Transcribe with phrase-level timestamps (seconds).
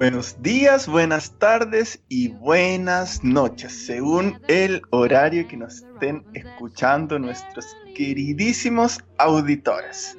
[0.00, 7.66] Buenos días, buenas tardes y buenas noches, según el horario que nos estén escuchando nuestros
[7.94, 10.16] queridísimos auditores.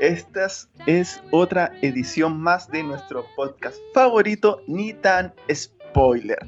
[0.00, 0.48] Esta
[0.86, 6.38] es otra edición más de nuestro podcast favorito, Ni tan spoiler.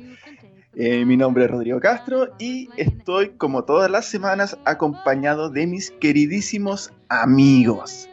[0.75, 5.91] Eh, mi nombre es Rodrigo Castro y estoy como todas las semanas acompañado de mis
[5.91, 8.09] queridísimos amigos.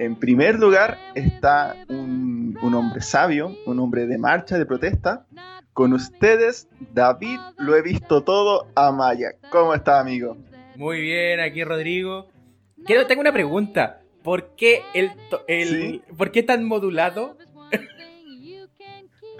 [0.00, 5.26] En primer lugar está un, hombre sabio, un hombre de marcha, de protesta.
[5.74, 9.32] Con ustedes, David, lo he visto todo, Amaya.
[9.50, 10.38] ¿Cómo está, amigo?
[10.74, 12.28] Muy bien, aquí Rodrigo.
[12.86, 14.00] Quiero, tengo una pregunta.
[14.22, 15.10] ¿Por qué, el,
[15.48, 17.36] el ¿por qué tan modulado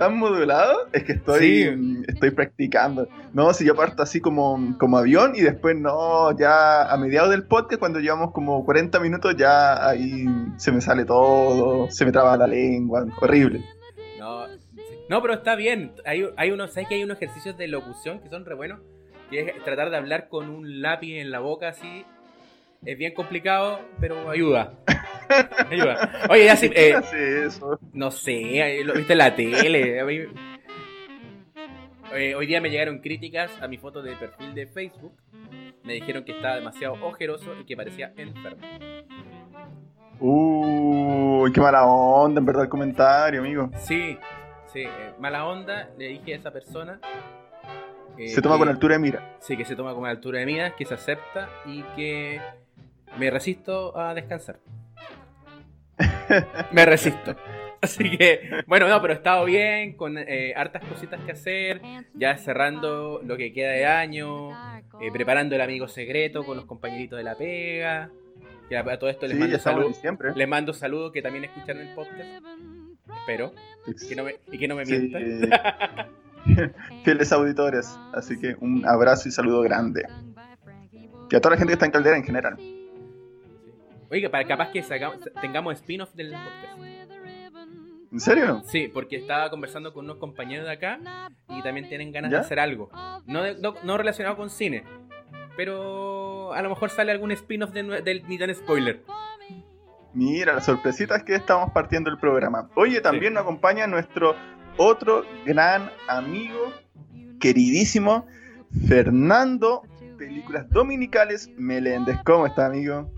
[0.00, 3.06] tan modulado es que estoy, estoy practicando.
[3.34, 7.44] No, si yo parto así como, como avión y después no, ya a mediados del
[7.44, 10.24] podcast, cuando llevamos como 40 minutos, ya ahí
[10.56, 13.62] se me sale todo, se me traba la lengua, horrible.
[14.18, 14.46] No,
[15.10, 15.92] no pero está bien.
[16.06, 18.80] Hay, hay unos, ¿sabes que hay unos ejercicios de locución que son re buenos?
[19.28, 22.06] Que es tratar de hablar con un lápiz en la boca así.
[22.86, 24.72] Es bien complicado, pero ayuda.
[26.28, 26.70] Oye, ya sí.
[26.74, 26.94] Eh,
[27.92, 30.02] no sé, lo viste en la tele.
[32.34, 35.12] hoy día me llegaron críticas a mi foto de perfil de Facebook.
[35.84, 38.66] Me dijeron que estaba demasiado ojeroso y que parecía enfermo.
[40.20, 43.70] Uy, qué mala onda, en verdad, el comentario, amigo.
[43.78, 44.18] Sí,
[44.66, 45.88] sí, eh, mala onda.
[45.96, 47.00] Le dije a esa persona.
[48.18, 49.36] se toma con altura de mira.
[49.40, 52.38] Sí, que se toma con altura de mira, que se acepta y que
[53.18, 54.58] me resisto a descansar.
[56.72, 57.36] Me resisto.
[57.82, 61.80] Así que, bueno, no, pero he estado bien, con eh, hartas cositas que hacer,
[62.12, 64.50] ya cerrando lo que queda de año,
[65.00, 68.10] eh, preparando el amigo secreto con los compañeritos de la pega.
[68.68, 70.00] Y a, todo esto les mando saludos.
[70.36, 72.28] Les mando saludos que también escuchan el podcast.
[73.18, 73.52] Espero.
[74.52, 75.22] y que no me mientan.
[77.04, 77.98] Fieles auditores.
[78.12, 80.06] Así que un abrazo y saludo grande.
[81.30, 82.58] Y a toda la gente que está en Caldera en general.
[84.10, 84.82] Oiga, para capaz que
[85.40, 86.78] tengamos spin-off del podcast.
[88.12, 88.62] ¿En serio?
[88.66, 90.98] Sí, porque estaba conversando con unos compañeros de acá
[91.48, 92.90] y también tienen ganas de hacer algo.
[93.26, 93.42] No,
[93.84, 94.82] no, relacionado con cine,
[95.56, 99.02] pero a lo mejor sale algún spin-off del Ni tan spoiler.
[100.12, 102.68] Mira, la sorpresita es que estamos partiendo el programa.
[102.74, 104.34] Oye, también nos acompaña nuestro
[104.76, 106.72] otro gran amigo,
[107.38, 108.26] queridísimo,
[108.88, 109.82] Fernando,
[110.18, 112.18] Películas Dominicales Meléndez.
[112.24, 113.08] ¿Cómo está, amigo?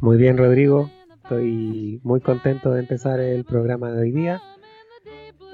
[0.00, 0.90] Muy bien, Rodrigo.
[1.22, 4.42] Estoy muy contento de empezar el programa de hoy día.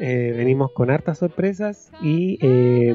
[0.00, 2.92] Eh, venimos con hartas sorpresas y eh,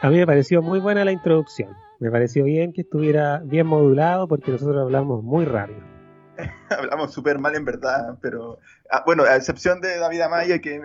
[0.00, 1.70] a mí me pareció muy buena la introducción.
[1.98, 5.80] Me pareció bien que estuviera bien modulado porque nosotros hablamos muy rápido.
[6.70, 8.60] hablamos súper mal en verdad, pero
[8.90, 10.80] ah, bueno, a excepción de David Amaya que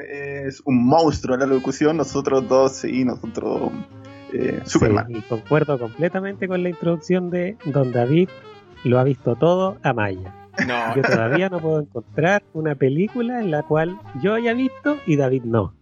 [0.48, 3.72] es un monstruo en la locución, nosotros dos sí, nosotros
[4.34, 5.06] eh, súper mal.
[5.10, 8.30] Y concuerdo completamente con la introducción de Don David
[8.90, 10.34] lo ha visto todo a Maya.
[10.68, 10.96] No.
[10.96, 15.44] Yo todavía no puedo encontrar una película en la cual yo haya visto y David
[15.44, 15.74] no.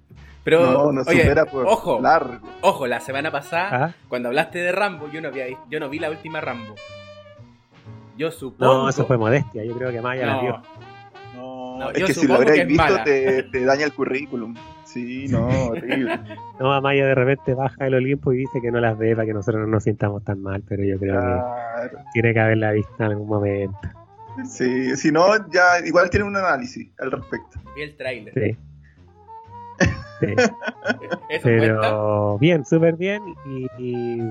[0.43, 2.47] Pero, no, supera por ojo, largo.
[2.61, 3.93] Ojo, la semana pasada, ¿Ah?
[4.07, 6.75] cuando hablaste de Rambo, yo no, vi, yo no vi la última Rambo.
[8.17, 8.73] Yo supongo.
[8.73, 9.63] No, eso fue modestia.
[9.63, 10.61] Yo creo que Maya la vio.
[11.35, 14.55] No, es que si lo hubierais visto, te, te, daña el currículum.
[14.93, 16.19] Sí, no, horrible.
[16.59, 19.33] no, Amaya de repente baja el Olimpo y dice que no las ve para que
[19.33, 23.05] nosotros no nos sintamos tan mal, pero yo creo que tiene que haberla visto en
[23.05, 23.79] algún momento.
[24.45, 27.59] Sí, si no, ya igual tiene un análisis al respecto.
[27.77, 28.33] Y el trailer.
[28.33, 28.57] Sí.
[31.43, 33.21] pero bien, súper bien
[33.77, 34.21] y,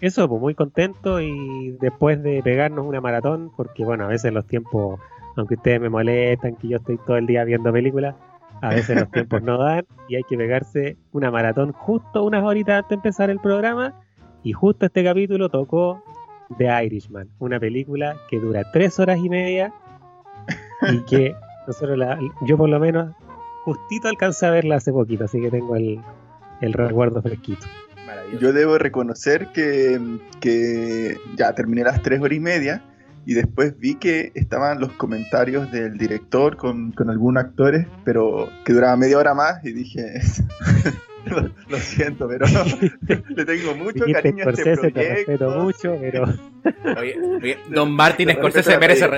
[0.00, 4.46] eso, pues muy contento y después de pegarnos una maratón, porque bueno, a veces los
[4.46, 5.00] tiempos,
[5.36, 8.14] aunque ustedes me molestan, que yo estoy todo el día viendo películas,
[8.60, 12.76] a veces los tiempos no dan y hay que pegarse una maratón justo unas horitas
[12.76, 13.94] antes de empezar el programa.
[14.42, 16.02] Y justo este capítulo tocó
[16.58, 19.72] The Irishman, una película que dura tres horas y media
[20.90, 21.34] y que
[21.66, 23.14] nosotros la, yo por lo menos
[23.64, 26.00] justito alcancé a verla hace poquito, así que tengo el,
[26.60, 27.66] el recuerdo fresquito.
[28.40, 30.00] Yo debo reconocer que,
[30.40, 32.82] que ya terminé las tres horas y media
[33.26, 38.72] y después vi que estaban los comentarios del director con, con algunos actores, pero que
[38.72, 40.20] duraba media hora más y dije,
[41.68, 42.46] lo, siento, pero
[43.28, 44.92] le tengo mucho cariño a este proyecto.
[44.92, 46.24] Te respeto mucho, pero...
[46.98, 49.08] Oye, Don Martin Scorsese merece...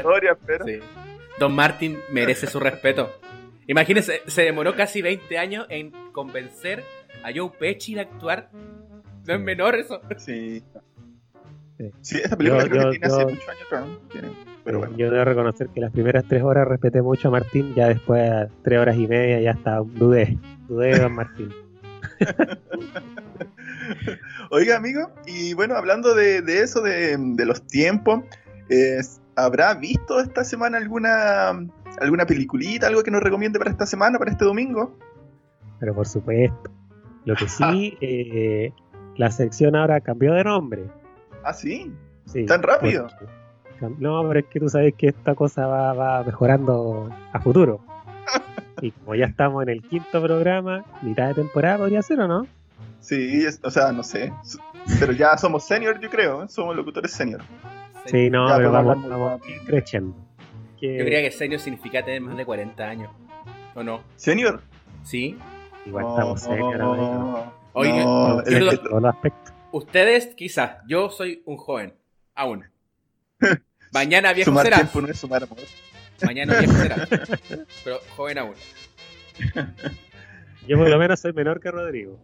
[1.39, 3.11] Don Martin merece su respeto.
[3.67, 6.85] Imagínese, se demoró casi 20 años en convencer
[7.23, 8.51] a Joe Pesci de actuar.
[9.27, 10.01] No es menor eso.
[10.19, 10.63] Sí.
[12.01, 13.87] Sí, esa película creo que tiene hace muchos años, ¿no?
[14.65, 14.97] Pero bueno.
[14.97, 18.49] Yo debo reconocer que las primeras tres horas respeté mucho a Martín, ya después a
[18.63, 20.39] tres horas y media ya está, dudé,
[20.69, 21.55] dudé de don Martín.
[24.51, 28.25] Oiga, amigo, y bueno, hablando de, de eso, de, de los tiempos,
[28.69, 29.01] eh,
[29.37, 31.53] ¿habrá visto esta semana alguna
[32.01, 34.97] alguna peliculita, algo que nos recomiende para esta semana, para este domingo?
[35.81, 36.71] Pero por supuesto.
[37.25, 38.73] Lo que sí, eh,
[39.17, 40.85] la sección ahora cambió de nombre.
[41.47, 41.93] ¿Ah, sí?
[42.25, 43.07] Sí, ¿Tan rápido?
[43.07, 47.79] porque- no, pero es que tú sabes que esta cosa va, va mejorando a futuro.
[48.83, 52.47] Y como ya estamos en el quinto programa, mitad de temporada podría ser o no?
[52.99, 54.33] Sí, es- o sea, no sé.
[54.99, 56.49] Pero ya somos senior, yo creo, ¿eh?
[56.49, 57.43] somos locutores senior.
[58.07, 60.17] Sí, no, Ya pero vamos, creciendo.
[60.81, 63.11] Que Yo creía que senior significa tener más de 40 años.
[63.77, 64.01] ¿O no?
[64.17, 64.61] ¿Senior?
[65.05, 65.39] ¿Sí?
[65.85, 66.81] Igual estamos senior.
[67.73, 69.53] Oye, no, los aspectos.
[69.73, 70.79] Ustedes, quizás.
[70.89, 71.95] Yo soy un joven.
[72.35, 72.65] Aún.
[73.93, 74.77] Mañana viejo sumar será.
[74.77, 75.59] tiempo no es sumar amor.
[76.23, 77.09] Mañana viejo será.
[77.85, 78.55] Pero joven aún.
[80.67, 82.19] Yo por lo menos soy menor que Rodrigo.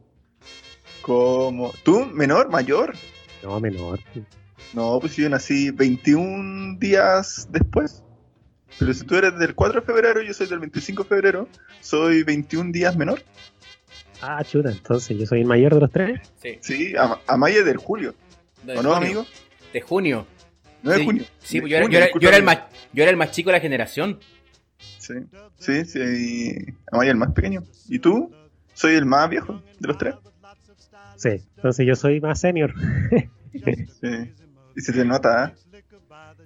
[1.02, 2.94] Como, ¿tú, menor, mayor?
[3.42, 4.00] No, menor.
[4.72, 8.02] No, pues yo nací 21 días después.
[8.78, 11.48] Pero si tú eres del 4 de febrero, yo soy del 25 de febrero,
[11.80, 13.22] soy 21 días menor.
[14.22, 16.20] Ah, chuta, entonces yo soy el mayor de los tres.
[16.40, 16.58] Sí.
[16.60, 18.14] Sí, a, a Maya es del julio.
[18.62, 18.96] De ¿O no, junio.
[18.96, 19.26] amigo?
[19.72, 20.26] De junio.
[20.82, 21.24] No es Sí, junio.
[21.40, 22.58] Sí, De pues yo, era, junio, yo era- yo era el más,
[22.92, 24.18] yo era el más chico de la generación.
[24.98, 25.14] Sí,
[25.58, 26.56] sí, sí.
[26.90, 27.62] Amaya el más pequeño.
[27.88, 28.32] ¿Y tú?
[28.74, 30.14] Soy el más viejo de los tres.
[31.16, 32.72] Sí, entonces yo soy más senior.
[33.52, 34.32] Sí.
[34.74, 35.82] Y se te nota, ¿eh?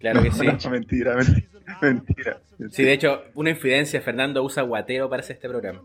[0.01, 0.47] Claro que No, sí.
[0.65, 1.47] no, mentira, mentira.
[1.81, 2.41] Mentira.
[2.73, 5.83] Sí, de hecho, una infidencia, Fernando usa guatero para hacer este programa.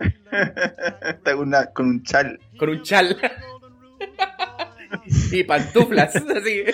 [0.30, 2.38] Está con, una- con un chal.
[2.58, 3.16] Con un chal.
[5.32, 6.16] y pantuflas.
[6.36, 6.64] Así.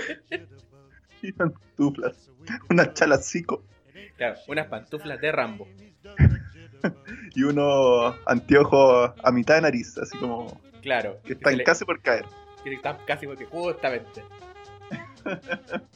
[1.23, 2.31] Y pantuflas.
[2.71, 3.65] Una chalacico.
[4.17, 5.69] Claro, unas pantuflas de Rambo.
[7.35, 11.19] Y unos anteojos a mitad de nariz, así como Claro.
[11.25, 12.25] que están le- casi por caer.
[12.63, 14.23] que están casi porque justamente.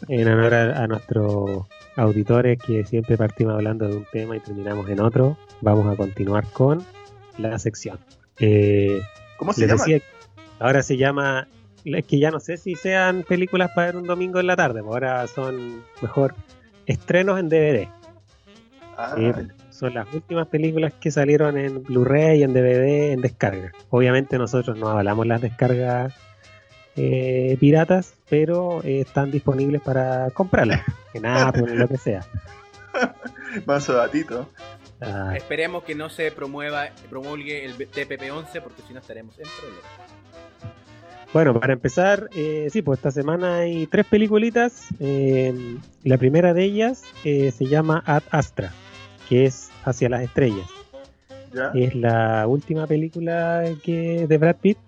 [0.09, 1.67] En honor a, a nuestros
[1.97, 6.45] auditores que siempre partimos hablando de un tema y terminamos en otro, vamos a continuar
[6.53, 6.85] con
[7.43, 7.99] la sección.
[8.39, 9.01] Eh,
[9.37, 9.85] ¿Cómo se llama?
[9.85, 10.01] decía,
[10.59, 11.49] ahora se llama,
[11.85, 14.83] es que ya no sé si sean películas para ver un domingo en la tarde,
[14.83, 16.35] pues ahora son mejor
[16.87, 17.89] estrenos en DVD.
[18.97, 19.33] Ah, Sí,
[19.71, 23.73] son las últimas películas que salieron en Blu-ray, en DVD, en descarga.
[23.89, 26.13] Obviamente nosotros no avalamos las descargas
[26.97, 30.83] eh, piratas, pero eh, están disponibles para comprarlas,
[31.15, 32.27] en Apple, en lo que sea.
[33.67, 34.51] Manso datito.
[35.01, 39.85] Ah, Esperemos que no se promueva, promulgue el TPP-11 porque si no estaremos en problemas.
[41.33, 44.89] bueno, para empezar, eh, sí, pues esta semana hay tres peliculitas.
[45.01, 48.73] Eh, la primera de ellas eh, se llama Ad Astra,
[49.29, 50.69] que es Hacia las Estrellas.
[51.55, 51.73] ¿Ya?
[51.75, 54.79] Es la última película que de Brad Pitt,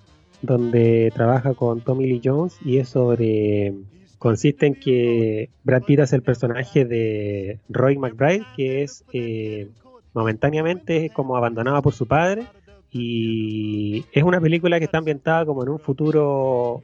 [0.43, 3.75] donde trabaja con Tommy Lee Jones y es sobre.
[4.19, 9.69] Consiste en que Brad Pitt hace el personaje de Roy McBride, que es eh,
[10.15, 12.47] momentáneamente como abandonado por su padre.
[12.91, 16.83] Y es una película que está ambientada como en un futuro,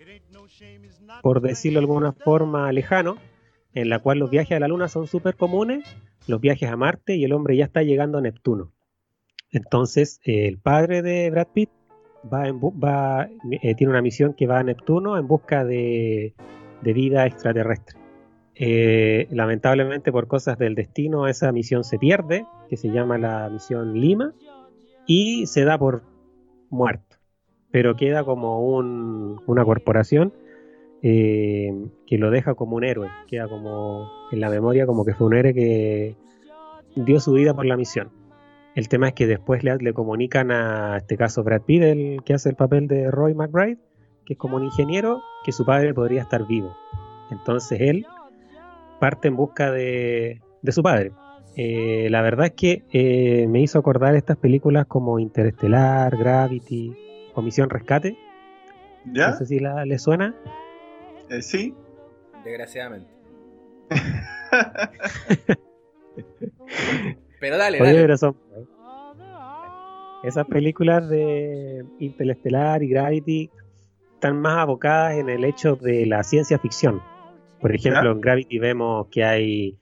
[1.22, 3.16] por decirlo de alguna forma, lejano,
[3.74, 5.84] en la cual los viajes a la Luna son súper comunes,
[6.26, 8.72] los viajes a Marte y el hombre ya está llegando a Neptuno.
[9.50, 11.70] Entonces, el padre de Brad Pitt
[12.32, 13.28] va en bu- va,
[13.62, 16.34] eh, tiene una misión que va a Neptuno en busca de
[16.82, 17.97] vida extraterrestre.
[18.60, 23.94] Eh, lamentablemente, por cosas del destino, esa misión se pierde, que se llama la misión
[24.00, 24.32] Lima,
[25.06, 26.02] y se da por
[26.68, 27.16] muerto.
[27.70, 30.32] Pero queda como un- una corporación
[31.00, 31.72] eh,
[32.08, 35.34] que lo deja como un héroe, queda como en la memoria como que fue un
[35.36, 36.16] héroe que
[36.96, 38.10] dio su vida por la misión.
[38.74, 42.34] El tema es que después le, le comunican a este caso Brad Pitt, el que
[42.34, 43.78] hace el papel de Roy McBride,
[44.26, 46.76] que es como un ingeniero, que su padre podría estar vivo.
[47.30, 48.04] Entonces él
[48.98, 51.12] parte en busca de, de su padre.
[51.56, 56.94] Eh, la verdad es que eh, me hizo acordar estas películas como Interestelar, Gravity
[57.34, 58.16] o Misión Rescate.
[59.12, 59.30] ¿Ya?
[59.30, 60.34] No sé si la, le suena.
[61.30, 61.74] Eh, sí.
[62.44, 63.08] Desgraciadamente.
[67.40, 68.00] Pero dale, Oye, dale.
[68.02, 68.36] pero son-
[70.24, 73.50] Esas películas de Interestelar y Gravity
[74.14, 77.00] están más abocadas en el hecho de la ciencia ficción.
[77.60, 78.10] Por ejemplo, ¿Ya?
[78.10, 79.76] en Gravity vemos que hay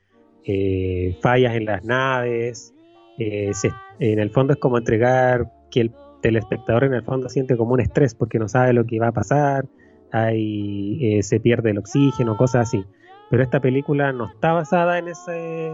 [0.45, 2.73] eh, fallas en las naves.
[3.19, 7.57] eh, se- en el fondo es como entregar que el telespectador en el fondo siente
[7.57, 9.65] como un estrés porque no sabe lo que va a pasar.
[10.13, 12.85] Hay, eh, se pierde el oxígeno, cosas así.
[13.29, 15.73] pero esta película no está basada en ese,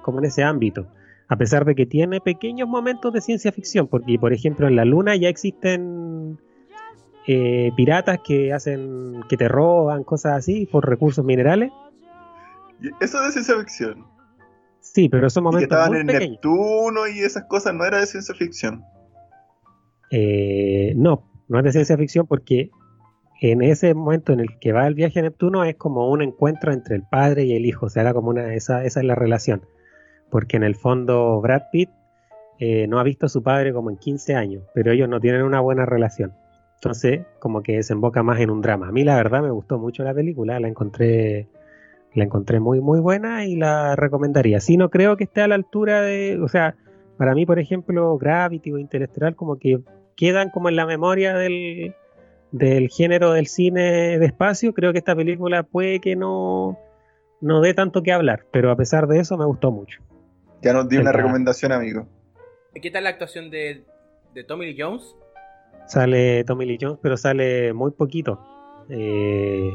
[0.00, 0.86] como en ese ámbito,
[1.28, 4.84] a pesar de que tiene pequeños momentos de ciencia ficción, porque por ejemplo en la
[4.84, 6.38] Luna ya existen
[7.32, 11.70] eh, piratas que hacen, que te roban, cosas así, por recursos minerales.
[13.00, 14.04] Eso de ciencia ficción.
[14.80, 15.66] Sí, pero esos momentos.
[15.66, 18.82] Y que estaban en Neptuno y esas cosas no era de ciencia ficción.
[20.10, 22.70] Eh, no, no es de ciencia ficción porque
[23.40, 26.72] en ese momento en el que va el viaje a Neptuno es como un encuentro
[26.72, 29.14] entre el padre y el hijo, o sea, era como una, esa, esa es la
[29.14, 29.62] relación.
[30.30, 31.90] Porque en el fondo Brad Pitt
[32.58, 35.42] eh, no ha visto a su padre como en 15 años, pero ellos no tienen
[35.42, 36.34] una buena relación.
[36.82, 38.88] Entonces, como que desemboca más en un drama.
[38.88, 41.46] A mí la verdad me gustó mucho la película, la encontré
[42.14, 44.60] la encontré muy muy buena y la recomendaría.
[44.60, 46.76] Si no creo que esté a la altura de, o sea,
[47.18, 49.80] para mí por ejemplo Gravity o Interestelar como que
[50.16, 51.94] quedan como en la memoria del,
[52.50, 56.78] del género del cine de espacio, creo que esta película puede que no,
[57.42, 60.00] no dé tanto que hablar, pero a pesar de eso me gustó mucho.
[60.62, 62.08] Ya nos dio una recomendación, amigo.
[62.80, 63.84] ¿Qué tal la actuación de,
[64.32, 65.14] de Tommy Lee Jones?
[65.86, 68.40] Sale Tommy Lee Jones, pero sale muy poquito.
[68.88, 69.72] Eh,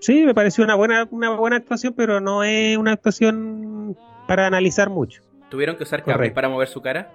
[0.00, 4.88] Sí, me pareció una buena, una buena actuación, pero no es una actuación para analizar
[4.88, 5.22] mucho.
[5.50, 7.12] ¿Tuvieron que usar cables para mover su cara?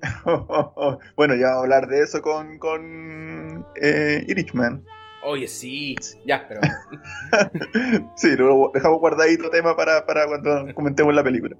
[1.16, 4.84] bueno, ya vamos a hablar de eso con, con eh, Irishman.
[5.22, 6.60] Oye, sí, ya, pero.
[8.16, 11.56] sí, lo dejamos guardadito tema para, para cuando comentemos la película.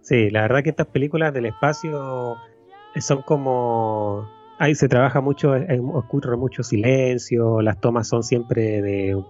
[0.00, 2.36] Sí, la verdad que estas películas del espacio
[3.00, 4.30] son como.
[4.58, 5.52] Ahí se trabaja mucho,
[5.92, 9.22] ocurre mucho silencio, las tomas son siempre de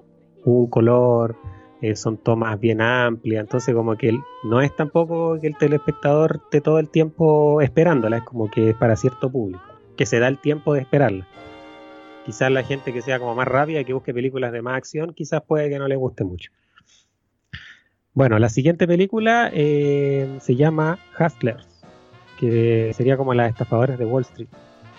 [0.45, 1.37] un color,
[1.83, 6.61] eh, son tomas bien amplias, entonces como que no es tampoco que el telespectador esté
[6.61, 9.62] todo el tiempo esperándola, es como que es para cierto público,
[9.97, 11.26] que se da el tiempo de esperarla.
[12.25, 15.42] Quizás la gente que sea como más rápida, que busque películas de más acción, quizás
[15.42, 16.50] puede que no le guste mucho.
[18.14, 21.85] Bueno, la siguiente película eh, se llama Hustlers,
[22.40, 24.49] que sería como las estafadoras de Wall Street.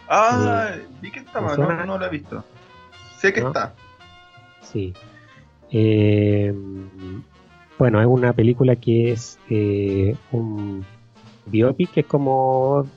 [0.10, 2.44] Ah, eh, vi que estaba, no, no, la he visto.
[3.18, 3.74] Sé que está.
[4.62, 4.94] Sí.
[5.72, 6.54] Eh,
[7.78, 10.86] bueno, es una película que es eh, un
[11.46, 12.88] biopic, que es como,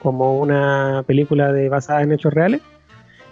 [0.00, 2.62] como una película de, basada en hechos reales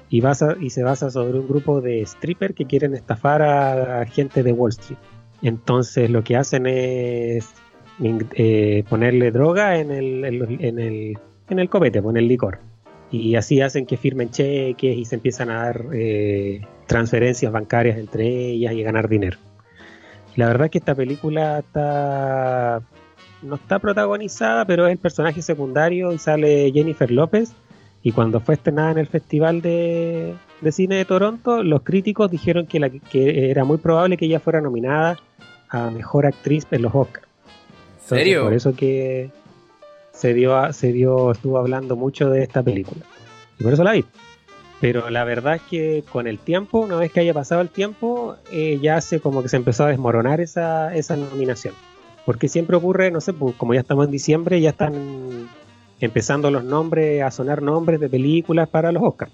[0.09, 4.43] y, basa, y se basa sobre un grupo de strippers que quieren estafar a gente
[4.43, 4.99] de Wall Street.
[5.43, 7.49] Entonces lo que hacen es
[8.03, 11.19] eh, ponerle droga en el, en, el,
[11.49, 12.59] en el copete, poner licor.
[13.11, 18.27] Y así hacen que firmen cheques y se empiezan a dar eh, transferencias bancarias entre
[18.27, 19.39] ellas y ganar dinero.
[20.37, 22.83] La verdad es que esta película está
[23.43, 27.53] no está protagonizada, pero es el personaje secundario y sale Jennifer López.
[28.03, 30.35] Y cuando fue estrenada en el Festival de,
[30.71, 34.61] Cine de Toronto, los críticos dijeron que, la, que era muy probable que ella fuera
[34.61, 35.19] nominada
[35.69, 37.27] a Mejor Actriz en los Oscars.
[37.99, 38.45] ¿Serio?
[38.45, 39.31] Por eso que
[40.13, 43.05] se dio, se dio, estuvo hablando mucho de esta película.
[43.59, 44.05] Y por eso la vi.
[44.81, 48.37] Pero la verdad es que con el tiempo, una vez que haya pasado el tiempo,
[48.51, 51.75] eh, ya se como que se empezó a desmoronar esa, esa nominación.
[52.25, 55.49] Porque siempre ocurre, no sé, pues, como ya estamos en diciembre, ya están
[56.01, 59.33] empezando los nombres, a sonar nombres de películas para los Oscars.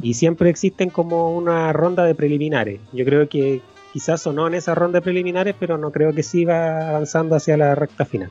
[0.00, 2.80] Y siempre existen como una ronda de preliminares.
[2.92, 3.60] Yo creo que
[3.92, 7.74] quizás sonó en esa ronda de preliminares, pero no creo que siga avanzando hacia la
[7.74, 8.30] recta final.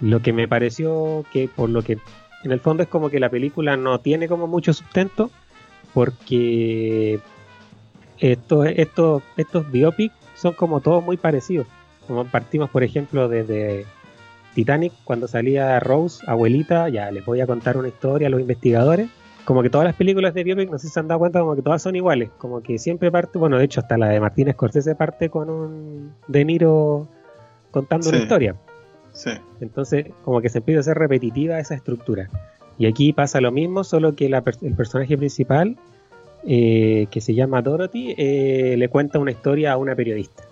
[0.00, 1.98] Lo que me pareció que, por lo que
[2.42, 5.30] en el fondo es como que la película no tiene como mucho sustento,
[5.92, 7.20] porque
[8.18, 11.66] estos, estos, estos biopics son como todos muy parecidos.
[12.06, 13.84] Como partimos, por ejemplo, desde
[14.54, 19.08] Titanic, cuando salía Rose, abuelita, ya les voy a contar una historia a los investigadores.
[19.44, 21.56] Como que todas las películas de biopic, no sé si se han dado cuenta, como
[21.56, 22.30] que todas son iguales.
[22.38, 26.14] Como que siempre parte, bueno, de hecho, hasta la de Martínez Scorsese parte con un
[26.28, 27.08] De Niro
[27.70, 28.56] contando una historia.
[29.20, 29.32] Sí.
[29.60, 32.30] Entonces, como que se empieza a ser repetitiva esa estructura.
[32.78, 35.76] Y aquí pasa lo mismo, solo que el personaje principal,
[36.46, 40.44] eh, que se llama Dorothy, eh, le cuenta una historia a una periodista,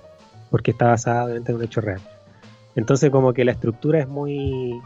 [0.51, 2.03] porque está basada en un hecho real.
[2.77, 4.79] Entonces como que la estructura es muy,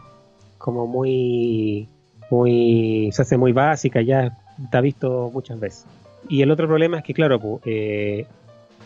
[0.59, 1.89] como muy,
[2.31, 5.87] muy, se hace muy básica, ya está visto muchas veces.
[6.29, 8.27] Y el otro problema es que, claro, eh,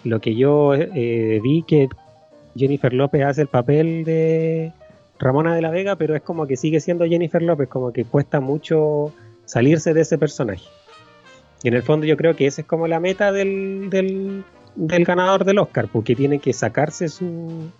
[0.05, 1.91] lo que yo vi que
[2.57, 4.73] Jennifer López hace el papel de
[5.19, 8.41] Ramona de la Vega, pero es como que sigue siendo Jennifer López, como que cuesta
[8.41, 9.13] mucho
[9.45, 10.65] salirse de ese personaje.
[11.63, 14.45] Y en el fondo yo creo que esa es como la meta del, del,
[15.05, 17.71] ganador del Oscar, porque tiene que sacarse su,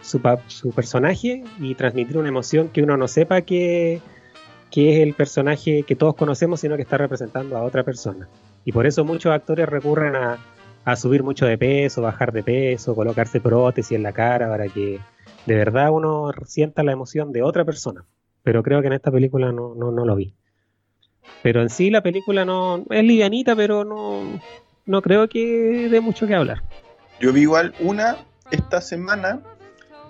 [0.00, 4.00] su, su, personaje y transmitir una emoción que uno no sepa que,
[4.70, 8.28] que es el personaje que todos conocemos, sino que está representando a otra persona.
[8.64, 10.38] Y por eso muchos actores recurren a,
[10.84, 15.00] a subir mucho de peso, bajar de peso, colocarse prótesis en la cara para que
[15.46, 18.04] de verdad uno sienta la emoción de otra persona.
[18.42, 20.34] Pero creo que en esta película no, no, no lo vi.
[21.42, 24.40] Pero en sí la película no es livianita, pero no,
[24.86, 26.62] no creo que dé mucho que hablar.
[27.20, 28.16] Yo vi igual una
[28.50, 29.40] esta semana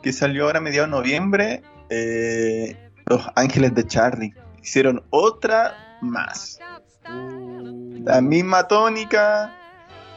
[0.02, 2.76] que salió ahora a mediados de noviembre, eh,
[3.06, 4.34] Los Ángeles de Charlie.
[4.62, 6.58] Hicieron otra más.
[7.04, 9.54] La misma tónica.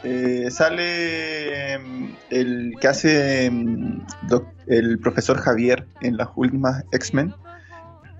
[0.05, 3.49] Eh, sale mm, el que hace
[4.23, 7.33] doc- el profesor Javier en las últimas X-Men.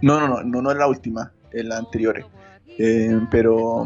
[0.02, 2.26] No, no, no, no, no en la última, en las anteriores.
[2.78, 3.86] Eh, pero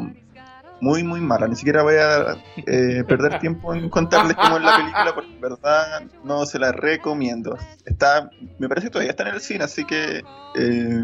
[0.82, 1.48] muy, muy mala.
[1.48, 5.40] Ni siquiera voy a eh, perder tiempo en contarles cómo es la película, porque en
[5.42, 7.58] verdad no se la recomiendo.
[7.86, 10.24] Está, me parece que todavía está en el cine, así que
[10.56, 11.04] eh,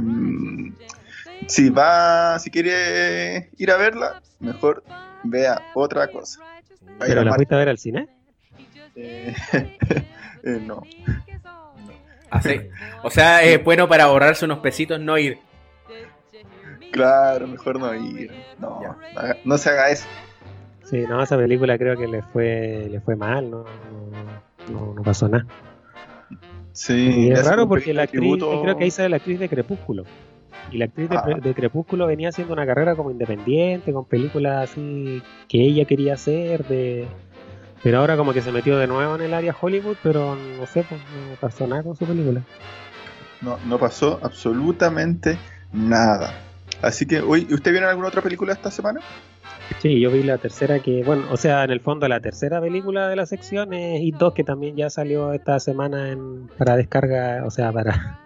[1.48, 4.84] si va, si quiere ir a verla, mejor
[5.24, 6.40] vea otra cosa.
[7.00, 8.08] ¿Pero la Mar- fuiste a ver al cine?
[8.96, 9.34] eh,
[10.44, 10.88] eh, no.
[12.30, 12.60] Así.
[13.04, 15.40] O sea, es bueno para ahorrarse unos pesitos no ir.
[16.92, 18.32] Claro, mejor no ir.
[18.58, 20.08] No, no haga- no se haga eso.
[20.84, 23.66] Sí, no, esa película creo que le fue, le fue mal, no,
[24.72, 25.46] no, no pasó nada.
[26.74, 28.62] Sí, Y es raro porque la actriz, tributo.
[28.62, 30.06] creo que ahí sale la actriz de Crepúsculo.
[30.72, 31.26] Y la actriz de, Ah.
[31.42, 36.66] de Crepúsculo venía haciendo una carrera como independiente, con películas así que ella quería hacer,
[36.66, 37.06] de...
[37.84, 40.84] pero ahora como que se metió de nuevo en el área Hollywood, pero no sé,
[40.88, 42.42] pues no pasó nada con su película.
[43.42, 45.38] No, no pasó absolutamente
[45.72, 46.34] nada.
[46.82, 49.02] Así que, hoy, ¿usted vieron alguna otra película esta semana?
[49.82, 53.08] Sí, yo vi la tercera que, bueno, o sea, en el fondo la tercera película
[53.08, 57.44] de la sección es It 2 que también ya salió esta semana en, para descarga,
[57.46, 58.20] o sea, para,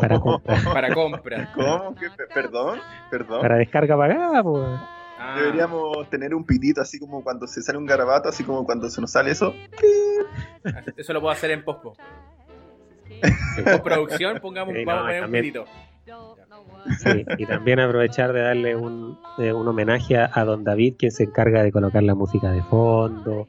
[0.00, 0.60] para compra.
[0.72, 1.52] Para compra.
[1.54, 1.94] ¿Cómo?
[1.94, 2.06] ¿Qué?
[2.16, 2.78] Pe- Perdón,
[3.10, 3.40] perdón.
[3.42, 4.64] Para descarga pagada, pues.
[5.20, 8.88] Ah, Deberíamos tener un pitito así como cuando se sale un garabato, así como cuando
[8.88, 9.52] se nos sale eso.
[10.96, 11.94] Eso lo puedo hacer en pospo.
[13.58, 15.64] En postproducción, pongamos Sí, vamos a un pitito.
[17.00, 21.24] Sí, y también aprovechar de darle un, eh, un homenaje a, Don David, quien se
[21.24, 23.48] encarga de colocar la música de fondo,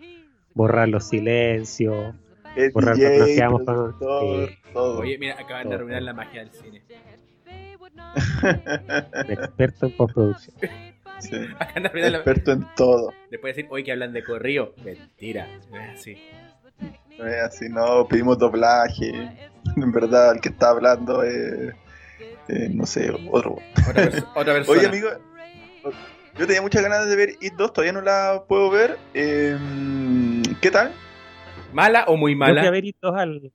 [0.55, 2.15] borrar los silencios,
[2.55, 4.58] El Borrar DJ, cuando nos quedamos con- sí.
[4.73, 4.99] Todo.
[4.99, 6.81] Oye, mira, acaban de arruinar la magia del cine.
[9.29, 10.55] experto en postproducción.
[11.19, 13.13] Sí, Acaban de arruinar la experto en todo.
[13.29, 14.73] Después decir, oye, que hablan de corrido.
[14.83, 16.17] Mentira, no es así.
[17.17, 19.11] No es así, no, pedimos doblaje.
[19.75, 21.73] En verdad, el que está hablando es,
[22.47, 23.57] eh, no sé, otro.
[23.87, 24.79] Otra, pers- otra persona.
[24.79, 25.09] Oye, amigo,
[26.37, 28.97] yo tenía muchas ganas de ver It 2, todavía no la puedo ver.
[29.13, 29.57] Eh,
[30.61, 30.91] ¿Qué tal?
[31.71, 32.71] ¿Mala o muy Yo fui a mala?
[32.71, 33.51] ver It 2 al.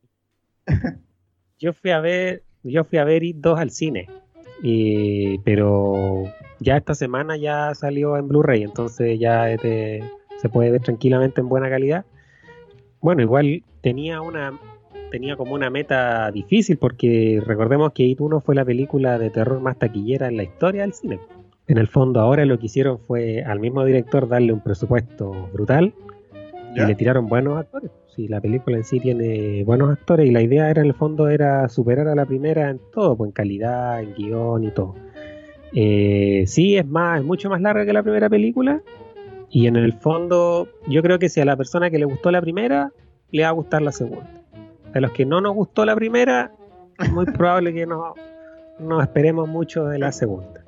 [1.65, 2.43] Yo fui a ver.
[2.63, 4.07] Yo fui a ver It 2 al cine.
[4.63, 6.25] Y, pero
[6.61, 10.05] ya esta semana ya salió en Blu-ray, entonces ya es de-
[10.41, 12.05] se puede ver tranquilamente en buena calidad.
[13.01, 14.53] Bueno, igual tenía una
[15.11, 19.61] tenía como una meta difícil porque recordemos que It 1 fue la película de terror
[19.61, 21.19] más taquillera en la historia del cine.
[21.67, 25.95] En el fondo ahora lo que hicieron fue al mismo director darle un presupuesto brutal
[26.75, 27.91] y le tiraron buenos actores.
[28.15, 31.29] Sí, la película en sí tiene buenos actores y la idea era en el fondo
[31.29, 34.95] era superar a la primera en todo, pues en calidad, en guion y todo.
[35.73, 38.83] Eh, sí, es más, es mucho más larga que la primera película
[39.51, 42.41] y en el fondo yo creo que si a la persona que le gustó la
[42.41, 42.93] primera
[43.33, 44.31] le va a gustar la segunda.
[44.95, 46.53] A los que no nos gustó la primera,
[47.01, 48.15] es muy probable que no,
[48.79, 50.64] no esperemos mucho de la segunda.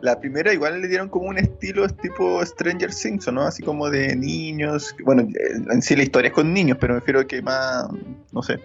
[0.00, 3.42] La primera igual le dieron como un estilo es tipo Stranger Things, ¿o ¿no?
[3.42, 4.94] Así como de niños.
[5.04, 5.28] Bueno,
[5.70, 7.86] en sí la historia es con niños, pero me refiero que más,
[8.32, 8.60] no sé,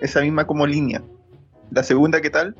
[0.00, 1.02] esa misma como línea.
[1.70, 2.56] La segunda, ¿qué tal?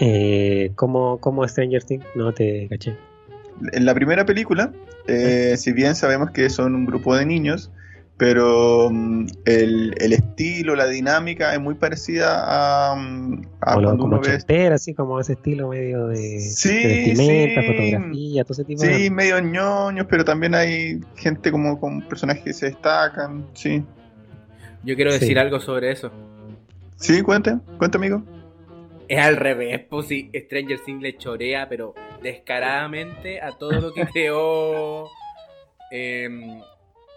[0.00, 2.96] Eh, como, como Stranger Things, no te caché.
[3.72, 4.72] En la primera película,
[5.06, 7.70] eh, si bien sabemos que son un grupo de niños,
[8.16, 14.20] pero mm, el, el estilo, la dinámica es muy parecida a, a cuando como uno
[14.20, 14.28] ve...
[14.28, 17.66] ochentera, así como ese estilo medio de, Sí, de vestimenta, sí.
[17.66, 22.42] fotografía, todo ese tipo de Sí, medio ñoños, pero también hay gente como con personajes
[22.44, 23.82] que se destacan, sí.
[24.84, 25.20] Yo quiero Sí.
[25.20, 26.10] decir algo sobre eso.
[26.96, 28.22] Sí, cuente, cuente amigo.
[29.08, 34.06] Es al revés, pues si Stranger Things le chorea, pero descaradamente a todo lo que
[34.12, 35.08] creó.
[35.90, 36.60] em,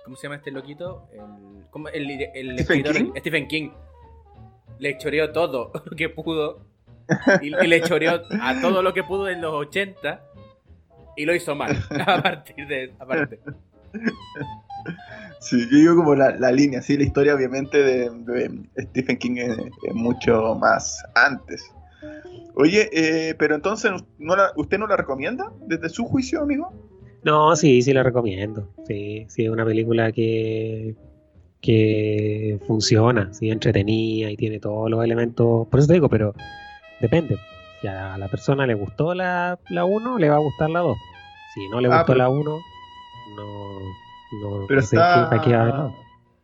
[0.07, 1.09] ¿Cómo se llama este loquito?
[1.11, 1.89] El, ¿cómo?
[1.89, 3.11] el, el ¿Stephen escritor King?
[3.19, 3.69] Stephen King.
[4.79, 6.61] Le choreó todo lo que pudo.
[7.41, 10.23] Y, y le choreó a todo lo que pudo en los 80.
[11.17, 11.75] Y lo hizo mal.
[12.07, 13.41] A partir de esa parte.
[15.41, 19.35] Sí, yo digo como la, la línea, sí, la historia obviamente de, de Stephen King
[19.37, 21.69] es, es mucho más antes.
[22.55, 26.71] Oye, eh, pero entonces, ¿no la- ¿usted no la recomienda desde su juicio, amigo?
[27.23, 28.69] No, sí, sí la recomiendo.
[28.85, 30.95] Sí, sí, es una película que,
[31.61, 35.67] que funciona, sí, entretenida y tiene todos los elementos.
[35.67, 36.33] Por eso te digo, pero
[37.01, 37.37] depende.
[37.81, 40.97] Si a la persona le gustó la, la 1, le va a gustar la 2.
[41.53, 42.59] Si no le Ah, gustó pero- la 1,
[43.35, 43.79] no,
[44.41, 45.91] no, Pero no sé está qué- a.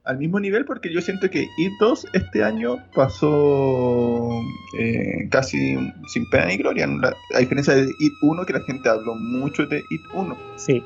[0.06, 4.30] al mismo nivel porque yo siento que It 2 este año pasó
[4.78, 6.88] eh, casi sin pena ni gloria.
[6.88, 10.36] La- a diferencia de It 1, que la gente habló mucho de It 1.
[10.58, 10.84] Sí,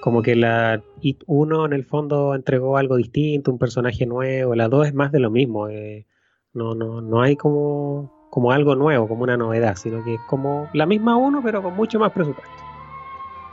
[0.00, 4.54] como que la It 1 en el fondo entregó algo distinto, un personaje nuevo.
[4.54, 5.68] La 2 es más de lo mismo.
[5.68, 6.06] eh,
[6.52, 10.68] no, no, no hay como, como algo nuevo, como una novedad, sino que es como
[10.72, 12.52] la misma 1, pero con mucho más presupuesto.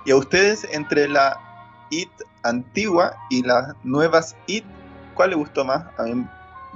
[0.06, 1.38] Y a ustedes, entre la
[1.92, 2.10] It
[2.44, 4.64] antigua y las nuevas It,
[5.18, 5.86] ¿cuál les gustó más?
[6.00, 6.26] A mí,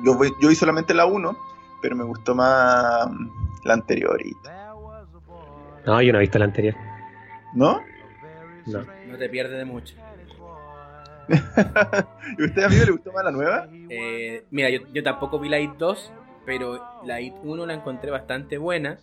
[0.04, 1.38] yo, voy- yo vi solamente la 1,
[1.82, 3.08] pero me gustó más
[3.64, 4.20] la anterior.
[5.86, 6.76] No, yo no he visto la anterior.
[7.54, 7.82] ¿No?
[8.66, 8.86] No.
[9.08, 9.96] No te pierdes de mucho.
[11.30, 13.68] ¿Y a usted, amigo, le gustó más la nueva?
[13.90, 16.12] Eh, mira, yo, yo tampoco vi la IT 2,
[16.46, 18.98] pero la IT 1 la encontré bastante buena.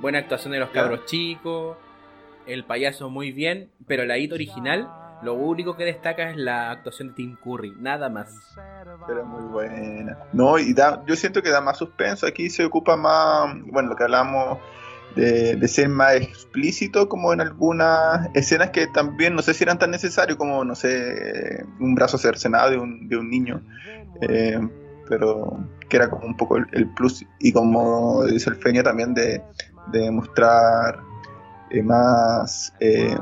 [0.00, 0.82] Buena actuación de los Ya.
[0.82, 1.76] cabros chicos,
[2.46, 4.88] el payaso muy bien, pero la IT original,
[5.22, 8.34] lo único que destaca es la actuación de Tim Curry, nada más.
[9.06, 10.18] Pero muy buena.
[10.32, 12.26] No, y da, yo siento que da más suspenso.
[12.26, 14.58] Aquí se ocupa más, bueno, lo que hablamos
[15.14, 19.90] de, ser más explícito, como en algunas escenas que también no sé si eran tan
[19.90, 23.62] necesarios, como, no sé, un brazo cercenado de un, de un niño.
[24.20, 24.60] Eh,
[25.08, 27.24] pero que era como un poco el, el plus.
[27.38, 29.42] Y como dice el Feña también de,
[29.92, 30.98] de mostrar
[31.76, 33.16] eh, más eh,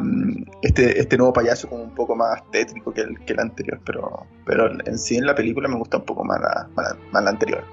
[0.63, 4.27] este, este nuevo payaso como un poco más tétrico que el, que el anterior, pero,
[4.47, 7.31] pero en sí en la película me gusta un poco más la, más más la
[7.31, 7.65] anterior.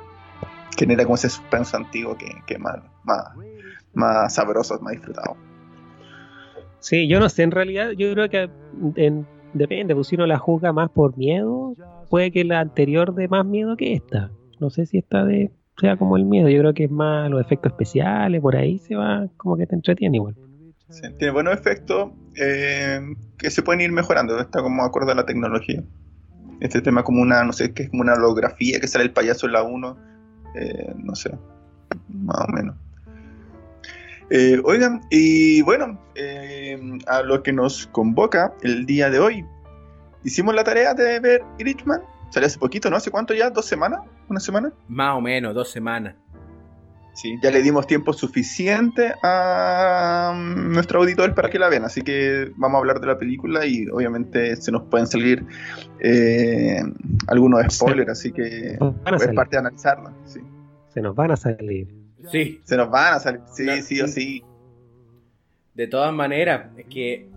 [0.77, 3.25] Genera como ese suspenso antiguo que, que más, más,
[3.93, 5.35] más sabroso, más disfrutado.
[6.79, 8.49] Sí, yo no sé, en realidad yo creo que
[8.95, 11.75] en- depende, pues si uno la juzga más por miedo,
[12.09, 14.31] puede que la anterior dé más miedo que esta.
[14.59, 17.41] No sé si esta de sea como el miedo, yo creo que es más los
[17.41, 20.35] efectos especiales, por ahí se va, como que te entretiene igual.
[21.17, 23.01] Tiene buenos efectos eh,
[23.37, 25.83] que se pueden ir mejorando, está como acorde a la tecnología.
[26.59, 29.47] Este tema como una, no sé, que es como una holografía que sale el payaso
[29.47, 29.97] en la 1,
[30.55, 31.31] eh, no sé,
[32.09, 32.75] más o menos.
[34.29, 35.99] Eh, oigan, y bueno,
[37.07, 39.45] a lo que nos convoca el día de hoy,
[40.23, 42.97] hicimos la tarea de ver Irishman, salió hace poquito, ¿no?
[42.97, 43.49] ¿Hace cuánto ya?
[43.49, 44.01] ¿Dos semanas?
[44.29, 44.71] ¿Una semana?
[44.87, 46.15] Más o menos, dos semanas.
[47.13, 52.01] Sí, ya le dimos tiempo suficiente a mm, nuestro auditor para que la vean, así
[52.01, 55.45] que vamos a hablar de la película y obviamente se nos pueden salir
[55.99, 56.81] eh,
[57.27, 60.13] algunos spoilers, así que es parte de analizarla.
[60.25, 60.39] Sí.
[60.93, 61.87] se nos van a salir.
[62.31, 64.43] Sí, Se nos van a salir, sí, No, sí o sí.
[65.73, 67.27] de todas maneras, es que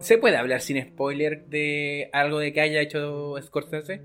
[0.00, 4.02] ¿se puede hablar sin spoiler de algo de que haya hecho Scorsese?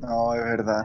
[0.00, 0.84] No, es verdad,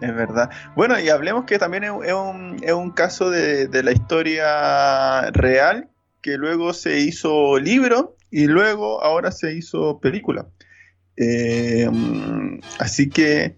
[0.00, 0.50] es verdad.
[0.76, 5.30] Bueno, y hablemos que también es, es un, es un caso de, de la historia
[5.32, 5.88] real
[6.22, 10.46] que luego se hizo libro y luego ahora se hizo película.
[11.16, 11.88] Eh,
[12.78, 13.56] así que,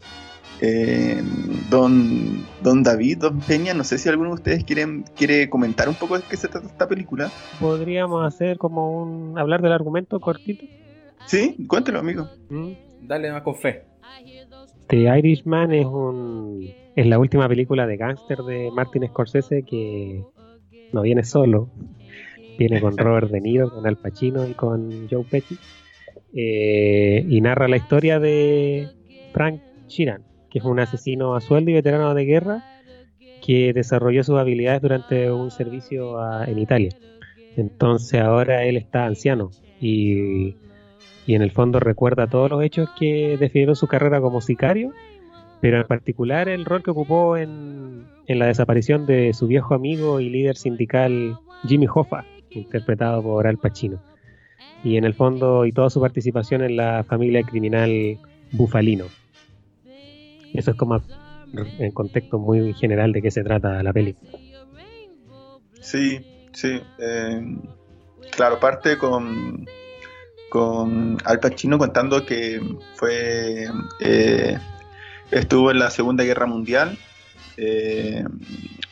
[0.61, 1.23] eh,
[1.69, 5.95] don, don David, don Peña, no sé si alguno de ustedes quieren, quiere comentar un
[5.95, 7.31] poco de qué se trata esta película.
[7.59, 10.65] Podríamos hacer como un hablar del argumento cortito.
[11.27, 12.29] Sí, cuéntelo, amigo.
[12.49, 12.73] ¿Mm?
[13.03, 13.85] Dale más con fe.
[14.91, 20.23] The Irishman es un es la última película de gángster de Martin Scorsese que
[20.93, 21.71] no viene solo,
[22.59, 25.57] viene con Robert De Niro, con Al Pacino y con Joe Pesci
[26.35, 28.89] eh, y narra la historia de
[29.33, 32.63] Frank Sheeran, que es un asesino a sueldo y veterano de guerra
[33.41, 36.91] que desarrolló sus habilidades durante un servicio a- en Italia.
[37.57, 39.51] Entonces ahora él está anciano
[39.81, 40.57] y
[41.27, 44.93] y en el fondo recuerda todos los hechos que definieron su carrera como sicario,
[45.61, 50.21] pero en particular el rol que ocupó en, en la desaparición de su viejo amigo
[50.21, 54.03] y líder sindical Jimmy Hoffa, interpretado por Al Pacino,
[54.83, 58.19] y en el fondo y toda su participación en la familia criminal
[58.53, 59.07] Bufalino.
[60.53, 61.01] Eso es como
[61.79, 64.17] en contexto muy general de qué se trata la peli.
[65.81, 66.21] Sí,
[66.53, 66.81] sí.
[66.99, 67.57] eh,
[68.31, 69.67] claro, parte con,
[70.51, 72.61] con Al Pacino contando que
[72.97, 73.69] fue
[74.01, 74.59] eh,
[75.31, 76.99] estuvo en la Segunda Guerra Mundial,
[77.57, 78.25] eh,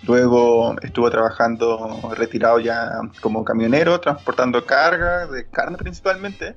[0.07, 6.55] luego estuvo trabajando retirado ya como camionero, transportando carga, de carne principalmente,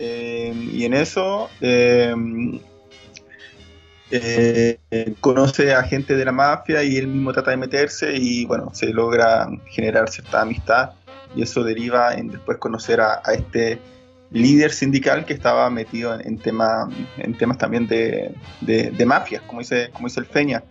[0.00, 1.48] eh, y en eso
[5.20, 8.86] conoce a gente de la mafia y él mismo trata de meterse y bueno, se
[8.92, 10.92] logra generar cierta amistad
[11.36, 13.78] y eso deriva en después conocer a este
[14.32, 19.90] líder sindical que estaba metido en, tema, en temas también de, de, mafias, como dice,
[19.92, 20.64] como dice el Feña.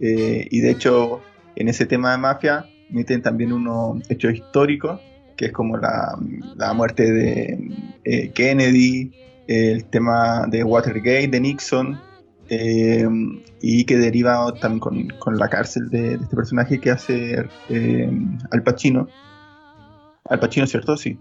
[0.00, 1.20] Eh, y de hecho,
[1.56, 5.00] en ese tema de mafia meten también unos hechos históricos,
[5.36, 6.18] que es como la,
[6.56, 7.70] la muerte de
[8.04, 9.12] eh, Kennedy,
[9.46, 12.00] el tema de Watergate, de Nixon,
[12.50, 13.06] eh,
[13.60, 17.44] y que deriva también con, la cárcel de, este personaje que hace
[18.50, 19.08] Al Pacino.
[20.24, 20.96] Al Pacino, ¿cierto?
[20.96, 21.18] Sí.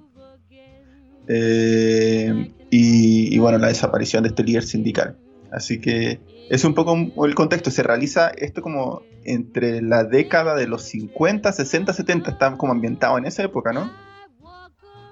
[1.27, 5.17] Eh, y, bueno, la desaparición de este líder sindical.
[5.51, 7.71] Así que es un poco el contexto.
[7.71, 12.31] Se realiza esto como entre la década de los 50, 60, 70.
[12.31, 13.91] Está como ambientado en esa época, ¿no?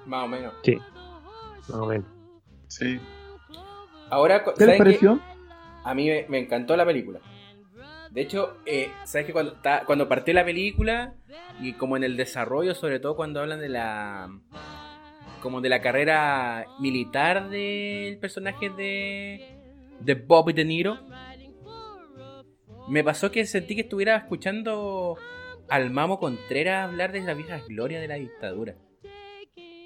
[0.06, 0.54] Más o menos.
[0.62, 0.78] Sí.
[1.68, 2.06] Más o menos.
[2.68, 3.00] Sí.
[4.10, 5.20] Ahora, ¿qué les pareció?
[5.84, 7.20] A mí me, encantó la película.
[8.10, 11.14] De hecho, eh, ¿sabes que cuando, cuando partió la película
[11.60, 14.30] y como en el desarrollo, sobre todo cuando hablan de la
[15.46, 19.40] como de la carrera militar del personaje de,
[20.00, 20.98] de Bobby De Niro,
[22.88, 25.16] me pasó que sentí que estuviera escuchando
[25.68, 28.74] al Mamo Contreras hablar de la vieja gloria de la dictadura.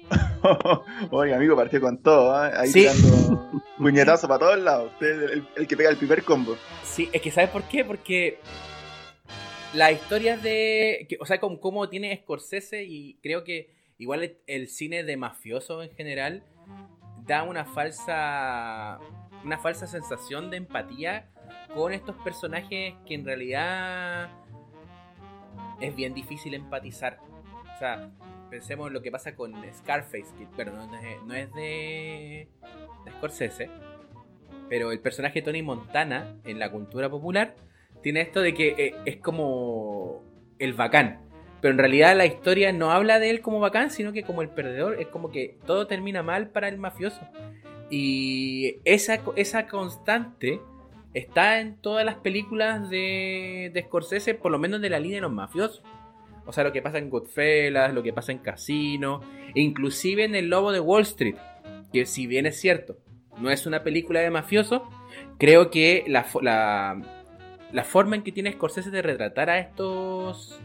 [1.11, 2.51] Oye, amigo, partió con todo, ¿eh?
[2.57, 3.47] ahí tirando
[3.77, 4.91] puñetazo para todos lados.
[4.93, 6.57] Usted es el, que pega el primer combo.
[6.83, 7.85] Sí, es que ¿sabes por qué?
[7.85, 8.39] Porque
[9.75, 11.07] las historias de.
[11.19, 15.91] o sea, como, como tiene Scorsese y creo que Igual el cine de mafioso en
[15.91, 16.43] general
[17.27, 18.97] da una falsa
[19.43, 21.29] una falsa sensación de empatía
[21.75, 24.31] con estos personajes que en realidad
[25.79, 27.19] es bien difícil empatizar.
[27.75, 28.09] O sea,
[28.49, 32.47] pensemos en lo que pasa con Scarface, que pero no, es, de,
[33.05, 33.69] de Scorsese,
[34.67, 37.55] pero el personaje Tony Montana en la cultura popular
[38.01, 40.23] tiene esto de que eh, es como
[40.57, 41.30] el bacán.
[41.61, 44.49] Pero en realidad la historia no habla de él como bacán, sino que como el
[44.49, 44.99] perdedor.
[44.99, 47.21] Es como que todo termina mal para el mafioso.
[47.91, 50.59] Y esa, esa constante
[51.13, 55.31] está en todas las películas de, Scorsese, por lo menos de la línea de los
[55.31, 55.83] mafiosos.
[56.45, 59.21] O sea, lo que pasa en Goodfellas, lo que pasa en Casino,
[59.53, 61.35] e inclusive en El Lobo de Wall Street,
[61.93, 62.97] que si bien es cierto,
[63.39, 64.89] no es una película de mafioso,
[65.37, 67.27] creo que la, la,
[67.71, 70.59] la forma en que tiene Scorsese de retratar a estos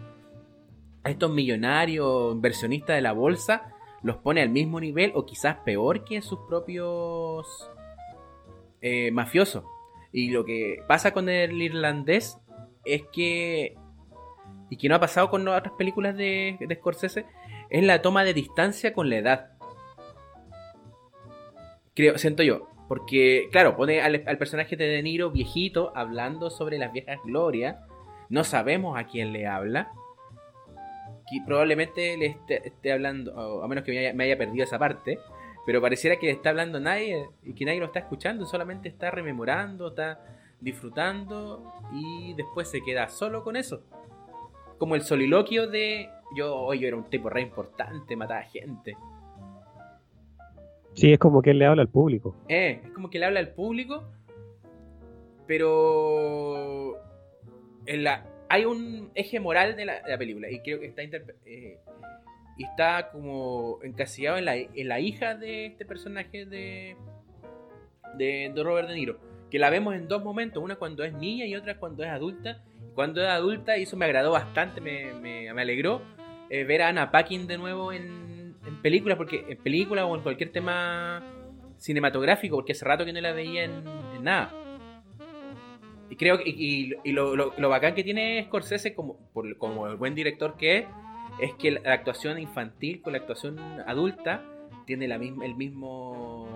[1.07, 6.03] a estos millonarios inversionistas de la bolsa los pone al mismo nivel o quizás peor
[6.05, 7.71] que sus propios
[8.81, 9.63] eh, mafiosos.
[10.11, 12.39] Y lo que pasa con el irlandés
[12.85, 13.77] es que,
[14.69, 17.25] y que no ha pasado con otras películas de, de Scorsese,
[17.71, 19.51] es la toma de distancia con la edad.
[21.95, 22.69] Creo, siento yo.
[22.89, 27.77] Porque, claro, pone al, al personaje de De Niro viejito hablando sobre las viejas glorias.
[28.29, 29.93] No sabemos a quién le habla
[31.31, 35.19] que probablemente le esté, hablando, a menos que me haya, perdido esa parte,
[35.65, 39.11] pero pareciera que le está hablando nadie y que nadie lo está escuchando, solamente está
[39.11, 40.21] rememorando, está
[40.61, 43.83] disfrutando y después se queda solo con eso.
[44.79, 48.97] Como el soliloquio de yo, hoy yo era un tipo re importante, mataba gente.
[50.95, 52.37] Sí, es como que él le habla al público.
[52.49, 54.05] Eh, es como que le habla al público,
[55.47, 56.95] pero
[57.87, 61.79] en la, hay un eje moral de la, película y creo que está eh,
[62.59, 66.97] está como encasillado en la, en la, hija de este personaje de,
[68.17, 69.19] de, Robert De Niro
[69.51, 72.63] que la vemos en dos momentos una cuando es niña y otra cuando es adulta.
[72.95, 76.01] Cuando es adulta y eso me agradó bastante me, me, alegró
[76.49, 80.23] eh, ver a Anna Paquin de nuevo en, en películas porque en películas o en
[80.23, 81.23] cualquier tema
[81.77, 83.85] cinematográfico porque hace rato que no la veía en
[84.23, 84.66] nada
[86.09, 89.19] y creo que y, lo, lo, bacán que tiene Scorsese como,
[89.59, 90.87] como el buen director que es,
[91.41, 94.45] es que la actuación infantil con la actuación adulta
[94.87, 96.49] tiene la misma, el mismo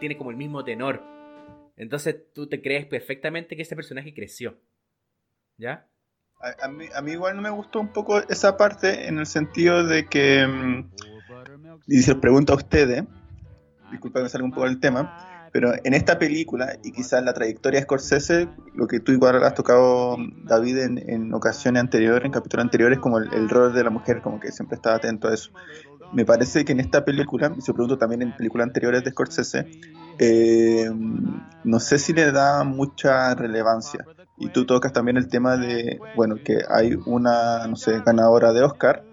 [0.00, 1.02] tiene como el mismo tenor.
[1.76, 4.56] Entonces tú te crees perfectamente que ese personaje creció.
[5.58, 5.86] ¿Ya?
[6.62, 9.86] A, mí, a mí igual no me gustó un poco esa parte en el sentido
[9.86, 10.90] de que, mm,
[11.86, 13.04] y se lo pregunto a ustedes,
[13.90, 17.78] disculpa que salga un poco del tema, pero en esta película, y quizás la trayectoria
[17.78, 22.98] de Scorsese, lo que tú igual has tocado, David, en, ocasiones anteriores, en capítulos anteriores,
[22.98, 25.52] como el, rol de la mujer, como que siempre estaba atento a eso.
[26.12, 29.68] Me parece que en esta película, y se pregunto también en películas anteriores de Scorsese,
[30.18, 30.90] eh,
[31.62, 34.04] no sé si le da mucha relevancia.
[34.36, 38.64] Y tú tocas también el tema de, bueno, que hay una, no sé, ganadora de
[38.64, 39.04] Oscar,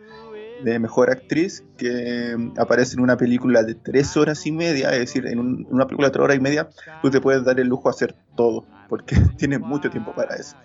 [0.63, 5.28] de mejor actriz que aparece en una película de tres horas y media, es decir,
[5.28, 6.69] en, una película de tres horas y media,
[7.02, 10.56] tú te puedes dar el lujo de hacer todo, porque tienes mucho tiempo para eso.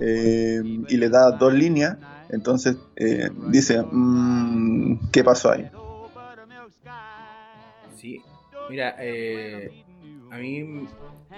[0.00, 1.98] Eh, y le da dos líneas,
[2.30, 5.70] entonces eh, dice, mm, ¿qué pasó ahí?
[7.96, 8.22] Sí,
[8.68, 9.84] Mira, eh,
[10.30, 10.86] a mí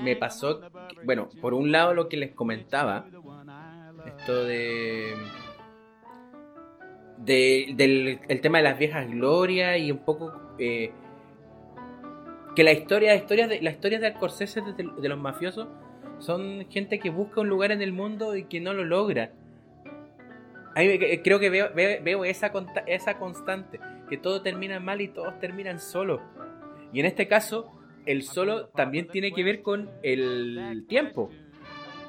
[0.01, 0.61] me pasó,
[1.05, 3.07] bueno, por un lado lo que les comentaba,
[4.07, 5.15] esto de,
[7.25, 10.93] del el tema de las viejas glorias y un poco eh,
[12.55, 15.69] que la historia, historias de, las historias de Alcorsese de, los mafiosos
[16.19, 19.33] son gente que busca un lugar en el mundo y que no lo logra.
[20.75, 22.53] creo que veo, veo, esa,
[22.87, 26.21] esa constante, que todo termina mal y todos terminan solos.
[26.93, 27.73] Y en este caso,
[28.07, 31.31] el solo también tiene que ver con el tiempo.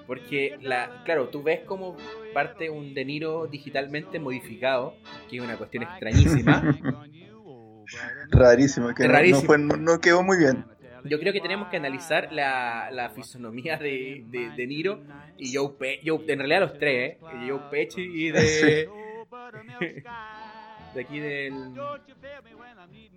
[0.08, 1.98] Porque, la, claro, tú ves como
[2.34, 4.96] parte un De Niro digitalmente modificado,
[5.30, 6.62] que es una cuestión extrañísima.
[8.32, 10.66] Rarísimo, que No, quedó muy bien.
[11.04, 15.02] Yo creo que tenemos que analizar la, la fisonomía de, de, Niro
[15.38, 17.20] y Joe Pesci, en realidad los tres, ¿eh?
[17.48, 18.90] Joe Pesci y de...
[20.96, 21.74] de aquí del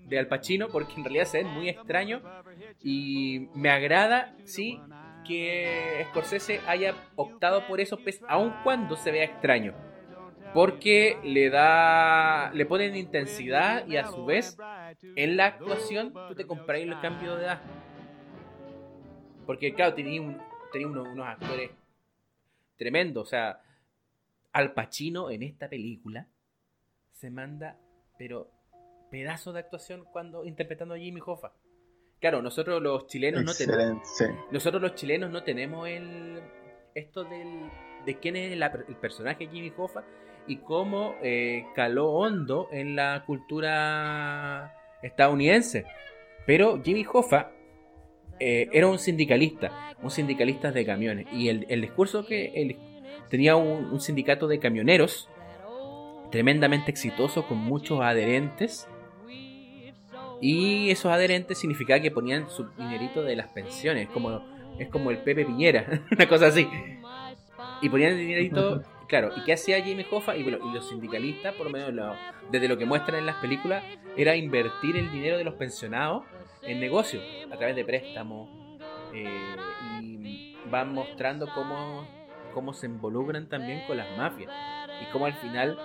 [0.07, 2.21] de Al Pacino porque en realidad se ven muy extraño
[2.83, 4.81] y me agrada sí
[5.29, 9.75] que Scorsese haya optado por eso aun cuando se vea extraño
[10.55, 14.57] porque le da le ponen intensidad y a su vez
[15.15, 17.61] en la actuación tú te compras los cambios de edad
[19.47, 20.21] porque claro tenía,
[20.73, 21.71] tenía unos, unos actores
[22.77, 23.61] tremendos o sea
[24.53, 26.27] Al Pacino en esta película
[27.19, 27.77] se manda,
[28.17, 28.49] pero
[29.11, 31.53] pedazo de actuación cuando interpretando a Jimmy Hoffa.
[32.21, 34.03] Claro, nosotros los chilenos no tenemos.
[34.51, 36.41] Nosotros los chilenos no tenemos el
[36.95, 37.71] esto del,
[38.05, 40.03] de quién es el, personaje Jimmy Hoffa
[40.47, 45.85] y cómo eh, caló hondo en la cultura estadounidense.
[46.47, 47.53] Pero Jimmy Hoffa
[48.41, 51.27] eh, era un sindicalista, un sindicalista de camiones.
[51.33, 52.77] Y el, discurso que
[53.29, 55.29] tenía un, sindicato de camioneros
[56.31, 58.89] tremendamente exitoso con muchos adherentes.
[60.41, 64.43] Y esos adherentes significaba que ponían su dinerito de las pensiones, como,
[64.79, 66.69] es como el Pepe Piñera, una cosa así.
[67.81, 70.37] Y ponían el dinerito, claro, ¿y qué hacía Jimmy Hoffa?
[70.37, 72.17] Y, bueno, y los sindicalistas, por lo menos
[72.51, 73.83] desde lo que muestran en las películas,
[74.17, 76.25] era invertir el dinero de los pensionados
[76.63, 78.49] en negocios, a través de préstamos.
[79.15, 79.57] Eh,
[80.03, 82.07] y van mostrando cómo,
[82.53, 84.53] cómo se involucran también con las mafias.
[85.03, 85.79] Y cómo al final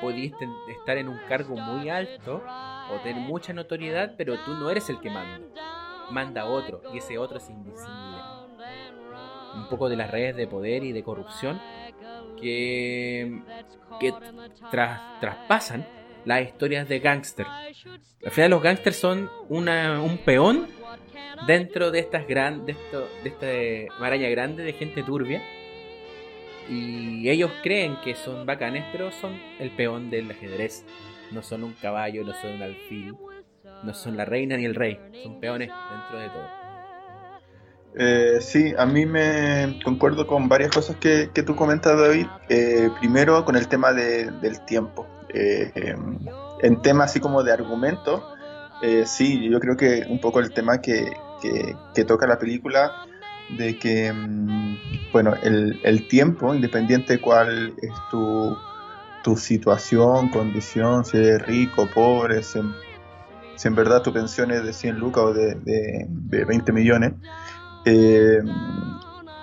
[0.00, 0.34] podías
[0.68, 2.42] estar en un cargo muy alto
[2.90, 5.40] o tener mucha notoriedad, pero tú no eres el que manda.
[6.10, 8.18] Manda otro y ese otro es invisible.
[9.54, 11.60] Un poco de las redes de poder y de corrupción
[12.40, 13.42] que,
[13.98, 14.14] que
[14.70, 15.86] traspasan
[16.24, 17.46] las historias de gángster.
[17.46, 20.68] Al final los gángsters son un peón
[21.46, 22.76] dentro de estas grandes
[23.22, 25.42] de, esta maraña grande de gente turbia
[26.68, 30.84] y ellos creen que son bacanes, pero son el peón del ajedrez.
[31.32, 33.14] No son un caballo, no son un alfil,
[33.84, 36.60] no son la reina ni el rey, son peones dentro de todo.
[37.96, 42.26] Eh, sí, a mí me concuerdo con varias cosas que, tú comentas, David.
[42.48, 45.06] Eh, primero, con el tema del tiempo.
[45.32, 45.94] Eh,
[46.62, 48.34] en tema así como de argumento,
[49.04, 51.12] sí, yo creo que un poco el tema que,
[51.94, 53.06] que toca la película
[53.56, 54.76] de que, mm,
[55.12, 58.56] bueno, el, el, tiempo, independiente de cuál es tu,
[59.22, 64.98] tu situación, condición, si eres rico, pobre, si, en verdad tu pensión es de 100
[64.98, 67.12] lucas o de, de, 20 millones,
[67.84, 68.40] eh,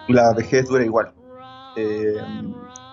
[0.08, 1.14] la vejez dura igual.
[1.76, 2.16] Eh,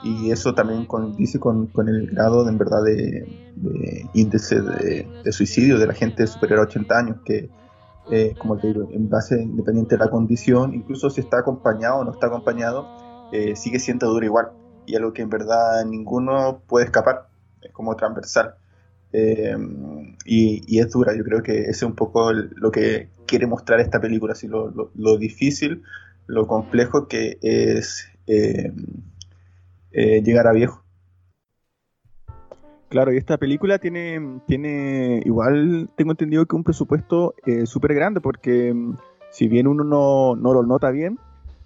[0.03, 5.09] y eso también dice con, con, el grado de, en verdad de, de índice de,
[5.25, 7.49] de, suicidio de la gente superior a 80 años, que
[8.11, 12.05] eh, como te digo, en base independiente de la condición, incluso si está acompañado o
[12.05, 12.87] no está acompañado,
[13.33, 14.49] eh, sigue siendo duro igual.
[14.87, 17.29] Y algo que en verdad ninguno puede escapar,
[17.63, 18.57] es como transversal.
[19.13, 19.57] Eh,
[20.27, 24.01] y, es dura, yo creo que ese es un poco lo que quiere mostrar esta
[24.01, 25.83] película, así lo, lo, difícil,
[26.27, 28.09] lo complejo que es
[29.87, 30.84] llegar a viejo.
[32.95, 38.21] Claro, y esta película tiene, tiene igual tengo entendido que un presupuesto eh, súper grande,
[38.21, 38.97] porque mm,
[39.33, 41.19] si bien uno no, no lo nota bien,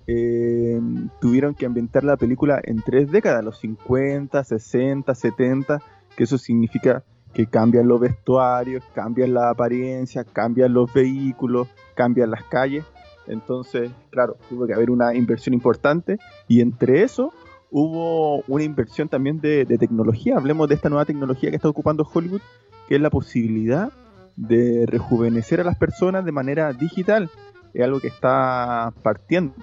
[0.07, 0.81] eh,
[1.21, 5.83] tuvieron que ambientar la película en tres décadas, los 50, 60, 70,
[6.17, 7.05] que eso significa
[7.35, 12.87] que cambian los vestuarios, cambian la apariencia, cambian los vehículos, cambian las calles.
[13.27, 16.17] Entonces, claro, tuvo que haber una inversión importante
[16.49, 17.35] y entre eso
[17.71, 20.37] hubo una inversión también de, tecnología.
[20.37, 22.41] Hablemos de esta nueva tecnología que está ocupando Hollywood,
[22.89, 23.93] que es la posibilidad
[24.37, 27.31] de rejuvenecer a las personas de manera digital.
[27.75, 29.55] Es algo que está partiendo.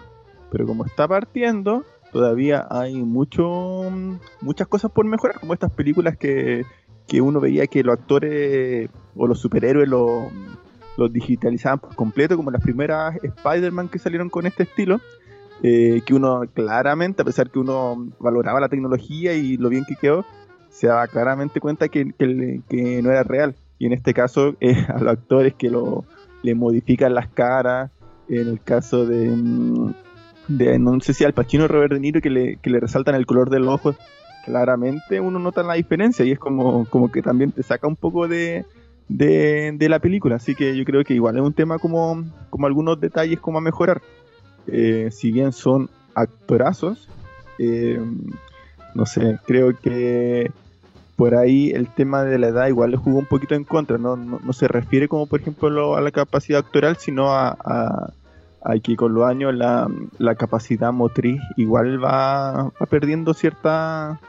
[0.52, 3.92] Pero como está partiendo, todavía hay mucho,
[4.42, 6.64] muchas cosas por mejorar, como estas películas que,
[7.08, 10.26] que uno veía que los actores o los superhéroes, los,
[10.98, 15.02] los digitalizaban por completo, como las primeras Spider-Man que salieron con este estilo,
[15.64, 19.96] eh, que uno claramente, a pesar que uno valoraba la tecnología y lo bien que
[19.96, 20.26] quedó,
[20.70, 23.56] se daba claramente cuenta que, no era real.
[23.80, 26.06] Y en este caso, eh, a los actores que lo,
[26.44, 27.92] le modifican las caras,
[28.28, 29.94] en el caso de, mm,
[30.80, 33.26] no sé si al Pacino o Robert De Niro, que le, que le resaltan el
[33.26, 33.96] color de los ojos,
[34.46, 38.64] claramente uno nota la diferencia y es como, que también te saca un poco de,
[39.10, 40.36] de, la película.
[40.36, 43.62] Así que yo creo que igual es un tema como, como algunos detalles como a
[43.62, 44.02] mejorar.
[44.68, 47.08] Eh, si bien son actorazos,
[47.60, 48.00] eh,
[48.94, 50.52] no sé, creo que
[51.16, 53.98] por ahí el tema de la edad igual le jugó un poquito en contra.
[53.98, 57.58] No, no, se refiere como por ejemplo a la capacidad actoral, sino a,
[58.64, 59.88] a, que con los años la,
[60.18, 64.20] la capacidad motriz igual va, perdiendo cierta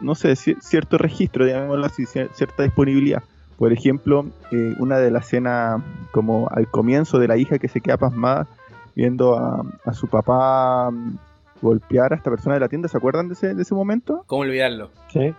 [0.00, 3.22] no sé, cierto registro, llamémoslo así, cierta disponibilidad.
[3.58, 7.80] Por ejemplo, eh, una de las escenas como al comienzo de la hija que se
[7.80, 8.46] queda pasmada
[8.94, 11.18] viendo a, su papá mm,
[11.62, 14.24] golpear a esta persona de la tienda, ¿se acuerdan de ese, de ese momento?
[14.26, 14.90] ¿Cómo olvidarlo?
[15.08, 15.34] Sí.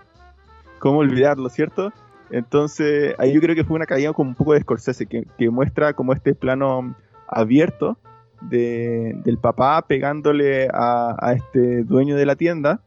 [0.79, 1.91] ¿Cómo olvidarlo, cierto?
[2.31, 5.49] Entonces, ahí yo creo que fue una caída como un poco de Scorsese, que, que
[5.49, 6.95] muestra como este plano
[7.27, 7.97] abierto
[8.41, 12.81] de, del papá pegándole a, a, este dueño de la tienda,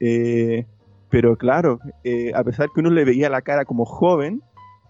[0.00, 0.66] eh,
[1.08, 4.42] pero claro, eh, a pesar que uno le veía la cara como joven,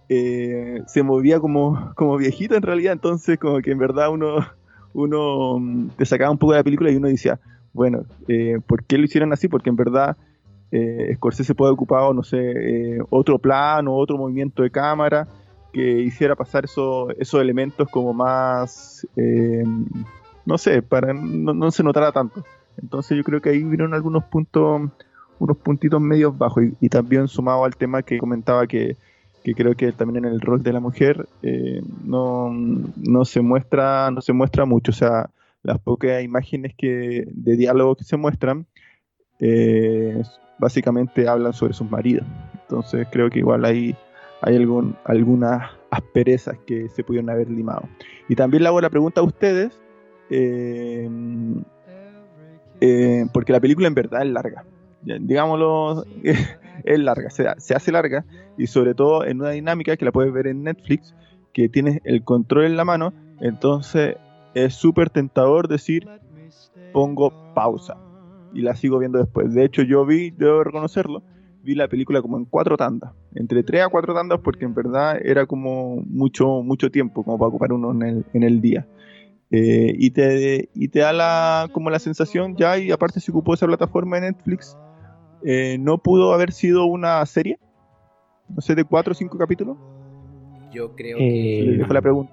[0.09, 4.37] eh, se movía como, como viejito en realidad, entonces como que en verdad uno,
[4.95, 7.39] uno mm, te sacaba un poco de la película y uno decía,
[7.73, 9.49] bueno, eh, ¿por qué lo hicieron así?
[9.49, 10.17] Porque en verdad
[10.71, 15.29] eh, Scorsese puede ocupar, no sé, otro plano, otro movimiento de cámara
[15.73, 19.07] que hiciera pasar eso, esos elementos como más,
[20.47, 22.45] no sé, para no, no se notara tanto.
[22.81, 24.83] Entonces yo creo que ahí vinieron algunos puntos,
[25.39, 28.97] unos puntitos medios bajos y también sumado al tema que comentaba que
[29.45, 34.11] que creo que también en el rol de la mujer eh, no, no, se muestra
[34.11, 34.91] no se muestra mucho.
[34.91, 35.31] O sea
[35.63, 38.67] las pocas imágenes que de diálogo que se muestran
[39.39, 40.23] eh,
[40.59, 42.27] básicamente hablan sobre sus maridos.
[42.63, 43.95] Entonces creo que igual hay
[44.41, 47.89] hay algún, algunas asperezas que se pudieron haber limado.
[48.29, 49.79] Y también le hago la pregunta a ustedes
[50.31, 51.09] eh,
[53.33, 54.65] porque la película en verdad es larga.
[55.03, 56.05] Digámoslo
[56.85, 58.25] es larga, se, se, hace larga
[58.59, 61.15] y sobre todo en una dinámica que la puedes ver en Netflix,
[61.53, 64.17] que tienes el control en la mano, entonces
[64.55, 66.09] es súper tentador decir
[66.93, 67.97] pongo pausa
[68.53, 69.53] y la sigo viendo después.
[69.53, 71.23] De hecho yo vi, debo reconocerlo,
[71.63, 75.19] vi la película como en cuatro tandas, entre tres a cuatro tandas porque en verdad
[75.23, 78.87] era como mucho, mucho tiempo como para ocupar uno en el, en el día.
[79.51, 83.55] Eh, y, te, y te da la, como la sensación ya, y aparte se ocupó
[83.55, 84.77] esa plataforma de Netflix,
[85.45, 87.59] eh, no pudo haber sido una serie,
[88.49, 89.77] no sé, de cuatro o cinco capítulos.
[90.73, 91.63] Yo creo que.
[91.67, 92.33] Le dejo la pregunta.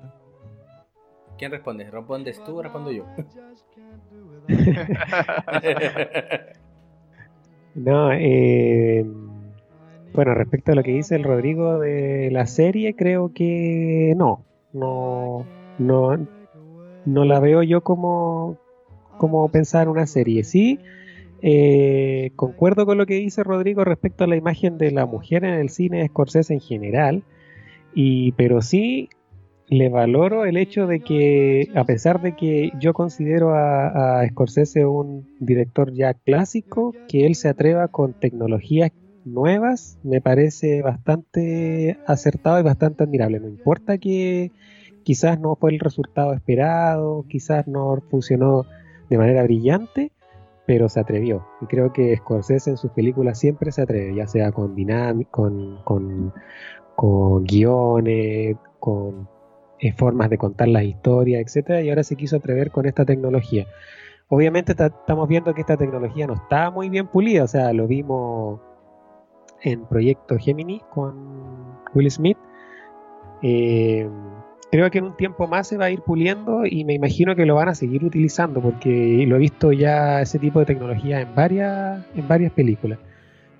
[1.37, 1.89] ¿Quién responde?
[1.89, 3.05] ¿Respondes tú o respondo yo?
[7.75, 9.05] no, eh,
[10.13, 14.45] bueno, respecto a lo que dice el Rodrigo de la serie, creo que no.
[14.71, 15.45] No,
[15.79, 16.27] no,
[17.05, 18.57] no la veo yo como,
[19.17, 20.43] como pensar una serie.
[20.43, 20.79] Sí,
[21.41, 25.55] eh, concuerdo con lo que dice Rodrigo respecto a la imagen de la mujer en
[25.55, 27.23] el cine de Scorsese en general,
[27.93, 29.09] y, pero sí
[29.67, 34.85] le valoro el hecho de que, a pesar de que yo considero a, a Scorsese
[34.85, 38.91] un director ya clásico, que él se atreva con tecnologías
[39.23, 43.39] nuevas, me parece bastante acertado y bastante admirable.
[43.39, 44.51] No importa que
[45.03, 48.65] quizás no fue el resultado esperado, quizás no funcionó
[49.09, 50.11] de manera brillante,
[50.71, 51.45] pero se atrevió.
[51.59, 54.73] Y creo que Scorsese en sus películas siempre se atreve, ya sea con
[55.29, 56.33] con, con,
[56.95, 59.27] con guiones, con
[59.79, 63.67] eh, formas de contar las historias, etcétera, y ahora se quiso atrever con esta tecnología.
[64.29, 68.61] Obviamente estamos viendo que esta tecnología no está muy bien pulida, o sea, lo vimos
[69.63, 72.37] en Proyecto Gemini con Will Smith.
[73.41, 74.09] Eh,
[74.71, 77.45] creo que en un tiempo más se va a ir puliendo y me imagino que
[77.45, 81.35] lo van a seguir utilizando porque lo he visto ya ese tipo de tecnología en
[81.35, 82.97] varias, en varias películas.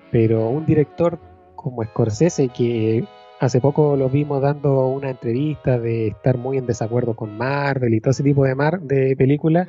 [0.10, 1.20] Pero un director
[1.56, 3.04] como Scorsese que
[3.40, 8.00] hace poco lo vimos dando una entrevista de estar muy en desacuerdo con Marvel y
[8.00, 9.68] todo ese tipo de, mar de películas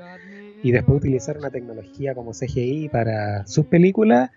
[0.63, 4.31] y después utilizar una tecnología como CGI para sus películas,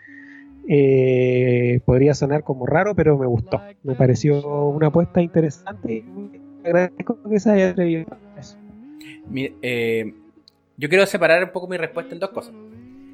[0.67, 3.61] eh, podría sonar como raro, pero me gustó.
[3.83, 6.03] Me pareció una apuesta interesante
[6.65, 8.05] agradezco que se haya atrevido
[9.61, 10.13] eh,
[10.77, 12.53] yo quiero separar un poco mi respuesta en dos cosas.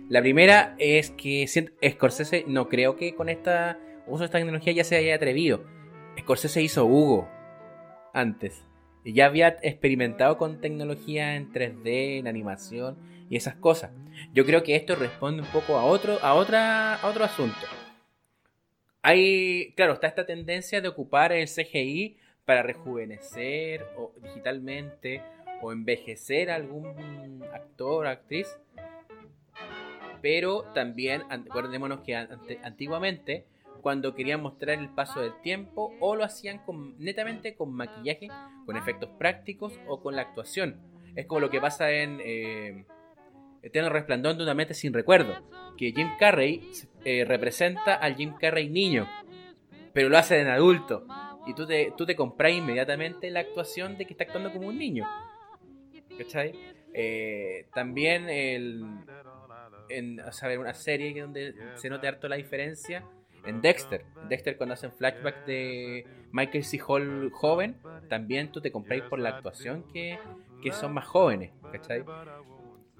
[0.09, 4.83] La primera es que Scorsese no creo que con esta uso de esta tecnología ya
[4.83, 5.63] se haya atrevido.
[6.19, 7.29] Scorsese hizo Hugo
[8.13, 8.63] antes.
[9.05, 12.97] ya había experimentado con tecnología en 3D, en animación
[13.29, 13.91] y esas cosas.
[14.33, 17.57] Yo creo que esto responde un poco a otro, a otra, a otro asunto.
[19.01, 25.21] Hay, claro, está esta tendencia de ocupar el CGI para rejuvenecer o digitalmente
[25.61, 28.47] o envejecer a algún actor o actriz.
[30.21, 33.45] Pero también, acordémonos que antiguamente,
[33.81, 36.61] cuando querían mostrar el paso del tiempo, o lo hacían
[36.99, 38.27] netamente con maquillaje,
[38.65, 40.79] con efectos prácticos o con la actuación.
[41.15, 42.85] Es como lo que pasa en eh,
[43.63, 45.35] Eterno Resplandor de una mente sin recuerdo,
[45.77, 46.69] que Jim Carrey
[47.03, 49.07] eh, representa al Jim Carrey niño,
[49.93, 51.05] pero lo hace en adulto.
[51.47, 54.77] Y tú te, tú te compras inmediatamente la actuación de que está actuando como un
[54.77, 55.07] niño.
[56.17, 56.53] ¿Cachai?
[56.93, 58.85] Eh, también el,
[59.89, 60.21] en
[60.59, 63.03] una serie donde se nota harto la diferencia
[63.45, 64.05] en Dexter.
[64.29, 66.79] Dexter cuando hacen flashback de Michael C.
[66.85, 67.77] Hall joven,
[68.09, 70.19] también tú te compráis por la actuación que,
[70.61, 72.03] que son más jóvenes, ¿cachai?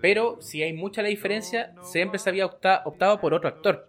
[0.02, 3.88] Pero si hay mucha la diferencia, siempre se había optado por otro actor.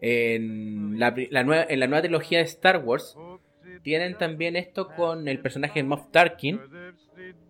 [0.00, 1.10] En la,
[1.44, 3.16] nueva, en la nueva trilogía de Star Wars
[3.82, 6.60] tienen también esto con el personaje de Moff Tarkin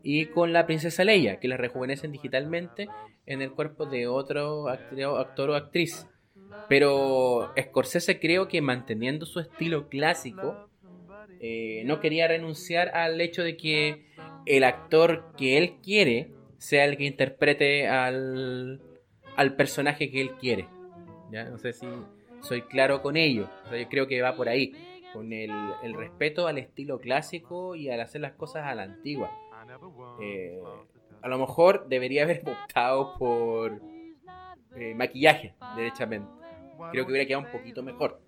[0.03, 2.89] y con la princesa Leia, que la rejuvenecen digitalmente
[3.27, 6.07] en el cuerpo de otro actor o actriz.
[6.69, 10.69] Pero Scorsese creo que manteniendo su estilo clásico,
[11.41, 14.07] eh, no quería renunciar al hecho de que
[14.47, 18.81] el actor que él quiere sea el que interprete al,
[19.37, 20.69] al personaje que él quiere.
[21.31, 21.45] ¿ya?
[21.45, 21.87] No sé si
[22.45, 23.49] soy claro con ello.
[23.71, 24.73] yo creo que va por ahí,
[25.13, 25.51] con el,
[25.83, 29.31] el, respeto al estilo clásico y al hacer las cosas a la antigua.
[30.21, 30.61] Eh,
[31.23, 33.81] a lo mejor debería haber optado por
[34.77, 36.29] eh, maquillaje, derechamente.
[36.91, 38.21] Creo que hubiera quedado un poquito mejor.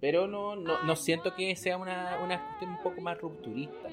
[0.00, 3.88] Pero no, no, no siento que sea una, una cuestión un poco más rupturista.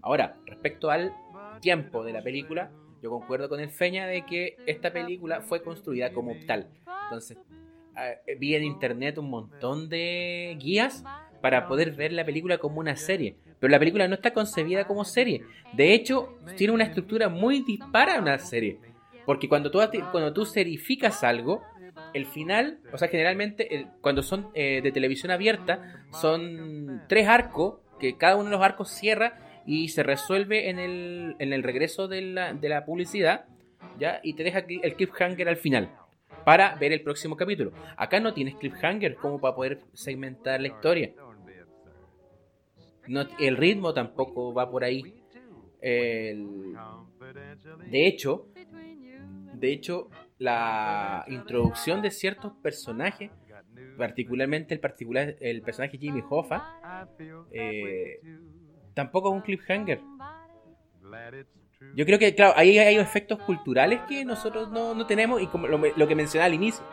[0.00, 1.14] Ahora, respecto al
[1.60, 2.70] tiempo de la película,
[3.02, 6.68] yo concuerdo con el Feña de que esta película fue construida como tal.
[7.04, 7.38] Entonces,
[8.38, 11.04] vi en internet un montón de guías
[11.42, 13.36] para poder ver la película como una serie.
[13.60, 15.42] Pero la película no está concebida como serie.
[15.74, 18.78] De hecho, tiene una estructura muy dispara a una serie.
[19.26, 19.80] Porque cuando tú,
[20.10, 21.62] cuando tú serificas algo,
[22.14, 28.16] el final, o sea, generalmente cuando son eh, de televisión abierta, son tres arcos, que
[28.16, 32.22] cada uno de los arcos cierra y se resuelve en el, en el regreso de
[32.22, 33.44] la, de la publicidad,
[33.98, 34.20] ¿ya?
[34.24, 35.88] Y te deja el cliffhanger al final
[36.44, 37.72] para ver el próximo capítulo.
[37.96, 41.12] Acá no tienes cliffhanger como para poder segmentar la historia.
[43.06, 45.22] No, el ritmo tampoco va por ahí.
[45.80, 46.36] de
[48.06, 48.48] hecho,
[49.54, 53.30] de hecho, la introducción de ciertos personajes,
[53.96, 54.80] particularmente el,
[55.62, 57.08] personaje Jimmy Hoffa,
[57.50, 58.20] eh,
[58.94, 60.00] tampoco es un cliffhanger.
[61.94, 65.78] Yo creo que, claro, ahí hay efectos culturales que nosotros no, tenemos y como lo,
[65.78, 66.84] lo, que mencionaba al inicio,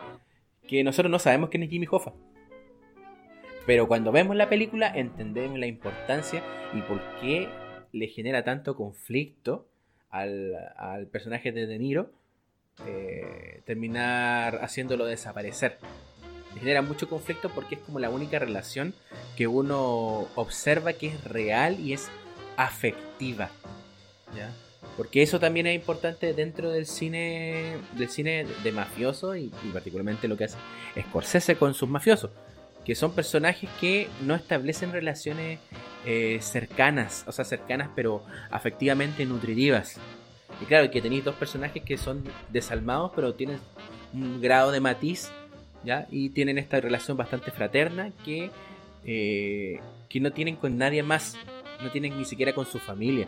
[0.68, 2.12] que nosotros no sabemos quién es Jimmy Hoffa.
[3.66, 6.42] Pero cuando vemos la película entendemos la importancia
[6.74, 7.48] y por qué
[7.92, 9.66] le genera tanto conflicto
[10.10, 12.10] al, al personaje de De Niro
[12.86, 15.78] eh, terminar haciéndolo desaparecer.
[16.54, 18.94] Le genera mucho conflicto porque es como la única relación
[19.36, 22.08] que uno observa que es real y es
[22.56, 23.50] afectiva.
[24.34, 24.50] ¿ya?
[24.96, 30.36] Porque eso también es importante dentro del cine del cine de mafioso y, particularmente lo
[30.36, 30.56] que hace
[31.08, 32.30] Scorsese con sus mafiosos
[32.84, 35.58] que son personajes que no establecen relaciones
[36.06, 39.98] eh, cercanas, o sea, cercanas pero afectivamente nutritivas.
[40.60, 43.58] Y claro, que tenéis dos personajes que son desalmados, pero tienen
[44.12, 45.30] un grado de matiz,
[45.84, 46.06] ¿ya?
[46.10, 48.50] Y tienen esta relación bastante fraterna que,
[49.04, 51.36] eh, que no tienen con nadie más,
[51.82, 53.26] no tienen ni siquiera con su familia.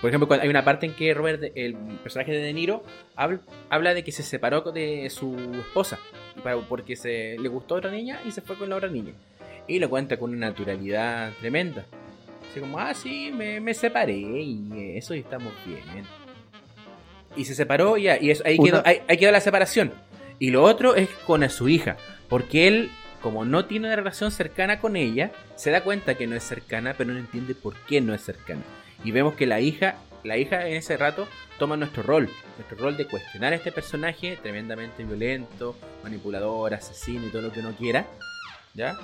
[0.00, 2.84] Por ejemplo, hay una parte en que Robert, el personaje de De Niro,
[3.16, 5.98] habla, de que se separó de su esposa
[6.68, 9.12] porque se le gustó otra niña y se fue con la otra niña.
[9.66, 11.84] Y lo cuenta con una naturalidad tremenda.
[12.50, 15.82] Así como, ah, sí, me, separé y eso y estamos bien.
[17.36, 19.92] Y se separó y, y eso, ahí, quedó, ahí, quedó la separación.
[20.38, 21.96] Y lo otro es con su hija,
[22.28, 22.90] porque él
[23.20, 26.94] como no tiene una relación cercana con ella, se da cuenta que no es cercana,
[26.96, 28.62] pero no entiende por qué no es cercana.
[29.04, 31.28] Y vemos que la hija, la hija en ese rato
[31.58, 37.30] toma nuestro rol, nuestro rol de cuestionar a este personaje tremendamente violento, manipulador, asesino y
[37.30, 38.06] todo lo que uno quiera,
[38.74, 38.96] ¿ya?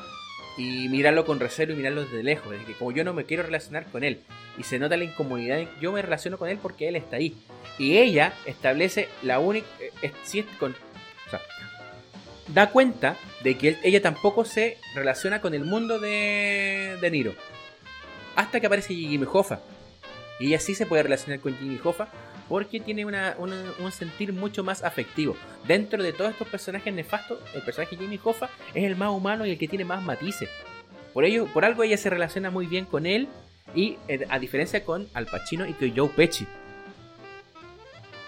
[0.57, 3.43] Y mirarlo con recelo y mirarlo desde lejos, desde que como yo no me quiero
[3.43, 4.21] relacionar con él
[4.57, 7.37] y se nota la incomodidad, yo me relaciono con él porque él está ahí.
[7.77, 11.41] Y ella establece la única, eh, es con, o sea,
[12.49, 17.35] da cuenta de que ella tampoco se relaciona con el mundo de, de Niro
[18.37, 19.61] hasta que aparece Jimmy Hoffa.
[20.39, 22.09] Y ella sí se puede relacionar con Jimmy Hoffa
[22.49, 25.37] porque tiene un sentir mucho más afectivo.
[25.67, 29.51] Dentro de todos estos personajes nefastos, el personaje Jimmy Hoffa es el más humano y
[29.51, 30.49] el que tiene más matices.
[31.13, 33.29] Por ello, por algo ella se relaciona muy bien con él
[33.75, 36.47] y eh, a diferencia con Al Pacino y con Joe Pesci.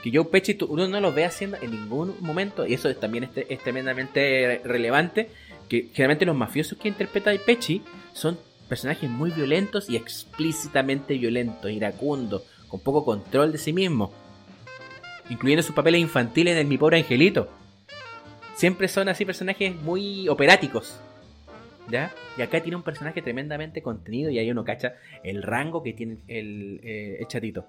[0.02, 3.30] Que Joe Pesci uno no lo ve haciendo en ningún momento y eso también es,
[3.48, 5.30] es tremendamente relevante
[5.68, 7.82] que generalmente los mafiosos que interpreta Pesci
[8.12, 8.38] son
[8.68, 14.10] personajes muy violentos y explícitamente violentos, iracundos, con poco control de sí mismos,
[15.30, 17.48] incluyendo sus papeles infantiles en Mi Pobre Angelito.
[18.54, 21.00] Siempre son así personajes muy operáticos.
[21.88, 22.12] ¿Ya?
[22.36, 26.18] Y acá tiene un personaje tremendamente contenido y ahí uno cacha el rango que tiene
[26.26, 27.64] el, eh, chatito.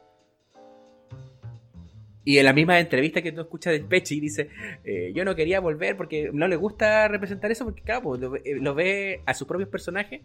[2.25, 4.49] Y en la misma entrevista que tú escuchas de Pechi dice,
[4.83, 8.35] eh, yo no quería volver porque no le gusta representar eso porque claro, pues, lo,
[8.35, 10.21] eh, lo, ve a sus propios personajes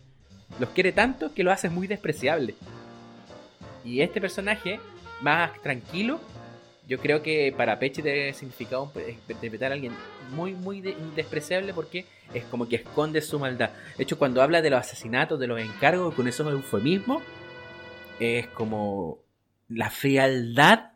[0.59, 2.55] los quiere tanto que lo hace muy despreciable.
[3.85, 4.81] Y este personaje,
[5.21, 6.21] más tranquilo,
[6.89, 8.81] yo creo que para Peche debe significar
[9.29, 9.93] interpretar a alguien
[10.35, 10.81] muy, muy
[11.15, 13.71] despreciable porque es como que esconde su maldad.
[13.97, 17.23] De hecho, cuando habla de los asesinatos, de los encargos, con esos eufemismos,
[18.19, 19.19] es como
[19.69, 20.93] la frialdad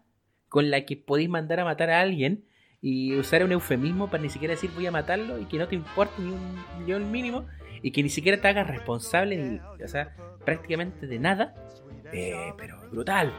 [0.49, 2.45] con la que podéis mandar a matar a alguien
[2.81, 5.75] y usar un eufemismo para ni siquiera decir voy a matarlo y que no te
[5.75, 7.47] importe ni un millón mínimo
[7.83, 10.15] y que ni siquiera te hagas responsable, ni, o sea,
[10.45, 11.55] prácticamente de nada,
[12.13, 13.33] eh, pero brutal.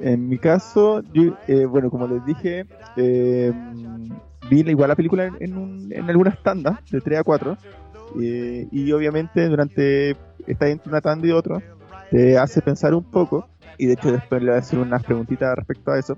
[0.00, 2.66] En mi caso, yo, eh, bueno, como les dije,
[2.96, 3.52] eh,
[4.50, 7.56] vi igual la película en, en algunas tandas, de 3 a 4,
[8.14, 10.16] y obviamente durante
[10.46, 11.62] esta entre una tanda y otra,
[12.10, 15.56] te hace pensar un poco, y de hecho después le voy a hacer unas preguntitas
[15.56, 16.16] respecto a eso.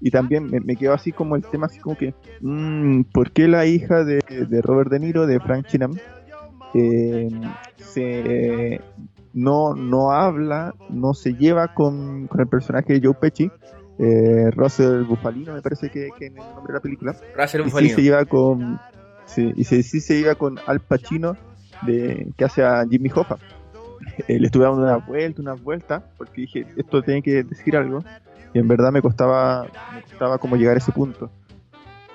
[0.00, 3.66] Y también me, quedó así como el tema, así como que, mmm, ¿por qué la
[3.66, 4.20] hija de,
[4.62, 5.92] Robert De Niro, de Frank Chinam,
[6.72, 7.28] eh,
[7.76, 8.80] se,
[9.34, 13.50] no, no habla, no se lleva con, el personaje de Joe Pesci?
[13.98, 17.14] Eh, Russell Bufalino, me parece que, que es el nombre de la película.
[17.36, 17.90] Russell Bufalino.
[17.90, 18.80] Sí se lleva con,
[19.26, 21.36] sí, y sí, se lleva con Al Pacino,
[21.86, 23.36] de, que hace a Jimmy Hoffa.
[24.28, 28.02] Eh, le estuve dando una vuelta, una vuelta, porque dije, esto tiene que decir algo
[28.52, 31.30] y en verdad me costaba, me costaba como llegar a ese punto.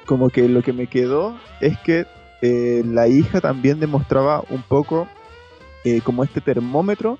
[0.05, 2.05] Como que lo que me quedó es que
[2.41, 5.07] eh, la hija también demostraba un poco
[5.83, 7.17] eh, como este termómetro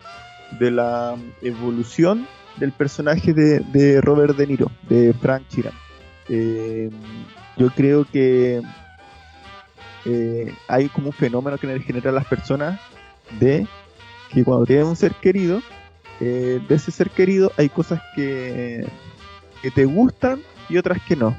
[0.60, 5.74] de la evolución del personaje de, Robert De Niro, de Frank Chiran.
[6.30, 6.90] Eh,
[7.58, 8.62] yo creo que
[10.68, 12.80] hay como un fenómeno que genera a las personas
[13.40, 13.66] de
[14.32, 15.62] que cuando tienen un ser querido,
[16.20, 18.86] de ese ser querido hay cosas que
[19.62, 21.36] que te gustan y otras que no.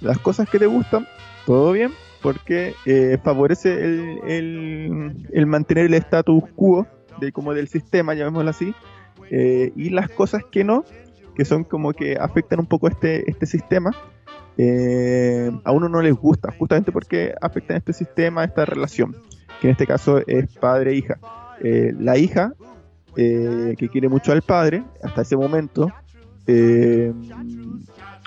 [0.00, 1.06] Las cosas que te gustan,
[1.46, 1.92] todo bien,
[2.22, 6.86] porque eh, favorece el, mantener el status quo
[7.18, 8.74] de como del sistema, llamémoslo así,
[9.30, 10.84] eh, y las cosas que no,
[11.34, 13.90] que son como que afectan un poco este, este sistema,
[14.56, 19.16] eh, a uno no les gusta, justamente porque afectan este sistema, esta relación,
[19.60, 21.18] que en este caso es padre-hija.
[21.60, 22.54] la hija,
[23.14, 25.92] que quiere mucho al padre, hasta ese momento,
[26.52, 27.12] eh,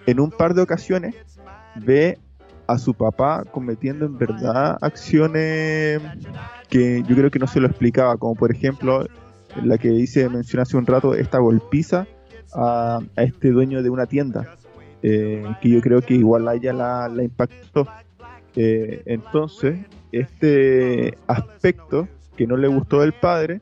[0.06, 1.16] en un par de ocasiones
[1.76, 2.18] ve
[2.68, 6.02] a su papá cometiendo en verdad acciones
[6.70, 9.06] que yo creo que no se lo explicaba, como por ejemplo
[9.62, 12.08] la que dice, mencioné hace un rato, esta golpiza
[12.54, 14.56] a, este dueño de una tienda,
[15.02, 17.88] eh, que yo creo que igual a ella la, impactó.
[18.56, 19.80] Eh, entonces,
[20.12, 22.08] este aspecto
[22.38, 23.62] que no le gustó del padre,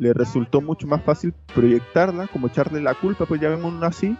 [0.00, 4.16] le resultó mucho más fácil proyectarla, como echarle la culpa, pues vemos así,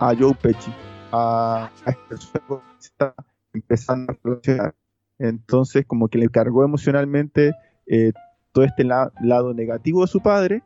[0.00, 0.72] a Joe Pesci,
[1.12, 3.14] a, a este que está
[3.52, 4.74] empezando a relacionar.
[5.18, 7.52] Entonces, como que le cargó emocionalmente
[7.86, 8.12] eh,
[8.52, 10.62] todo este lado negativo de su padre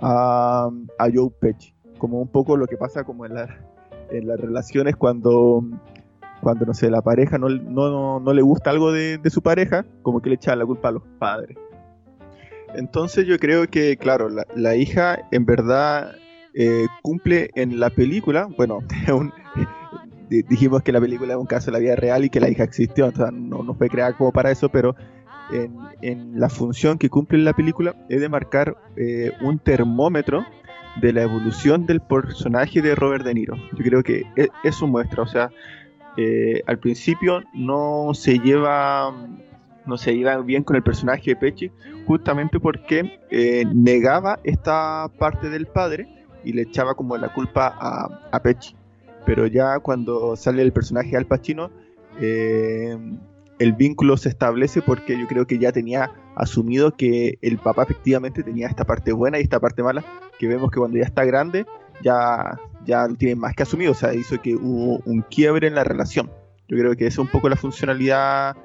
[0.00, 0.68] a,
[0.98, 1.72] a, Joe Pesci.
[1.96, 3.32] Como un poco lo que pasa como en,
[4.10, 5.64] en las relaciones cuando,
[6.42, 10.20] cuando, no sé, la pareja no, no, no le gusta algo de, su pareja, como
[10.20, 11.56] que le echa la culpa a los padres.
[12.76, 16.16] Entonces yo creo que, claro, la, hija en verdad
[16.54, 18.80] eh, cumple en la película, bueno,
[20.28, 22.64] dijimos que la película es un caso de la vida real y que la hija
[22.64, 24.94] existió, entonces no, no fue creada como para eso, pero
[26.02, 30.44] en, la función que cumple en la película es de marcar eh, un termómetro
[31.00, 33.56] de la evolución del personaje de Robert De Niro.
[33.72, 35.50] Yo creo que e, eso muestra, o sea,
[36.16, 39.14] eh, al principio no se lleva
[39.86, 41.70] no se iba bien con el personaje de Pechi,
[42.06, 46.08] justamente porque eh, negaba esta parte del padre
[46.44, 48.42] y le echaba como la culpa a, a.
[49.24, 51.70] Pero ya cuando sale el personaje Al Pacino,
[52.20, 52.96] eh,
[53.58, 58.42] el vínculo se establece porque yo creo que ya tenía asumido que el papá efectivamente
[58.42, 60.04] tenía esta parte buena y esta parte mala,
[60.38, 61.66] que vemos que cuando ya está grande
[62.02, 65.84] ya, ya tiene más que asumido, o sea, hizo que hubo un quiebre en la
[65.84, 66.30] relación.
[66.68, 68.56] Yo creo que esa es un poco la funcionalidad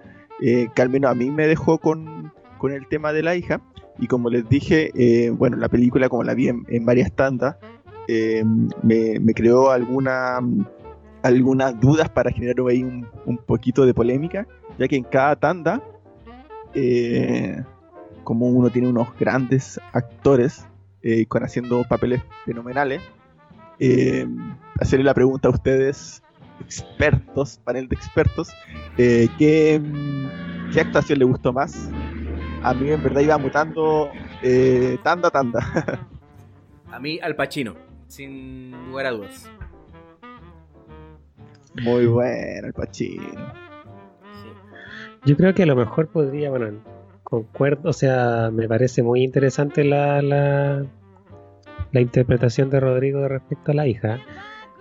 [0.41, 3.61] eh, que al menos a mí me dejó con, con el tema de la hija.
[3.99, 7.57] Y como les dije, eh, bueno, la película como la vi en, varias tandas,
[8.07, 8.43] eh,
[8.81, 10.39] me, me, creó alguna,
[11.21, 14.47] algunas dudas para generar ahí un, un, poquito de polémica,
[14.79, 15.83] ya que en cada tanda,
[18.23, 20.65] como uno tiene unos grandes actores
[21.27, 23.03] con haciendo papeles fenomenales,
[24.79, 26.23] hacerle la pregunta a ustedes
[26.61, 28.49] expertos, panel de expertos,
[28.97, 29.81] eh, ¿qué,
[30.79, 31.89] actuación le gustó más?
[32.63, 34.09] A mí en verdad iba mutando
[34.41, 36.07] eh, tanda tanda.
[36.91, 37.75] a mí Al Pacino,
[38.07, 39.49] sin lugar a dudas.
[41.81, 43.53] Muy bueno Al Pacino.
[45.25, 46.81] Yo creo que a lo mejor podría, bueno,
[47.23, 50.83] concuerdo, o sea, me parece muy interesante la, la,
[51.91, 54.19] la interpretación de Rodrigo respecto a la hija.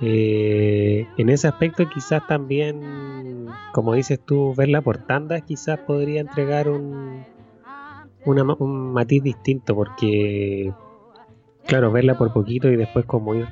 [0.02, 6.68] Eh, en ese aspecto quizás también, como dices tú, verla por tandas quizás podría entregar
[6.68, 7.24] un,
[8.24, 10.72] un matiz distinto porque,
[11.66, 13.48] claro, verla por poquito y después como ir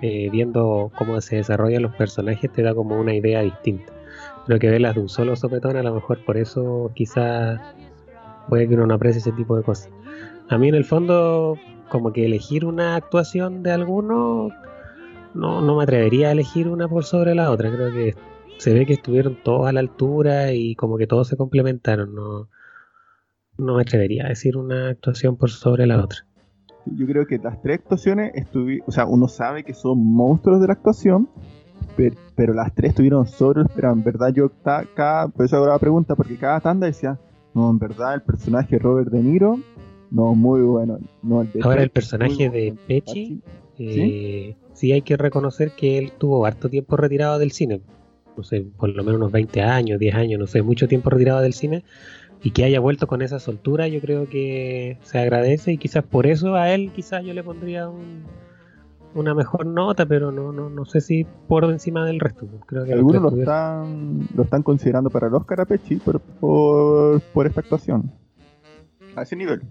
[0.00, 3.92] eh, viendo cómo se desarrollan los personajes te da como una idea distinta.
[4.46, 7.60] Pero que verlas de un solo sopetón, a lo mejor por eso quizás
[8.48, 9.90] puede que uno no aprecie ese tipo de cosas.
[10.48, 11.58] A mí en el fondo,
[11.90, 14.50] como que elegir una actuación de alguno
[15.38, 17.70] no, no me atrevería a elegir una por sobre la otra.
[17.70, 18.16] Creo que
[18.58, 22.12] se ve que estuvieron todos a la altura y como que todos se complementaron.
[22.12, 22.48] No,
[23.56, 26.26] no me atrevería a decir una actuación por sobre la otra.
[26.86, 28.32] Yo creo que las tres actuaciones,
[28.84, 31.28] o sea, uno sabe que son monstruos de la actuación,
[32.34, 36.16] pero, las tres estuvieron sobre pero en verdad yo cada, por eso hago la pregunta,
[36.16, 37.18] porque cada tanda decía,
[37.54, 39.58] no, en verdad el personaje Robert De Niro,
[40.10, 40.98] no, muy bueno.
[41.22, 43.42] No, Ahora el personaje de Pechi,
[43.78, 44.92] eh, ¿Sí?
[44.92, 47.80] hay que reconocer que él tuvo harto tiempo retirado del cine.
[48.36, 51.40] No sé, por lo menos unos 20 años, 10 años, no sé, mucho tiempo retirado
[51.40, 51.84] del cine.
[52.40, 55.72] Y que haya vuelto con esa soltura, yo creo que se agradece.
[55.72, 57.90] Y quizás por eso a él, quizás yo le pondría
[59.14, 62.46] una mejor nota, pero no, no, no sé si por encima del resto.
[62.66, 67.46] Creo que Algunos lo están, lo están considerando para el Oscar a Pechi por, por
[67.46, 68.12] esta actuación.
[69.16, 69.62] A ese nivel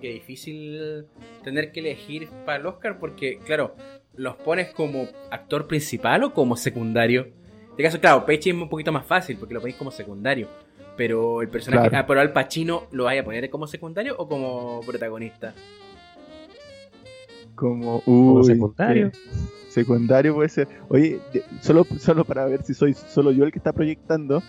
[0.00, 1.06] que difícil
[1.42, 3.74] tener que elegir para el Oscar porque, claro,
[4.14, 7.22] los pones como actor principal o como secundario.
[7.22, 10.48] En este caso, claro, Pechi es un poquito más fácil porque lo ponéis como secundario.
[10.96, 14.80] Pero el personaje, ah, pero Al Pacino, ¿lo vais a poner como secundario o como
[14.86, 15.54] protagonista?
[17.54, 19.10] Como, uy, secundario.
[19.68, 20.68] secundario puede ser.
[20.88, 21.20] Oye,
[21.60, 24.42] solo, solo para ver si soy solo yo el que está proyectando.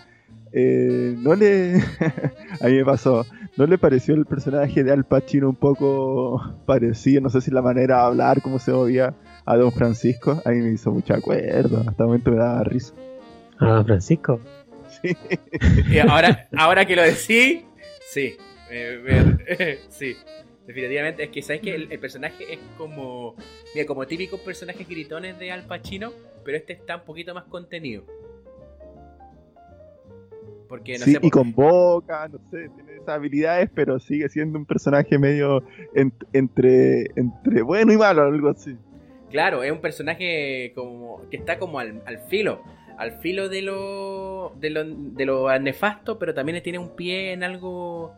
[0.52, 1.74] Eh, no le.
[2.60, 3.26] a mí me pasó.
[3.56, 7.20] ¿No le pareció el personaje de Al Pacino un poco parecido?
[7.20, 10.40] No sé si la manera de hablar, cómo se movía a Don Francisco.
[10.44, 11.78] A mí me hizo mucho acuerdo.
[11.86, 12.94] Hasta el momento me daba risa.
[13.58, 14.40] ¿A Don Francisco?
[15.02, 15.16] Sí.
[15.90, 17.64] Y ahora, ahora que lo decís,
[18.06, 18.36] sí.
[19.88, 20.16] sí.
[20.66, 23.34] Definitivamente, es que sabes que el, personaje es como.
[23.74, 26.12] Mira, como típicos personajes gritones de Al Pacino,
[26.44, 28.04] pero este está un poquito más contenido.
[30.68, 34.66] Porque, no sí, y con boca, no sé, tiene esas habilidades, pero sigue siendo un
[34.66, 35.64] personaje medio
[35.94, 38.76] entre, entre bueno y malo, algo así.
[39.30, 42.62] Claro, es un personaje como que está como al, filo,
[42.98, 47.42] al filo de lo, de lo, de lo nefasto, pero también tiene un pie en
[47.42, 48.14] algo...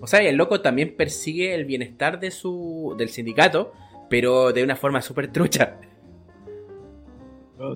[0.00, 3.72] O sea, el loco también persigue el bienestar de su, del sindicato,
[4.10, 5.78] pero de una forma súper trucha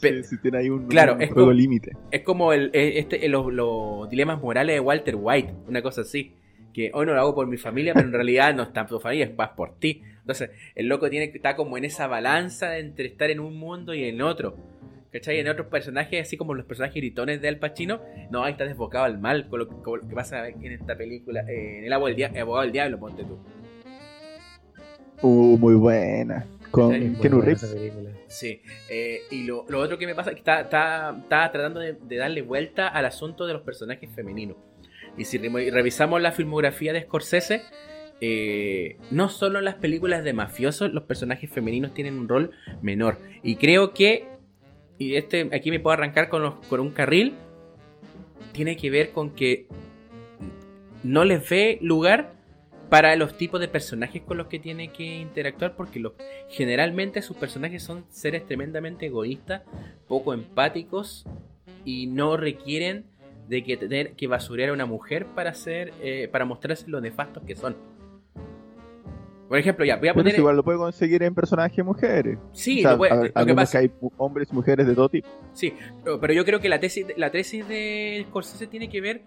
[0.01, 1.93] si tiene ahí un, claro, juego límite.
[2.11, 6.33] Es como el, este, los, dilemas morales de Walter White, una cosa así.
[6.73, 9.27] Que hoy no lo hago por mi familia, pero en realidad no está tu familia,
[9.27, 10.03] es más por ti.
[10.21, 13.95] Entonces, el loco tiene que estar como en esa balanza entre estar en un mundo
[13.95, 14.57] y en otro.
[15.11, 15.39] ¿Cachai?
[15.39, 18.01] En otros personajes, así como los personajes gritones de Al Pacino,
[18.31, 21.93] no, ahí está desbocado al mal, con lo, que pasa en esta película, en El
[21.95, 23.39] abogado del diablo, ponte tú.
[25.23, 26.47] Uh, muy buena.
[26.71, 27.77] Con Keanu Reeves.
[28.27, 28.61] Sí,
[28.91, 32.89] eh, y lo, otro que me pasa es que está, está, tratando de, darle vuelta
[32.89, 34.57] al asunto de los personajes femeninos.
[35.17, 37.63] Y si revisamos la filmografía de Scorsese,
[38.21, 42.51] eh, no solo en las películas de mafiosos los personajes femeninos tienen un rol
[42.83, 43.19] menor.
[43.43, 44.29] Y creo que,
[44.99, 47.35] y este aquí me puedo arrancar con, con un carril,
[48.53, 49.67] tiene que ver con que
[51.03, 52.38] no les ve lugar
[52.89, 56.03] para los tipos de personajes con los que tiene que interactuar, porque
[56.49, 59.63] generalmente sus personajes son seres tremendamente egoístas,
[60.07, 61.27] poco empáticos
[61.85, 63.05] y no requieren
[63.49, 67.43] de que tener que basurear a una mujer para hacer, eh, para mostrarse lo nefastos
[67.45, 67.77] que son.
[69.49, 70.39] Por ejemplo, ya, voy a poner.
[70.39, 72.39] igual lo puede conseguir en personajes mujeres.
[72.53, 75.27] Sí, lo, puede, lo que pasa que hay hombres y mujeres de todo tipo.
[75.55, 75.73] Sí,
[76.21, 79.23] pero yo creo que la tesis, la tesis de Scorsese tiene que ver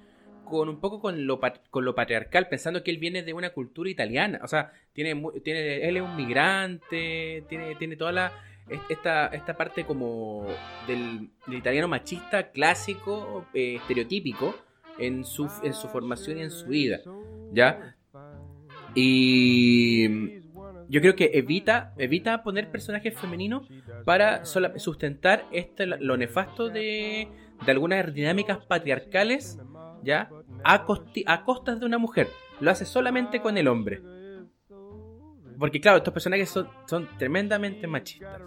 [0.51, 1.39] con un poco con lo,
[1.69, 4.39] con lo patriarcal, pensando que él viene de una cultura italiana.
[4.43, 8.31] O sea, tiene, tiene él es un migrante, tiene, tiene toda la.
[8.89, 10.45] Esta, esta parte como
[10.87, 14.55] del, italiano machista clásico, eh, estereotípico,
[14.97, 16.99] en su, en su formación y en su vida.
[17.51, 17.95] ¿Ya?
[18.93, 20.41] Y
[20.89, 23.67] yo creo que evita, evita poner personajes femeninos
[24.05, 27.27] para sustentar este, lo nefasto de,
[27.65, 29.59] de algunas dinámicas patriarcales,
[30.03, 30.29] ¿ya?
[30.63, 30.85] A,
[31.27, 32.27] a costas de una mujer.
[32.59, 34.01] Lo hace solamente con el hombre.
[35.57, 38.41] Porque claro, estos personajes son, tremendamente machistas.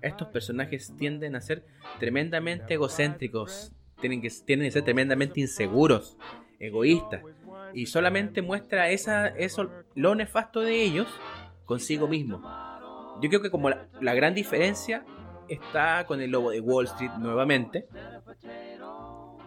[0.00, 1.64] Estos personajes tienden a ser
[1.98, 3.72] tremendamente egocéntricos.
[4.00, 6.18] Tienen que, tienden que ser tremendamente inseguros,
[6.58, 7.22] egoístas
[7.74, 11.08] y solamente muestra esa, eso, lo nefasto de ellos
[11.64, 12.40] consigo mismo.
[13.20, 15.04] Yo creo que como la, gran diferencia
[15.48, 17.86] está con el lobo de Wall Street nuevamente.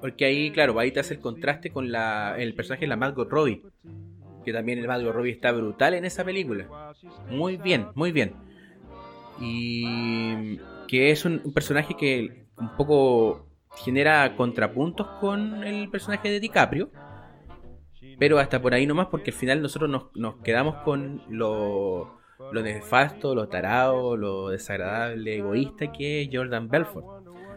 [0.01, 3.29] Porque ahí, claro, ahí te hace el contraste con la, el personaje de la Margot
[3.29, 3.63] Robbie.
[4.45, 6.93] Que también el Margot Robbie está brutal en esa película.
[7.29, 8.33] Muy bien, muy bien.
[9.39, 16.89] Y que es un personaje que un poco genera contrapuntos con el personaje de DiCaprio
[18.19, 22.19] pero hasta por ahí nomás, porque al final nosotros nos, quedamos con lo,
[22.51, 27.05] lo nefasto, lo tarado, lo desagradable, egoísta que es Jordan Belfort.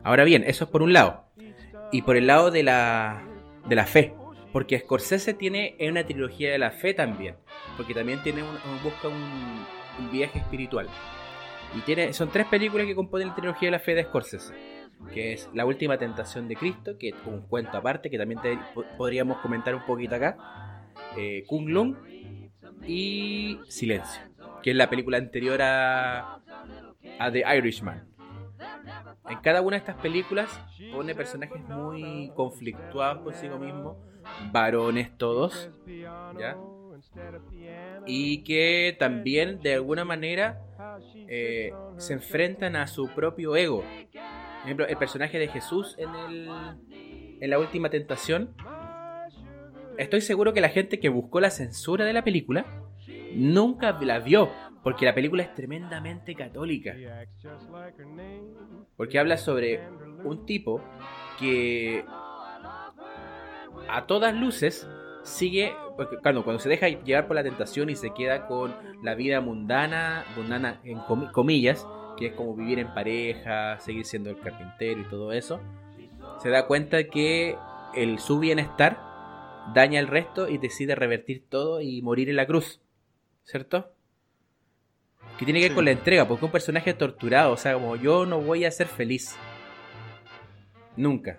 [0.02, 1.24] Ahora bien, eso es por un lado.
[1.92, 3.22] Y por el lado de la,
[3.66, 4.14] de la fe.
[4.52, 7.36] Porque Scorsese tiene una trilogía de la fe también.
[7.76, 8.50] Porque también tiene un,
[8.82, 10.88] busca un, un, viaje espiritual.
[11.76, 14.52] Y tiene, son tres películas que componen la trilogía de la fe de Scorsese
[15.12, 18.40] que es La Última Tentación de Cristo, que es un cuento aparte que también
[18.96, 20.36] podríamos comentar un poquito acá,
[21.16, 21.96] eh, Kung Lung
[22.86, 24.22] y Silencio,
[24.62, 26.40] que es la película anterior a,
[27.18, 28.09] a The Irishman.
[29.30, 30.60] En cada una de estas películas
[30.92, 33.96] pone personajes muy conflictuados consigo mismo,
[34.52, 35.70] varones todos,
[36.38, 36.56] ¿ya?
[38.06, 40.60] Y que también de alguna manera
[41.28, 46.48] eh, se enfrentan a su propio ego, por ejemplo, el personaje de Jesús en, el,
[47.40, 48.54] en la última tentación.
[49.96, 52.66] Estoy seguro que la gente que buscó la censura de la película
[53.34, 54.50] nunca la vio,
[54.82, 56.94] porque la película es tremendamente católica.
[58.96, 59.80] Porque habla sobre
[60.24, 60.82] un tipo
[61.38, 62.04] que
[63.88, 64.88] a todas luces
[65.22, 65.74] sigue,
[66.22, 70.24] claro, cuando se deja llevar por la tentación y se queda con la vida mundana,
[70.36, 70.98] mundana en
[71.32, 75.60] comillas, que es como vivir en pareja, seguir siendo el carpintero y todo eso,
[76.38, 77.56] se da cuenta que
[77.94, 78.98] el, su bienestar
[79.74, 82.80] daña el resto y decide revertir todo y morir en la cruz,
[83.44, 83.92] ¿cierto?
[85.40, 88.26] Que tiene que ver con la entrega, porque un personaje torturado, o sea, como yo
[88.26, 89.34] no voy a ser feliz.
[90.98, 91.38] Nunca.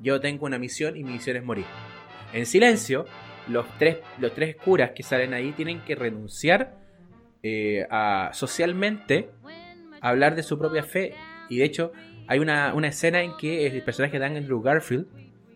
[0.00, 1.64] Yo tengo una misión y mi misión es morir.
[2.34, 3.06] En silencio,
[3.48, 6.76] los tres, los tres curas que salen ahí tienen que renunciar
[7.42, 9.30] eh, a socialmente
[10.02, 11.14] hablar de su propia fe.
[11.48, 11.92] Y de hecho,
[12.28, 15.06] hay una, escena en que el personaje de Andrew Garfield,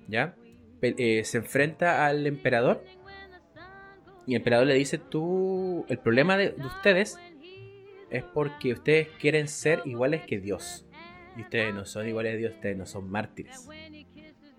[0.08, 0.34] ¿ya?
[0.80, 2.82] Eh, se enfrenta al emperador.
[4.26, 7.18] Y el emperador le dice, tú, el problema de, ustedes
[8.10, 10.86] es porque ustedes quieren ser iguales que Dios.
[11.36, 13.68] Y ustedes no son iguales a Dios, ustedes no son mártires.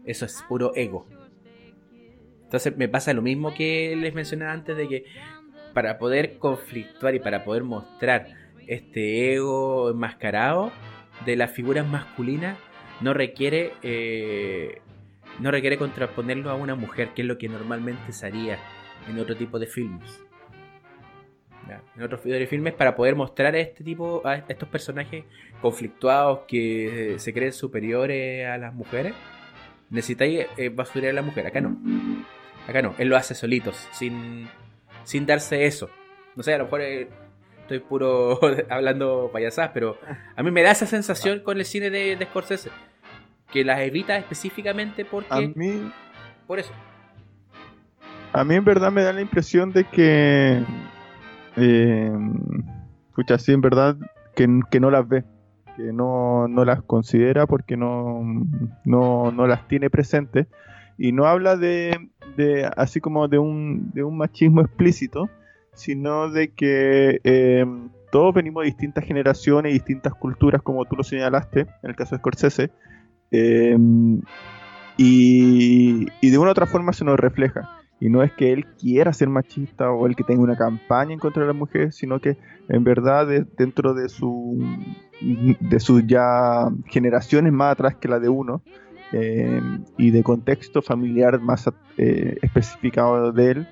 [0.06, 1.06] Eso es puro ego.
[2.44, 5.06] Entonces me pasa lo mismo que les mencionaba antes de que
[5.74, 8.28] para poder conflictuar y para poder mostrar
[8.68, 10.72] este ego enmascarado
[11.26, 12.58] de las figuras masculinas
[13.00, 14.82] no requiere eh,
[15.40, 18.60] no requiere contraponerlo a una mujer que es lo que normalmente se haría
[19.08, 20.22] en otro tipo de filmes
[21.96, 25.26] en otros filmes para poder mostrar a este tipo a estos personajes
[25.62, 29.14] conflictuados que se creen superiores a las mujeres.
[29.90, 31.78] Necesitáis eh, basurar a la mujer acá no.
[32.68, 32.96] Acá no.
[32.98, 34.48] Él lo hace solitos sin
[35.04, 35.90] sin darse eso.
[36.36, 37.10] No sé a lo mejor eh,
[37.62, 39.98] estoy puro hablando payasadas, pero
[40.36, 42.70] a mí me da esa sensación con el cine de, Scorsese,
[43.52, 45.28] que las evita específicamente porque...
[45.30, 45.92] A mí...
[46.48, 46.72] Por eso.
[48.34, 50.62] A mí en verdad me da la impresión de que...
[51.58, 52.12] Eh,
[53.10, 53.98] escucha, sí, en verdad,
[54.36, 55.24] que, no las ve,
[55.76, 58.22] que no, las considera porque no,
[58.86, 60.48] no, no las tiene presentes
[60.98, 65.30] y no habla de, de así como de un, de un machismo explícito,
[65.74, 67.66] sino de que eh,
[68.12, 72.16] todos venimos de distintas generaciones y distintas culturas, como tú lo señalaste, en el caso
[72.16, 72.72] de Scorsese,
[73.32, 73.78] eh,
[74.98, 77.81] y, y de una u otra forma se nos refleja.
[78.02, 81.20] Y no es que él quiera ser machista o el que tenga una campaña en
[81.20, 82.36] contra de las mujeres, sino que
[82.68, 84.58] en verdad dentro de su
[85.22, 88.64] de sus ya generaciones más atrás que la de uno
[89.12, 89.62] eh,
[90.00, 93.68] y de contexto familiar más eh, especificado de él,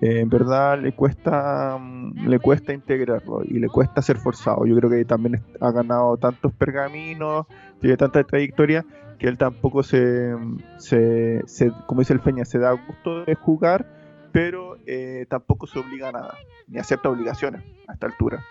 [0.00, 1.78] eh, en verdad le cuesta
[2.14, 4.66] le cuesta integrarlo y le cuesta ser forzado.
[4.66, 7.46] Yo creo que también ha ganado tantos pergaminos,
[7.80, 8.84] tiene tanta trayectoria
[9.18, 10.34] que él tampoco se,
[10.78, 11.42] se,
[11.86, 13.86] como dice el Feña, se da gusto de jugar,
[14.32, 16.34] pero eh, tampoco se obliga a nada,
[16.68, 18.44] ni acepta obligaciones a esta altura.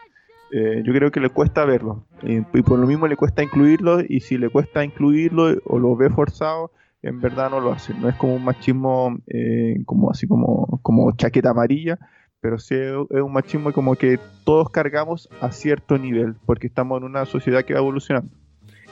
[0.51, 4.19] Eh, yo creo que le cuesta verlo, y, por lo mismo le cuesta incluirlo, y
[4.21, 6.71] si le cuesta incluirlo o lo ve forzado,
[7.01, 7.93] en verdad no lo hace.
[7.93, 11.97] No es como un machismo eh, como así como, como chaqueta amarilla,
[12.39, 17.05] pero sí es un machismo como que todos cargamos a cierto nivel, porque estamos en
[17.05, 18.31] una sociedad que va evolucionando.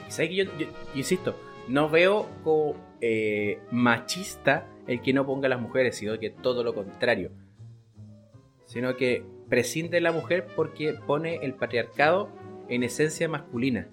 [0.08, 0.44] ¿Sabes que yo,
[0.94, 1.36] insisto,
[1.68, 6.64] no veo como eh, machista el que no ponga a las mujeres, sino que todo
[6.64, 7.32] lo contrario.
[8.66, 12.30] Sino que prescinde la mujer porque pone el patriarcado
[12.68, 13.88] en esencia masculina.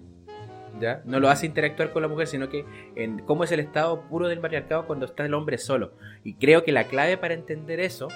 [0.79, 1.01] ¿Ya?
[1.05, 2.65] No lo hace interactuar con la mujer, sino que
[2.95, 5.93] en cómo es el estado puro del patriarcado cuando está el hombre solo.
[6.23, 8.07] Y creo que la clave para entender eso,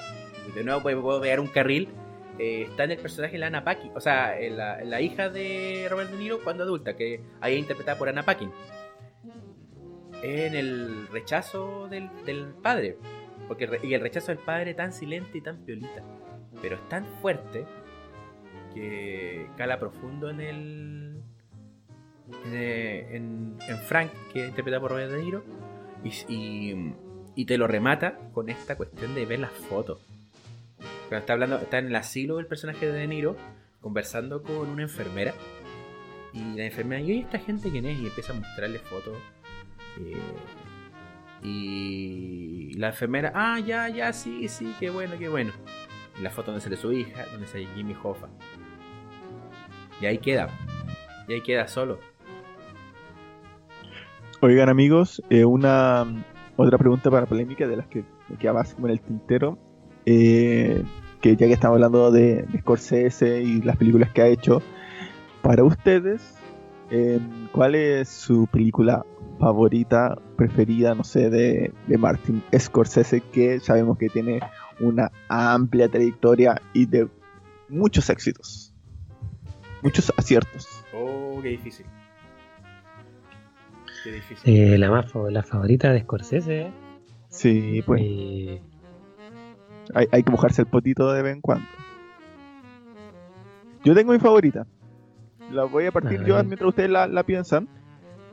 [0.55, 1.89] de nuevo puedo ver un carril,
[2.39, 6.12] eh, está en el personaje de Ana Paquin, o sea, la, la, hija de Robert
[6.12, 8.51] De Niro cuando adulta, que ahí es interpretada por Ana Paquin
[10.22, 12.10] en el rechazo del,
[12.62, 12.97] padre.
[13.47, 16.03] Porque, y el rechazo del padre tan silente y tan piolita.
[16.62, 17.66] Pero es tan fuerte
[18.74, 21.22] que cala profundo en el.
[22.45, 23.57] En,
[23.88, 25.43] Frank, que es interpretado por Robert De Niro.
[26.03, 26.93] Y,
[27.36, 29.99] y, te lo remata con esta cuestión de ver las fotos.
[31.09, 33.36] Cuando está hablando, está en el asilo del personaje de De Niro,
[33.82, 35.34] conversando con una enfermera.
[36.34, 37.99] Y la enfermera, ¿y esta gente quién es?
[37.99, 39.17] Y empieza a mostrarle fotos
[39.99, 40.17] eh,
[41.43, 45.53] y la enfermera, ah, ya, ya, sí, sí, qué bueno, qué bueno.
[46.21, 48.28] la foto donde sale su hija, donde sale Jimmy Hoffa.
[50.01, 50.49] Y ahí queda.
[51.28, 51.99] Y ahí queda solo.
[54.39, 56.05] Oigan amigos, eh, una
[56.55, 59.57] otra pregunta para polémica de las que me queda más como en el tintero.
[60.05, 60.83] Eh,
[61.21, 64.61] que ya que estamos hablando de, Scorsese y las películas que ha hecho,
[65.41, 66.35] para ustedes,
[67.51, 69.03] ¿cuál es su película
[69.39, 74.39] favorita, preferida, no sé, de, de Martin Scorsese, que sabemos que tiene
[74.79, 77.07] una amplia trayectoria y de
[77.69, 78.73] muchos éxitos,
[79.81, 80.83] muchos aciertos.
[80.93, 81.85] Oh, qué difícil.
[84.08, 84.53] Qué difícil.
[84.53, 86.72] Eh, la, más, la favorita de Scorsese.
[87.28, 88.01] Sí, pues.
[88.01, 88.62] Eh,
[89.93, 91.68] hay, hay, que mojarse el potito de vez en cuando.
[93.84, 94.66] Yo tengo mi favorita.
[95.51, 97.68] La voy a partir yo mientras ustedes la, la piensan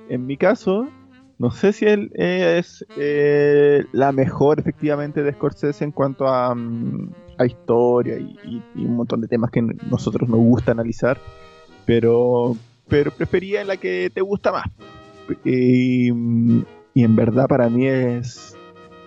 [0.09, 0.89] en mi caso,
[1.39, 7.12] no sé si él es eh, la mejor efectivamente de Scorsese en cuanto a, mm,
[7.45, 9.61] historia y, un montón de temas que
[9.91, 11.18] nosotros nos gusta analizar,
[11.85, 12.57] pero,
[12.87, 14.66] pero prefería la que te gusta más.
[15.45, 18.57] Y, en verdad para mí es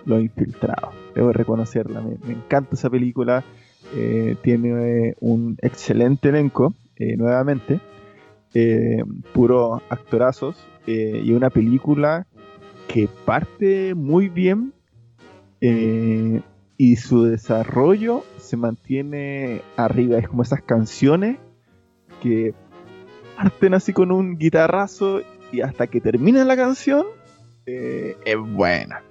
[0.04, 3.44] Lo Infiltrado, debo reconocerla, me, encanta esa película,
[3.94, 7.80] eh, tiene un excelente elenco, eh, nuevamente,
[9.32, 10.56] puro actorazos
[10.90, 12.26] eh, y una película
[12.86, 14.72] que parte muy bien
[15.60, 16.40] eh,
[16.78, 20.16] y su desarrollo se mantiene arriba.
[20.16, 21.36] Es como esas canciones
[22.22, 22.54] que
[23.36, 25.20] parten así con un guitarrazo
[25.52, 27.06] y hasta que termina la canción
[27.66, 29.02] eh, es buena.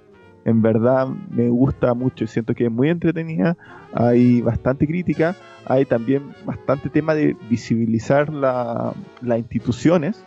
[0.44, 3.56] En verdad me gusta mucho y siento que es muy entretenida.
[3.92, 8.94] Hay bastante crítica, hay también bastante tema de visibilizar las
[9.38, 10.24] instituciones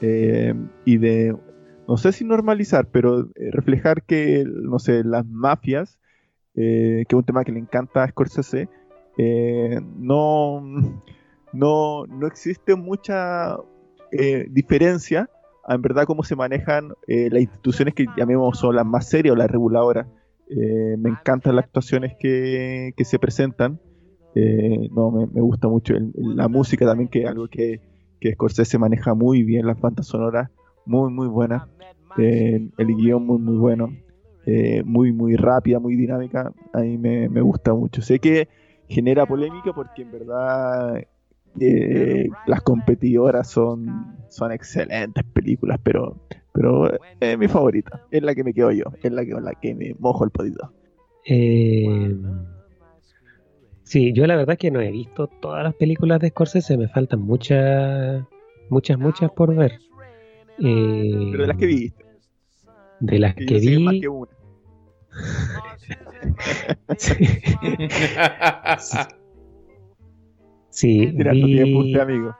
[0.00, 1.36] eh, y de,
[1.88, 5.98] no sé si normalizar, pero eh, reflejar que, no sé, las mafias,
[6.54, 8.68] que es un tema que le encanta a Scorsese,
[9.98, 10.62] no,
[11.52, 13.56] no, no existe mucha
[14.50, 15.28] diferencia
[15.68, 19.50] en verdad cómo se manejan las instituciones que llamemos son las más serias o las
[19.50, 20.06] reguladoras.
[20.48, 23.80] me encantan las actuaciones que, que se presentan.
[24.34, 27.80] no, me, me gusta mucho la música también, que es algo que,
[28.20, 30.50] que Scorsese maneja muy bien las bandas sonoras,
[30.84, 31.64] muy muy buenas,
[32.18, 33.92] eh, el guion muy muy bueno,
[34.46, 38.02] eh, muy muy rápida, muy dinámica, a mí me, gusta mucho.
[38.02, 38.48] Sé que
[38.88, 41.02] genera polémica porque en verdad
[41.60, 46.16] eh, las competidoras son, son excelentes películas, pero,
[46.52, 46.90] pero
[47.20, 49.94] es mi favorita, es la que me quedo yo, es la que, la que me
[49.98, 50.72] mojo el podito.
[51.26, 52.14] Eh,
[53.86, 56.88] Sí, yo la verdad es que no he visto todas las películas de Scorsese, me
[56.88, 58.24] faltan muchas,
[58.68, 59.78] muchas, muchas por ver.
[60.58, 62.04] Eh, Pero de las que viste.
[62.98, 64.02] De las que, vi.
[66.98, 67.14] sí,
[70.82, 72.36] vi, amigo.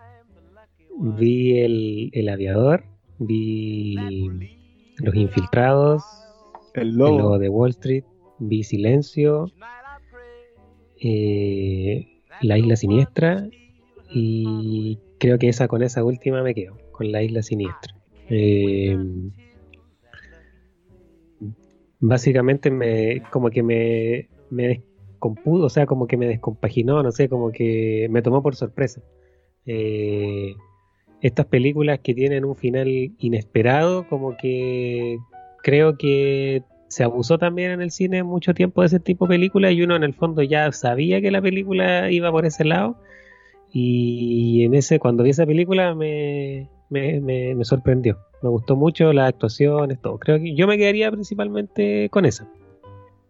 [0.99, 2.84] vi el, el aviador,
[3.18, 3.97] vi
[4.99, 6.03] Los Infiltrados,
[6.74, 7.39] el lobo.
[7.39, 8.05] de Wall Street,
[8.39, 9.51] vi Silencio,
[11.01, 12.07] eh,
[12.43, 13.49] La Isla Siniestra
[14.11, 17.95] y creo que esa con esa última me quedo, con La Isla Siniestra.
[18.28, 18.99] Eh,
[22.01, 24.82] básicamente me como que me, me
[25.17, 29.01] descompudo, o sea, como que me descompaginó, no sé, como que me tomó por sorpresa.
[29.64, 30.55] Eh,
[31.23, 32.89] estas películas que tienen un final
[33.19, 35.19] inesperado, como que
[35.62, 39.73] creo que se abusó también en el cine mucho tiempo de ese tipo de películas
[39.73, 42.97] y uno en el fondo ya sabía que la película iba por ese lado
[43.73, 48.19] y en ese cuando vi esa película me, me, me, sorprendió.
[48.43, 50.19] Me gustó mucho las actuaciones, todo.
[50.19, 52.47] Creo que yo me quedaría principalmente con esa.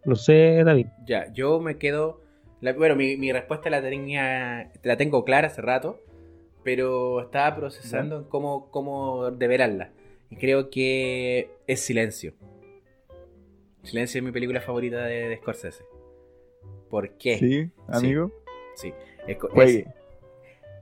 [0.07, 0.87] No sé, David.
[1.05, 2.21] Ya, yo me quedo.
[2.61, 6.01] bueno, mi, mi, respuesta la tenía, la tengo clara hace rato,
[6.63, 9.91] pero estaba procesando en cómo, cómo deberarla.
[10.29, 12.35] Y creo que es Silencio.
[13.83, 15.83] Silencio es mi película favorita de, de Scorsese.
[16.89, 17.37] ¿Por qué?
[17.37, 18.31] Sí, amigo.
[18.75, 18.93] Sí.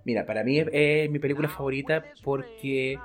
[0.04, 3.00] mira, para mí es, mi película favorita porque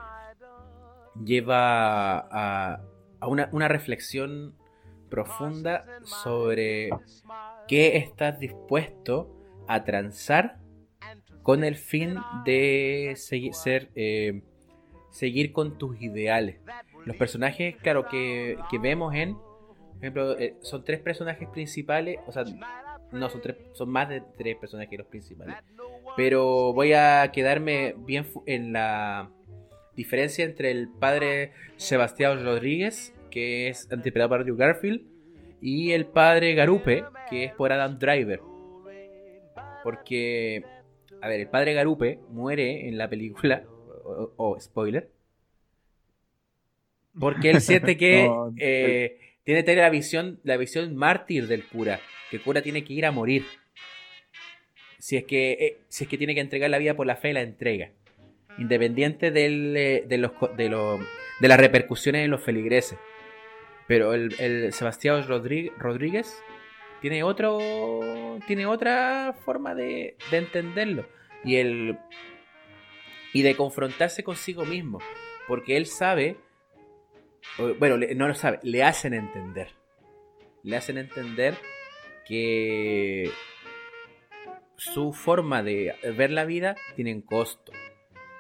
[1.25, 2.83] lleva a,
[3.27, 4.55] una, una, reflexión
[5.11, 6.91] profunda sobre
[7.69, 9.37] qué estás dispuesto
[9.69, 10.59] a transar
[11.43, 14.43] con el fin de ser, eh,
[15.11, 16.61] seguir con tus ideales.
[17.05, 19.37] Los personajes, claro, que, que vemos en
[20.01, 22.45] por ejemplo, eh, son tres personajes principales, o sea,
[23.13, 25.57] no, son, tres, son más de tres personajes los principales.
[26.17, 29.31] Pero voy a quedarme bien en la
[29.95, 35.03] diferencia entre el padre Sebastián Rodríguez, que es interpretado por Andrew Garfield,
[35.61, 38.41] y el padre Garupe, que es por Adam Driver.
[39.83, 40.65] Porque,
[41.21, 43.65] a ver, el padre Garupe muere en la película,
[44.37, 45.11] o, spoiler,
[47.19, 52.01] porque él siente que eh, tiene que tener la visión, la visión mártir del cura,
[52.31, 53.45] que el cura tiene que ir a morir.
[54.99, 57.33] Si es que, eh, si es que tiene que entregar la vida por la fe,
[57.33, 57.91] la entrega.
[58.59, 60.99] Independiente eh, de, los, de,
[61.41, 62.99] de las repercusiones en los feligreses.
[63.91, 66.41] Pero el, Sebastián Rodríguez,
[67.01, 67.59] tiene otro.
[68.47, 71.09] Tiene otra forma de, de entenderlo.
[71.43, 71.99] Y el.
[73.33, 75.01] Y de confrontarse consigo mismo.
[75.49, 76.37] Porque él sabe
[77.81, 79.71] bueno, no lo sabe, le hacen entender.
[80.63, 81.57] Le hacen entender
[82.27, 83.31] que
[84.77, 87.73] su forma de ver la vida tiene costo.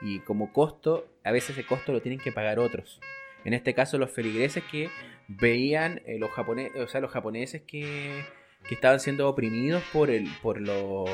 [0.00, 3.00] Y como costo, a veces ese costo lo tienen que pagar otros.
[3.44, 4.90] En este caso, los feligreses que
[5.38, 8.22] veían eh, los, japoneses, o sea, los japoneses que,
[8.68, 11.08] que estaban siendo oprimidos por, el, por, los,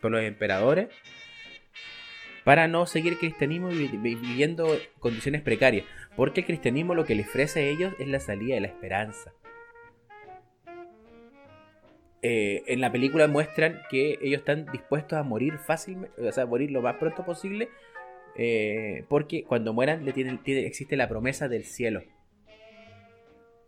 [0.00, 0.88] por los emperadores
[2.44, 5.84] para no seguir el cristianismo viviendo condiciones precarias.
[6.16, 9.32] Porque el cristianismo lo que les ofrece a ellos es la salida de la esperanza.
[12.22, 16.70] Eh, en la película muestran que ellos están dispuestos a morir fácilmente, o sea, morir
[16.70, 17.70] lo más pronto posible,
[18.36, 22.02] eh, porque cuando mueran le tienen, existe la promesa del cielo.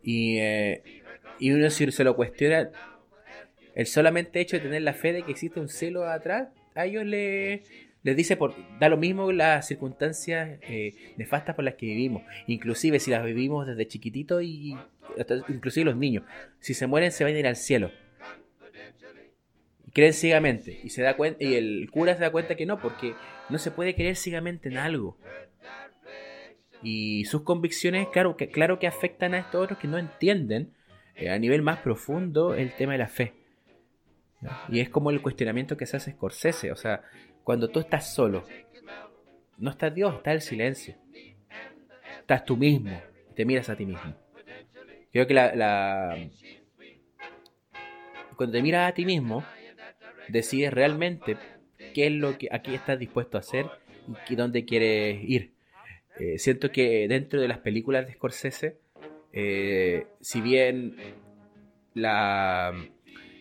[0.03, 0.83] Y, eh,
[1.39, 2.69] y uno si se lo cuestiona,
[3.75, 7.05] el solamente hecho de tener la fe de que existe un cielo atrás, a ellos
[7.05, 7.63] le,
[8.03, 12.99] les dice, por, da lo mismo las circunstancias eh, nefastas por las que vivimos, inclusive
[12.99, 14.77] si las vivimos desde chiquitito y
[15.47, 16.23] inclusive los niños,
[16.59, 17.91] si se mueren se van a ir al cielo.
[19.93, 23.13] Creen ciegamente y se da cuenta y el cura se da cuenta que no, porque
[23.49, 25.17] no se puede creer ciegamente en algo.
[26.83, 30.73] Y sus convicciones, claro que, claro que afectan a estos otros que no entienden
[31.15, 33.33] eh, a nivel más profundo el tema de la fe.
[34.69, 37.03] Y es como el cuestionamiento que se hace Scorsese, o sea,
[37.43, 38.43] cuando tú estás solo,
[39.57, 40.95] no está Dios, está el silencio.
[42.19, 43.01] Estás tú mismo,
[43.35, 44.15] te miras a ti mismo.
[45.11, 46.17] Creo que la,
[48.35, 49.43] cuando te miras a ti mismo,
[50.27, 51.37] decides realmente
[51.93, 53.67] qué es lo que aquí estás dispuesto a hacer
[54.27, 55.52] y dónde quieres ir.
[56.19, 58.77] Eh, siento que dentro de las películas de Scorsese,
[59.31, 60.95] eh, si bien
[61.93, 62.73] la,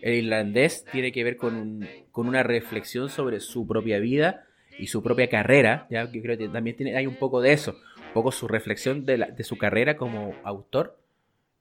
[0.01, 4.45] el irlandés tiene que ver con, una reflexión sobre su propia vida
[4.79, 5.87] y su propia carrera.
[5.91, 6.11] ¿ya?
[6.11, 7.73] Yo creo que también tiene, hay un poco de eso,
[8.09, 10.99] un poco su reflexión de, de su carrera como autor.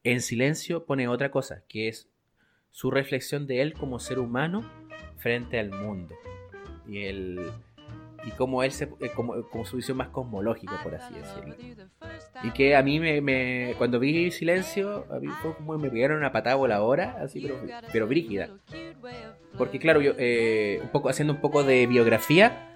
[0.03, 2.09] En silencio pone otra cosa, que es
[2.71, 4.69] su reflexión de él como ser humano
[5.17, 6.15] frente al mundo.
[6.87, 7.51] Y el,
[8.23, 11.55] y como él se, eh, como, como, su visión más cosmológica, por así decirlo.
[12.43, 16.17] Y que a mí me, me cuando vi Silencio, a mí fue como me pegaron
[16.17, 17.59] una patada voladora, así, pero,
[17.91, 18.49] pero brígida.
[19.57, 22.67] Porque claro, yo, eh, un poco, haciendo un poco de biografía,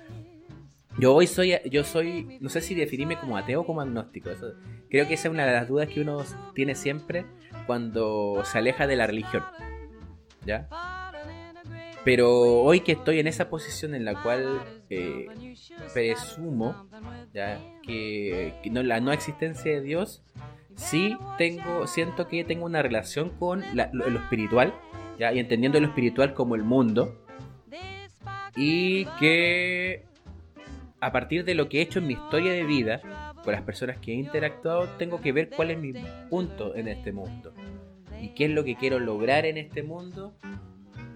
[0.97, 4.29] yo hoy soy, yo soy, no sé si definirme como ateo o como agnóstico.
[4.29, 4.53] Eso,
[4.89, 6.23] creo que esa es una de las dudas que uno
[6.53, 7.25] tiene siempre
[7.67, 9.43] cuando se aleja de la religión.
[10.45, 10.67] ¿Ya?
[12.05, 14.61] Pero hoy que estoy en esa posición en la cual
[14.91, 15.27] eh,
[15.91, 16.87] presumo
[17.81, 20.23] que, no, la no existencia de Dios,
[20.75, 24.71] sí tengo, siento que tengo una relación con lo, espiritual,
[25.17, 25.33] ¿ya?
[25.33, 27.25] y entendiendo lo espiritual como el mundo,
[28.55, 30.05] y que
[31.01, 33.01] a partir de lo que he hecho en mi historia de vida,
[33.43, 35.93] con las personas que he interactuado, tengo que ver cuál es mi
[36.29, 37.51] punto en este mundo.
[38.21, 40.35] Y qué es lo que quiero lograr en este mundo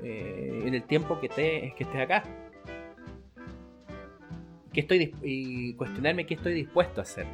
[0.04, 2.24] eh, en el tiempo que esté, que estés acá.
[4.74, 7.26] ¿Qué estoy, y cuestionarme qué estoy dispuesto a hacer.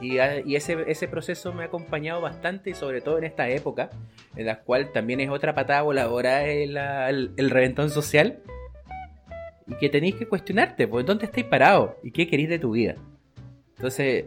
[0.00, 0.16] Y,
[0.54, 3.90] ese, ese, proceso me ha acompañado bastante, y sobre todo en esta época,
[4.34, 8.40] en la cual también es otra patada voladora el, el, el reventón social.
[9.66, 11.92] Y que tenéis que cuestionarte, pues, ¿dónde estáis parados?
[12.02, 12.96] ¿Y qué queréis de tu vida?
[13.76, 14.26] Entonces,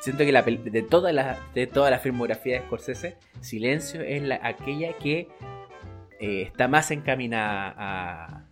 [0.00, 4.38] siento que la, de, toda la, de toda la filmografía de Scorsese, Silencio es la,
[4.42, 5.28] aquella que
[6.20, 8.44] eh, está más encaminada a,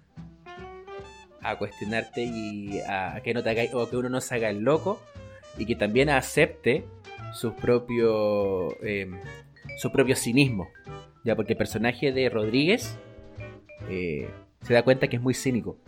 [1.43, 5.01] a cuestionarte y a, que no te o que uno no se haga el loco
[5.59, 6.85] y que también acepte
[7.33, 9.19] su propio em,
[9.77, 10.69] su cinismo.
[11.25, 12.99] Ya porque el personaje de Rodríguez
[13.89, 14.29] eh,
[14.63, 15.79] se da cuenta que es muy cínico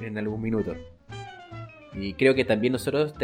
[0.00, 0.74] en algún minuto.
[1.94, 3.14] Y creo que también nosotros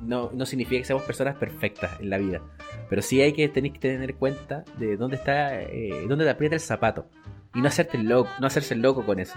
[0.00, 2.42] no, no, significa que seamos personas perfectas en la vida
[2.88, 6.54] pero sí hay que tener que tener cuenta de dónde está eh, dónde te aprieta
[6.54, 7.06] el zapato
[7.54, 9.36] y no hacerte loco, no hacerse loco con eso.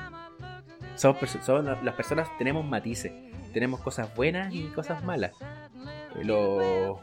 [0.96, 1.20] Somos,
[1.84, 3.12] las personas tenemos matices,
[3.54, 5.32] tenemos cosas buenas y cosas malas.
[6.16, 7.00] Eh, los,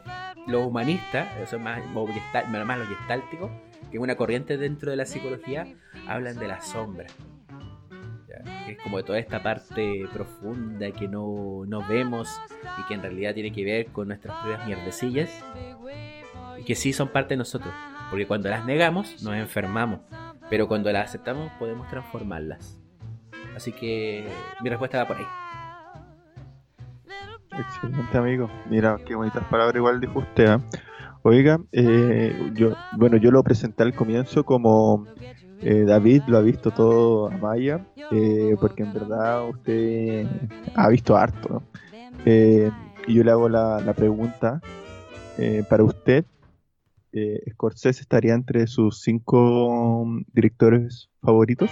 [0.47, 3.51] los humanistas, eso más, más los gestálticos,
[3.89, 5.67] que es una corriente dentro de la psicología,
[6.07, 7.07] hablan de la sombra.
[8.65, 12.29] Que es como de toda esta parte profunda que no, no vemos
[12.79, 15.29] y que en realidad tiene que ver con nuestras propias mierdecillas
[16.57, 17.73] y que sí son parte de nosotros.
[18.09, 20.01] Porque cuando las negamos, nos enfermamos.
[20.49, 22.79] Pero cuando las aceptamos podemos transformarlas.
[23.55, 24.27] Así que
[24.61, 25.25] mi respuesta va por ahí.
[27.59, 28.49] Excelente amigo.
[28.69, 30.55] Mira, qué bonitas palabras igual dijo usted.
[30.55, 30.59] ¿eh?
[31.23, 35.05] Oiga, eh, yo, bueno, yo lo presenté al comienzo como
[35.61, 37.85] eh, David lo ha visto todo a Maya,
[38.59, 40.25] porque en verdad usted
[40.75, 41.63] ha visto harto.
[42.25, 44.61] y yo le hago la, la pregunta
[45.69, 46.23] para usted,
[47.11, 51.71] eh, Scorsese estaría entre sus cinco mm, directores favoritos?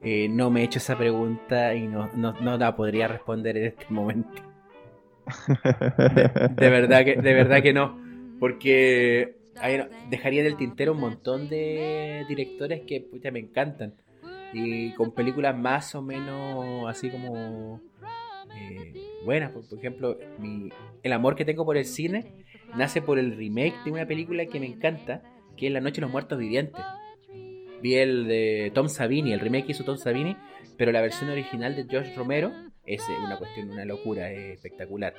[0.00, 2.08] Eh, no me he hecho esa pregunta y no,
[2.58, 4.42] la podría responder en este momento.
[6.56, 7.98] De, verdad, que, de verdad que no.
[8.38, 9.36] Porque
[10.08, 13.94] dejaría del tintero un montón de directores que me encantan.
[14.52, 17.80] Y con películas más o menos así como
[18.54, 19.50] eh, buenas.
[19.50, 20.70] Por, por ejemplo, mi,
[21.02, 22.46] el amor que tengo por el cine
[22.76, 25.22] nace por el remake de una película que me encanta,
[25.56, 26.84] que es La Noche de los Muertos Vivientes.
[27.82, 30.36] Vi el de Tom Savini, el remake que hizo Tom Savini,
[30.76, 32.52] pero la versión original de George Romero
[32.84, 35.14] es una cuestión, una locura, es espectacular.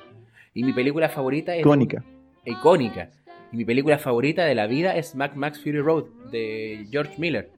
[0.52, 1.60] Y mi película favorita es...
[1.60, 2.04] Icónica.
[2.44, 3.10] icónica.
[3.52, 7.50] Y mi película favorita de la vida es Max Max Fury Road, de George Miller.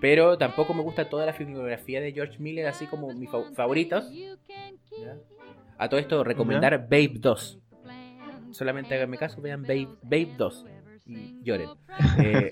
[0.00, 4.10] Pero tampoco me gusta toda la filmografía de George Miller, así como mis favoritos.
[5.78, 7.63] A todo esto, recomendar Babe 2
[8.54, 10.66] solamente háganme caso, vean Babe, Babe 2
[11.06, 11.70] y lloren.
[12.18, 12.50] Eh,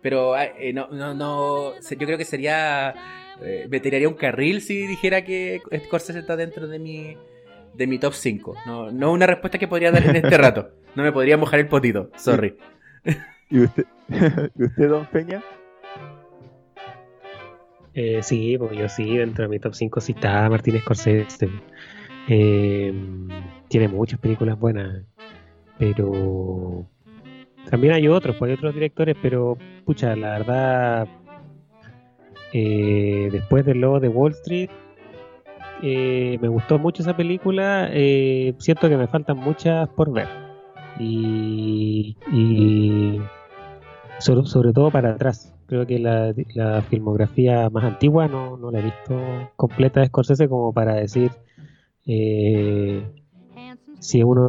[0.00, 2.94] pero ah, eh, no, no, no, yo creo que sería,
[3.42, 7.16] eh, me tiraría un carril si dijera que Scorsese está dentro de mi,
[7.74, 8.54] de mi top 5.
[8.66, 10.70] No, no una respuesta que podría dar en este rato.
[10.94, 12.56] No me podría mojar el potito, sorry.
[13.50, 13.84] ¿Y usted,
[14.56, 15.42] ¿Y usted don Peña?
[17.94, 21.48] Eh, sí, porque yo sí, dentro de mi top 5 sí está Martínez Scorsese.
[22.28, 22.92] Eh,
[23.68, 25.04] tiene muchas películas buenas,
[25.78, 26.86] pero
[27.70, 31.08] también hay otros, pues hay otros directores, pero pucha, la verdad,
[32.52, 34.70] eh, después del logo de Wall Street,
[35.82, 37.90] eh, me gustó mucho esa película,
[38.58, 40.28] siento que me faltan muchas por ver.
[40.98, 42.16] Y,
[44.18, 45.54] sobre, sobre, todo para atrás.
[45.66, 50.48] Creo que la, la filmografía más antigua no, no la he visto completa de Scorsese
[50.48, 51.30] como para decir
[52.06, 53.06] eh,
[53.98, 54.46] si uno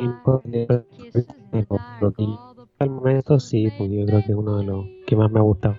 [2.79, 5.43] al momento, sí, pues yo creo que es uno de los que más me ha
[5.43, 5.75] gustado.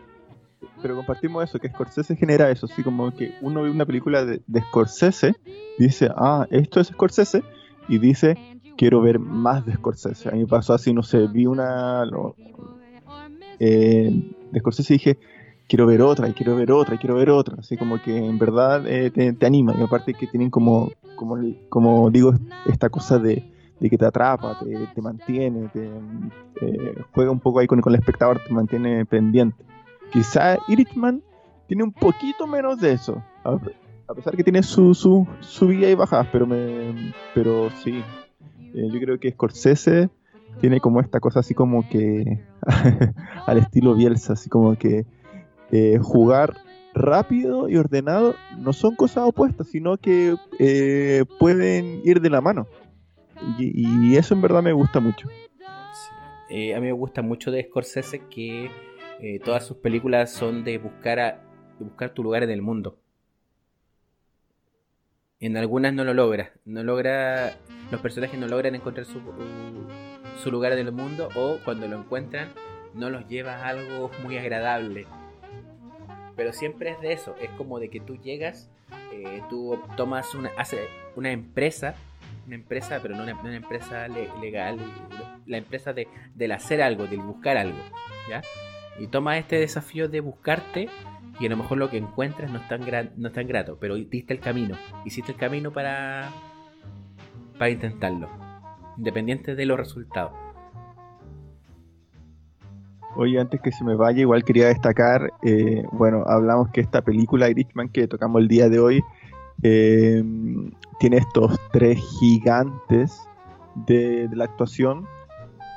[0.83, 4.43] pero compartimos eso, que Scorsese genera eso, así como que uno ve una película de,
[4.47, 5.35] de Scorsese,
[5.79, 7.43] dice, ah, esto es Scorsese,
[7.89, 8.37] y dice,
[8.77, 10.29] quiero ver más de Scorsese.
[10.29, 12.05] A mí me pasó así, no sé, vi una
[13.59, 14.11] eh,
[14.53, 15.19] de Scorsese y dije,
[15.69, 17.57] quiero ver otra, y quiero ver otra, y quiero ver otra.
[17.59, 19.75] Así como que en verdad eh, te, anima.
[19.79, 21.37] Y aparte que tienen como, como,
[21.69, 22.35] como digo,
[22.67, 23.45] esta cosa de,
[23.89, 25.91] que te atrapa, te, mantiene, te,
[27.15, 29.65] juega un poco ahí con, el espectador, te mantiene pendiente.
[30.13, 31.23] Quizá Irishman
[31.67, 33.23] tiene un poquito menos de eso.
[33.45, 38.03] A, pesar que tiene su, su subida y bajadas, pero me pero sí.
[38.75, 40.11] Eh, yo creo que Scorsese
[40.61, 42.41] tiene como esta cosa así como que
[43.47, 45.07] al estilo Bielsa, así como que
[45.71, 46.55] eh, jugar
[46.95, 52.67] rápido y ordenado no son cosas opuestas, sino que eh, pueden ir de la mano.
[53.59, 55.29] Y, eso en verdad me gusta mucho.
[55.29, 58.71] a mí me gusta mucho de Scorsese que
[59.45, 61.43] todas sus películas son de buscar, a,
[61.79, 62.99] buscar tu lugar en el mundo.
[65.41, 66.53] En algunas no lo logra.
[66.67, 67.57] No logra.
[67.91, 69.21] Los personajes no logran encontrar su,
[70.37, 71.31] su lugar en el mundo.
[71.35, 72.53] O cuando lo encuentran,
[72.95, 75.07] no los lleva a algo muy agradable.
[76.37, 77.35] Pero siempre es de eso.
[77.41, 78.71] Es como de que tú llegas,
[79.13, 80.51] eh, tú tomas una.
[80.59, 81.95] Hace una empresa.
[82.51, 84.77] Una empresa, pero no una, empresa legal.
[85.47, 87.79] La empresa de, del hacer algo, del buscar algo.
[88.29, 88.43] ¿Ya?
[88.99, 90.89] Y toma este desafío de buscarte
[91.39, 92.81] y a lo mejor lo que encuentras no es tan,
[93.17, 94.75] no es tan grato, pero diste el camino,
[95.05, 96.29] hiciste el camino para,
[97.57, 98.29] para intentarlo,
[98.99, 100.33] independiente de los resultados.
[103.15, 107.49] Oye, antes que se me vaya, igual quería destacar, eh, bueno, hablamos que esta película
[107.49, 109.01] Irishman que tocamos el día de hoy
[109.63, 110.25] eh,
[111.01, 113.27] tiene estos tres gigantes
[113.75, 115.07] de, la actuación,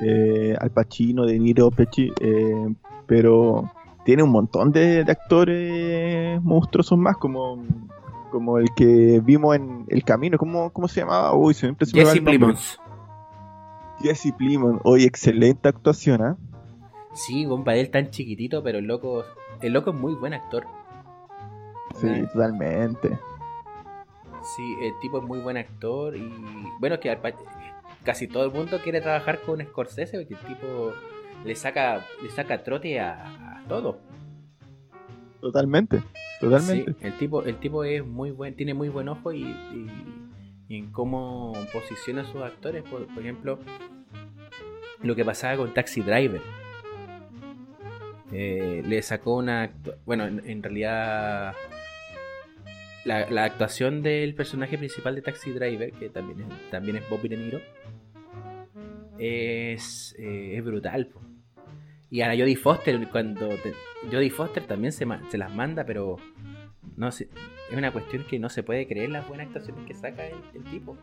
[0.01, 2.11] eh, Al Pacino, De Niro, Pesci,
[3.07, 3.71] pero
[4.03, 7.63] tiene un montón de, actores monstruosos más, como,
[8.31, 10.37] como el que vimos en El Camino.
[10.37, 11.33] ¿Cómo, cómo se llamaba?
[11.33, 12.79] Uy, siempre se Jesse Plimons.
[14.01, 14.81] Jesse Plimons.
[14.83, 16.37] Oye, excelente actuación, ¿ah?
[17.13, 19.23] Sí, compa, él tan chiquitito, pero el loco,
[19.61, 20.65] el loco es muy buen actor.
[21.95, 23.17] Sí, totalmente.
[24.43, 26.29] Sí, el tipo es muy buen actor y
[26.79, 27.17] bueno, que
[28.03, 30.93] casi todo el mundo quiere trabajar con Scorsese porque el tipo
[31.45, 33.99] le saca, le saca trote a, todo.
[35.41, 36.01] Totalmente,
[36.39, 36.95] totalmente.
[37.01, 39.45] el tipo, el tipo es muy buen, tiene muy buen ojo y,
[40.69, 42.83] en cómo posiciona a sus actores.
[42.83, 43.59] Por, ejemplo,
[45.01, 46.41] lo que pasaba con Taxi Driver.
[48.31, 49.71] Eh, le sacó una.
[50.05, 51.53] Bueno, en, realidad.
[53.05, 57.37] La, actuación del personaje principal de Taxi Driver, que también es, también es Bobby De
[57.37, 57.59] Niro,
[59.19, 61.11] es, eh, es brutal.
[62.09, 63.49] Y a Jodie Foster, cuando
[64.11, 66.17] Jodie Foster también se, se las manda, pero
[66.95, 67.27] no es
[67.75, 70.97] una cuestión que no se puede creer las buenas actuaciones que saca el, tipo.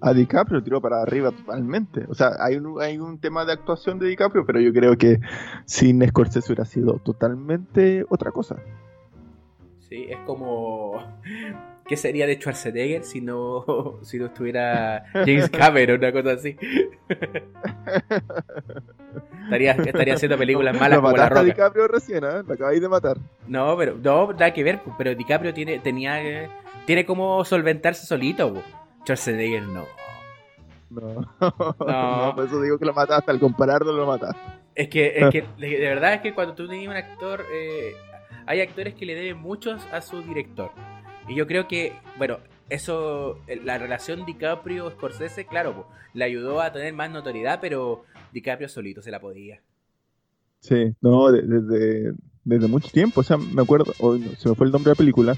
[0.00, 2.04] A DiCaprio tiró para arriba totalmente.
[2.08, 5.20] O sea, hay un, hay un tema de actuación de DiCaprio, pero yo creo que
[5.64, 8.56] sin Scorsese hubiera sido totalmente otra cosa.
[9.88, 11.02] Sí, es como
[11.88, 13.64] ¿Qué sería de Schwarzenegger si no,
[14.02, 16.54] si no estuviera James Cameron, una cosa así?
[19.44, 21.42] estaría, estaría haciendo películas malas como La Roca.
[21.44, 22.42] DiCaprio recién, ¿eh?
[22.46, 23.16] Lo acabáis de matar.
[23.46, 26.50] No, pero no, nada que ver, pero DiCaprio tiene, tenía,
[26.84, 28.62] tiene como solventarse solito,
[29.04, 29.86] Schwarzenegger no.
[30.90, 32.32] No, no.
[32.34, 34.40] por eso digo que lo mataste, al compararlo lo mataste.
[34.74, 37.94] Es que, es que de verdad es que cuando tú tienes un actor, eh,
[38.48, 40.70] hay actores que le deben muchos a su director.
[41.28, 42.38] Y yo creo que, bueno,
[42.70, 49.10] eso, la relación DiCaprio-Scorsese, claro, le ayudó a tener más notoriedad, pero DiCaprio solito se
[49.10, 49.60] la podía.
[50.60, 53.92] Sí, no, desde, desde mucho tiempo, o sea, me acuerdo,
[54.38, 55.36] se me fue el nombre de la película,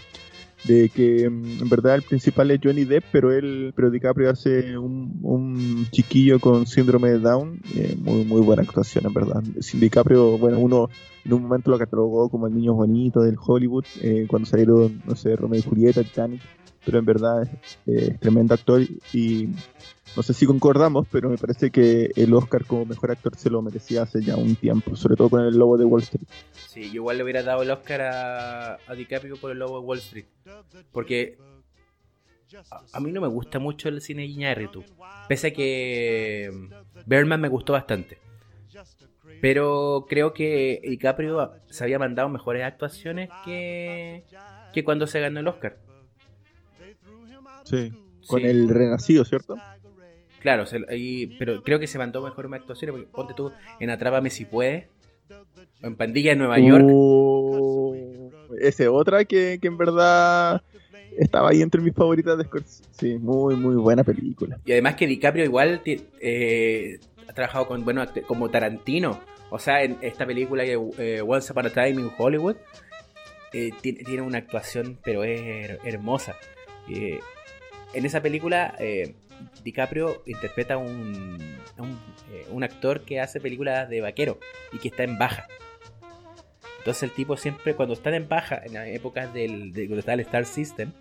[0.65, 4.77] de que mm, en verdad el principal es Johnny Depp, pero él, pero DiCaprio hace
[4.77, 9.43] un, un chiquillo con síndrome de Down, eh, muy, muy buena actuación en verdad.
[9.61, 10.89] Sin DiCaprio, bueno, uno
[11.24, 15.15] en un momento lo catalogó como el niño bonito del Hollywood, eh, cuando salieron, no
[15.15, 16.41] sé, Romeo y Julieta, Titanic,
[16.85, 17.49] pero en verdad
[17.87, 18.82] es tremendo actor
[19.12, 19.51] y
[20.16, 23.62] no sé si concordamos, pero me parece que el Oscar como mejor actor se lo
[23.62, 26.27] merecía hace ya un tiempo, sobre todo con el Lobo de Wall Street.
[26.69, 29.87] Sí, yo igual le hubiera dado el Oscar a, a DiCaprio por el Lobo de
[29.87, 30.27] Wall Street,
[30.93, 31.39] porque
[32.93, 34.85] a, mí no me gusta mucho el cine Iñárritu,
[35.28, 36.51] pese a que
[37.07, 38.19] Berman me gustó bastante.
[39.41, 44.24] Pero creo que DiCaprio se había mandado mejores actuaciones que,
[44.73, 45.78] que cuando se ganó el Oscar.
[47.65, 47.93] Sí,
[48.27, 49.57] con el Renacido, ¿cierto?
[50.41, 50.65] Claro,
[51.39, 52.91] pero creo que se mandó mejor una actuación.
[52.93, 54.87] Porque ponte tú en Atrápame si puedes.
[55.83, 56.87] O en Pandilla de Nueva York.
[58.61, 60.62] esa otra que, que en verdad
[61.17, 62.85] estaba ahí entre mis favoritas de Scorsese.
[62.93, 64.59] Sí, muy, muy buena película.
[64.65, 66.99] Y además que DiCaprio igual eh,
[67.29, 69.21] ha trabajado con, bueno, como Tarantino.
[69.51, 72.57] O sea, en esta película que eh, Once Upon a Time in Hollywood
[73.53, 76.37] eh, tiene, una actuación, pero es hermosa.
[76.89, 78.77] en esa película,
[79.62, 81.99] DiCaprio interpreta un, un,
[82.51, 84.39] un actor que hace películas de vaquero
[84.73, 85.47] y que está en baja.
[86.81, 89.87] Entonces el tipo siempre, cuando están en baja, en las épocas del, de,
[90.23, 90.93] Star System,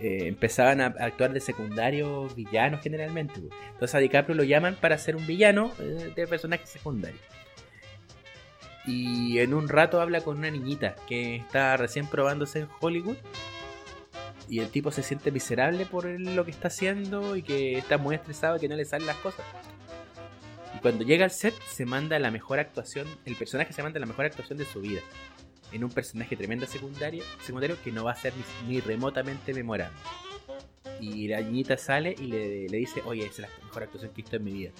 [0.00, 3.34] eh, empezaban a actuar de secundarios villanos generalmente.
[3.72, 7.20] Entonces a DiCaprio lo llaman para ser un villano eh, de personaje secundario.
[8.84, 13.18] Y en un rato habla con una niñita que está recién probándose en Hollywood.
[14.50, 18.14] Y el tipo se siente miserable por lo que está haciendo y que está muy
[18.14, 19.46] estresado y que no le salen las cosas
[20.80, 24.24] cuando llega al set se manda la mejor actuación, el personaje se manda la mejor
[24.24, 25.00] actuación de su vida.
[25.72, 28.32] En un personaje tremendo secundario, secundario que no va a ser
[28.66, 29.96] ni, remotamente memorable.
[31.00, 34.22] Y la niñita sale y le, dice, oye, esa es la mejor actuación que he
[34.22, 34.70] visto en mi vida.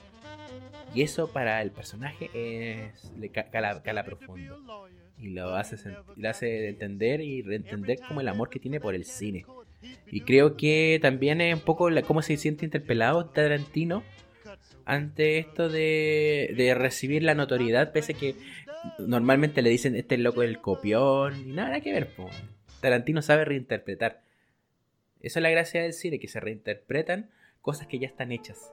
[0.95, 4.89] Y eso para el personaje es, le cala, profundo.
[5.19, 5.77] Y lo hace,
[6.17, 9.45] le hace entender y reentender como el amor que tiene por el cine.
[10.11, 14.03] Y creo que también es un poco la, cómo se siente interpelado Tarantino
[14.85, 18.35] ante esto de, recibir la notoriedad, pese que
[18.99, 22.09] normalmente le dicen este loco del copión, y nada, que ver.
[22.81, 24.23] Tarantino sabe reinterpretar.
[25.21, 27.31] Esa es la gracia del cine, que se reinterpretan
[27.61, 28.73] cosas que ya están hechas.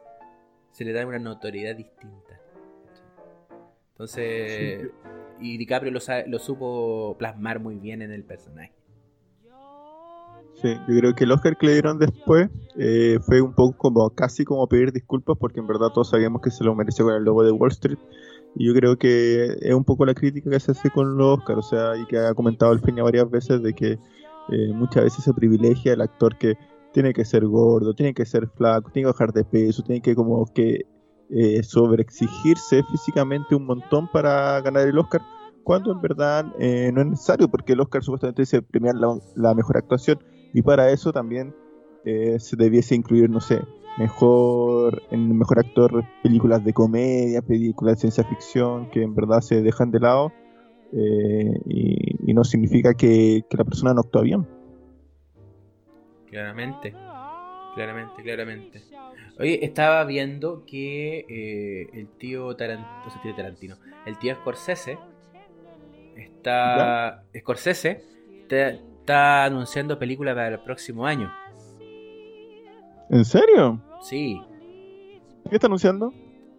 [0.72, 2.40] Se le da una notoriedad distinta.
[3.92, 4.90] Entonces,
[5.40, 8.74] y DiCaprio lo, lo supo plasmar muy bien en el personaje.
[10.62, 14.10] Sí, yo creo que el Oscar que le dieron después eh, fue un poco como
[14.10, 17.24] casi como pedir disculpas porque en verdad todos sabíamos que se lo mereció con el
[17.24, 18.00] logo de Wall Street.
[18.56, 21.60] Y yo creo que es un poco la crítica que se hace con los Oscars,
[21.60, 24.00] o sea, y que ha comentado el Peña varias veces de que
[24.50, 26.56] eh, muchas veces se privilegia el actor que
[26.92, 30.16] tiene que ser gordo, tiene que ser flaco, tiene que bajar de peso, tiene que
[30.16, 30.88] como que
[31.30, 35.22] eh, sobreexigirse físicamente un montón para ganar el Oscar,
[35.64, 38.96] cuando en verdad eh, no es necesario porque el Oscar supuestamente dice premiar
[39.36, 40.18] la mejor actuación
[40.53, 41.53] y para eso también
[42.06, 43.61] eh, se debiese incluir, no sé,
[43.98, 49.61] mejor en mejor actor películas de comedia, películas de ciencia ficción que en verdad se
[49.61, 50.32] dejan de lado
[50.94, 54.45] eh, y, no significa que, la persona no actúa bien.
[56.30, 56.94] Claramente,
[57.74, 58.84] claramente, claramente.
[59.40, 64.99] Oye, estaba viendo que eh, el tío Tarantino, tío Tarantino, el tío Scorsese
[66.15, 68.03] está, Scorsese
[68.44, 68.80] está
[69.10, 71.32] anunciando película para el próximo año.
[73.10, 73.82] ¿En serio?
[74.02, 74.42] Sí.
[75.50, 76.14] ¿Qué está anunciando?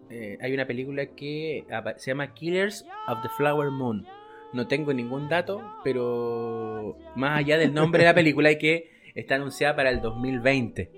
[0.09, 1.65] Eh, hay una película que
[1.97, 4.05] se llama Killers of the Flower Moon.
[4.53, 9.35] No tengo ningún dato, pero más allá del nombre de la película, hay que está
[9.35, 10.91] anunciada para el 2020.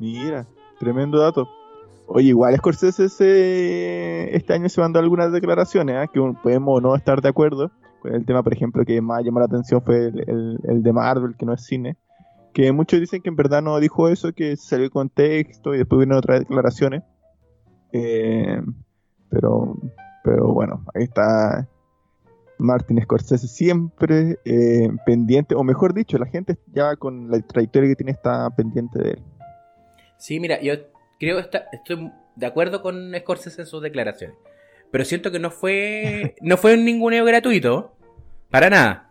[0.00, 0.48] Mira,
[0.80, 1.48] tremendo dato.
[2.06, 6.10] Oye, igual Scorsese este año se mandó algunas declaraciones, ¿eh?
[6.12, 7.70] que podemos no estar de acuerdo,
[8.12, 11.54] el tema, por ejemplo, que más llamó la atención fue el, de Marvel, que no
[11.54, 11.96] es cine.
[12.52, 16.00] Que muchos dicen que en verdad no dijo eso, que salió el contexto y después
[16.00, 17.02] vino otras declaraciones.
[17.92, 18.60] Eh,
[19.30, 19.76] pero,
[20.24, 21.68] pero bueno, ahí está
[22.58, 27.96] Martin Scorsese siempre eh, pendiente, o mejor dicho, la gente ya con la trayectoria que
[27.96, 29.22] tiene está pendiente de él.
[30.16, 30.74] Sí, mira, yo
[31.20, 34.36] creo que estoy de acuerdo con Scorsese en sus declaraciones.
[34.90, 36.34] Pero siento que no fue.
[36.40, 37.94] No fue un ninguneo gratuito.
[38.50, 39.10] Para nada.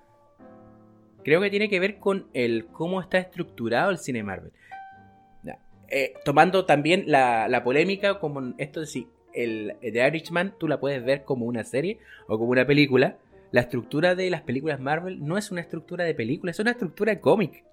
[1.24, 4.52] Creo que tiene que ver con el cómo está estructurado el cine Marvel.
[5.90, 11.04] Eh, tomando también la, polémica como esto de si el The Irishman tú la puedes
[11.06, 13.18] ver como una serie o como una película.
[13.52, 17.14] La estructura de las películas Marvel no es una estructura de película, es una estructura
[17.14, 17.64] de cómic.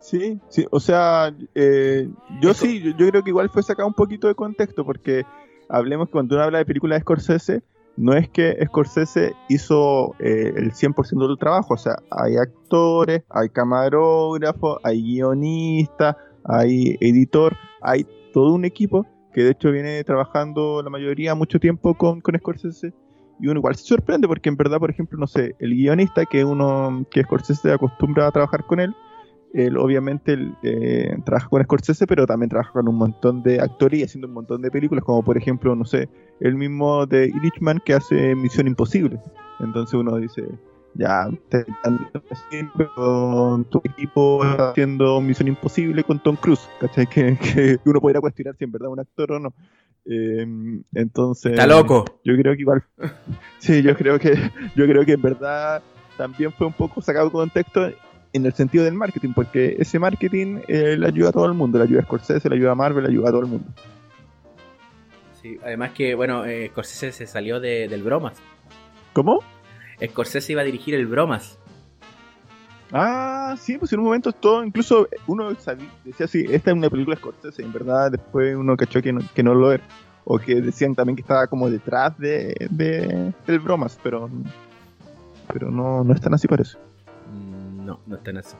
[0.00, 2.08] Sí, sí, o sea, eh,
[2.40, 5.24] yo sí, yo, creo que igual fue sacado un poquito de contexto, porque
[5.68, 7.62] hablemos que cuando uno habla de películas de Scorsese,
[7.96, 13.48] no es que Scorsese hizo eh, el 100% del trabajo, o sea, hay actores, hay
[13.48, 20.90] camarógrafo, hay guionista, hay editor, hay todo un equipo que de hecho viene trabajando la
[20.90, 22.92] mayoría mucho tiempo con, con Scorsese
[23.40, 26.44] y uno igual se sorprende porque en verdad, por ejemplo, no sé, el guionista que
[26.44, 28.94] uno que Scorsese acostumbra a trabajar con él,
[29.54, 34.02] él obviamente eh, trabaja con Scorsese, pero también trabaja con un montón de actores y
[34.02, 36.08] haciendo un montón de películas, como por ejemplo, no sé,
[36.40, 39.20] el mismo de Irishman que hace Misión Imposible.
[39.60, 40.42] Entonces uno dice,
[40.94, 41.64] ya, te
[42.96, 47.06] con tu equipo haciendo Misión Imposible con Tom Cruise, ¿cachai?
[47.06, 49.54] Que, uno podría cuestionar si en verdad es un actor o no.
[50.04, 50.46] Eh,
[50.94, 51.52] entonces.
[51.52, 52.04] Está loco.
[52.24, 52.82] Yo creo que igual.
[53.60, 54.34] Sí, yo creo que.
[54.74, 55.80] Yo creo que en verdad
[56.18, 57.88] también fue un poco sacado de contexto
[58.34, 61.78] en el sentido del marketing, porque ese marketing eh, le ayuda a todo el mundo,
[61.78, 63.66] le ayuda a Scorsese, le ayuda a Marvel, le ayuda a todo el mundo.
[65.40, 68.34] Sí, además que, bueno, eh, Scorsese se salió de, del Bromas.
[69.12, 69.38] ¿Cómo?
[70.04, 71.58] Scorsese iba a dirigir el Bromas.
[72.92, 76.90] Ah, sí, pues en un momento todo, incluso uno sabía, decía así, esta es una
[76.90, 79.84] película Scorsese, en verdad después uno cachó que no, que no lo era.
[80.24, 84.30] O que decían también que estaba como detrás de, de del bromas, pero
[85.52, 86.78] pero no, no es tan así parece.
[87.84, 88.56] No, no están así.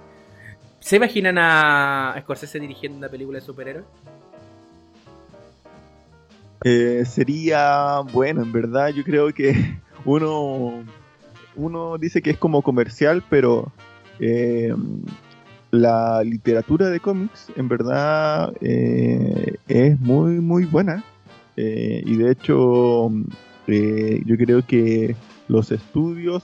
[0.80, 3.86] ¿Se imaginan a Scorsese dirigiendo una película de superhéroes?
[6.62, 10.84] Eh, sería bueno, en verdad yo creo que uno,
[11.56, 13.72] uno dice que es como comercial, pero
[14.18, 14.74] eh,
[15.70, 21.02] la literatura de cómics en verdad eh, es muy muy buena
[21.56, 23.10] y de hecho
[23.66, 25.16] yo creo que
[25.48, 26.42] los estudios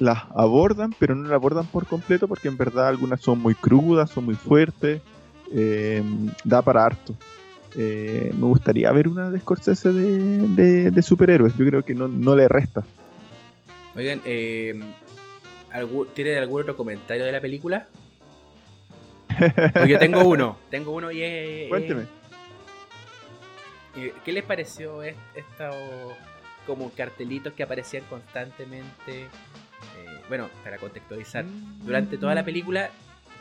[0.00, 4.10] las abordan, pero no las abordan por completo porque en verdad algunas son muy crudas,
[4.10, 5.00] son muy fuertes,
[5.52, 6.02] eh,
[6.42, 7.14] da para harto.
[7.76, 10.18] Eh, me gustaría ver una de Scorsese de,
[10.48, 11.56] de- de superhéroes.
[11.56, 12.82] Yo creo que no, no le resta.
[13.94, 14.80] Oigan, eh,
[15.72, 17.86] ¿algú- ¿tiene algún otro comentario de la película?
[19.86, 21.68] Yo tengo uno, tengo uno y es...
[21.68, 22.02] Cuénteme.
[23.96, 25.74] eh, ¿Qué les pareció est- estos
[26.66, 29.28] como cartelitos que aparecían constantemente?
[30.30, 31.44] Bueno, para contextualizar,
[31.82, 32.90] durante toda la película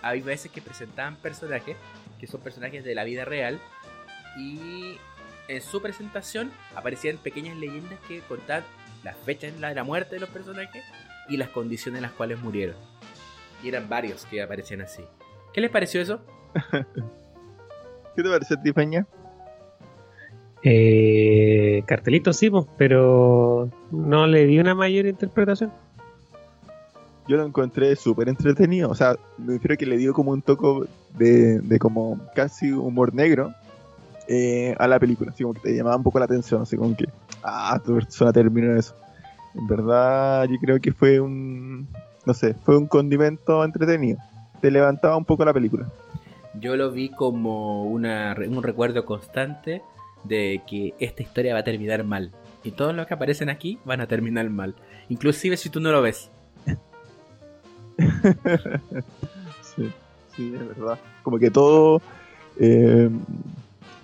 [0.02, 1.78] hay veces que presentaban personajes
[2.20, 3.60] que son personajes de la vida real
[4.36, 4.98] y
[5.48, 8.64] en su presentación aparecían pequeñas leyendas que contaban
[9.04, 10.84] las fechas de la, de la muerte de los personajes
[11.28, 12.76] y las condiciones en las cuales murieron.
[13.64, 15.04] Y eran varios que aparecían así.
[15.54, 16.22] ¿Qué les pareció eso?
[18.16, 19.06] ¿Qué te parece, Tifaña?
[20.64, 25.72] Eh, cartelito sí, pues, pero no le di una mayor interpretación.
[27.30, 28.90] Yo lo encontré súper entretenido.
[28.90, 33.14] O sea, me refiero que le dio como un toco de, de como casi humor
[33.14, 33.54] negro
[34.28, 35.30] eh, a la película.
[35.30, 36.64] Así como que te llamaba un poco la atención.
[36.64, 37.06] Así como que,
[37.44, 38.96] ah, tu persona terminó eso.
[39.54, 41.88] En verdad, yo creo que fue un,
[42.26, 44.18] no sé, fue un condimento entretenido.
[44.60, 45.88] Te levantaba un poco la película.
[46.60, 49.84] Yo lo vi como una, un recuerdo constante
[50.24, 52.32] de que esta historia va a terminar mal.
[52.64, 54.74] Y todos los que aparecen aquí van a terminar mal.
[55.10, 56.32] Inclusive si tú no lo ves.
[59.62, 59.92] sí,
[60.36, 61.00] sí, es verdad.
[61.24, 62.02] Como que todo,
[62.60, 63.10] eh,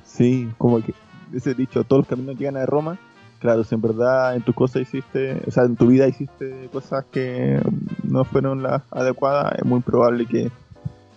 [0.04, 0.94] sí, como que
[1.34, 2.98] ese dicho, todos los caminos llegan a Roma.
[3.40, 7.06] Claro, si en verdad en tus cosas hiciste, o sea, en tu vida hiciste cosas
[7.12, 7.62] que
[8.04, 10.50] no fueron las adecuadas, es muy probable que,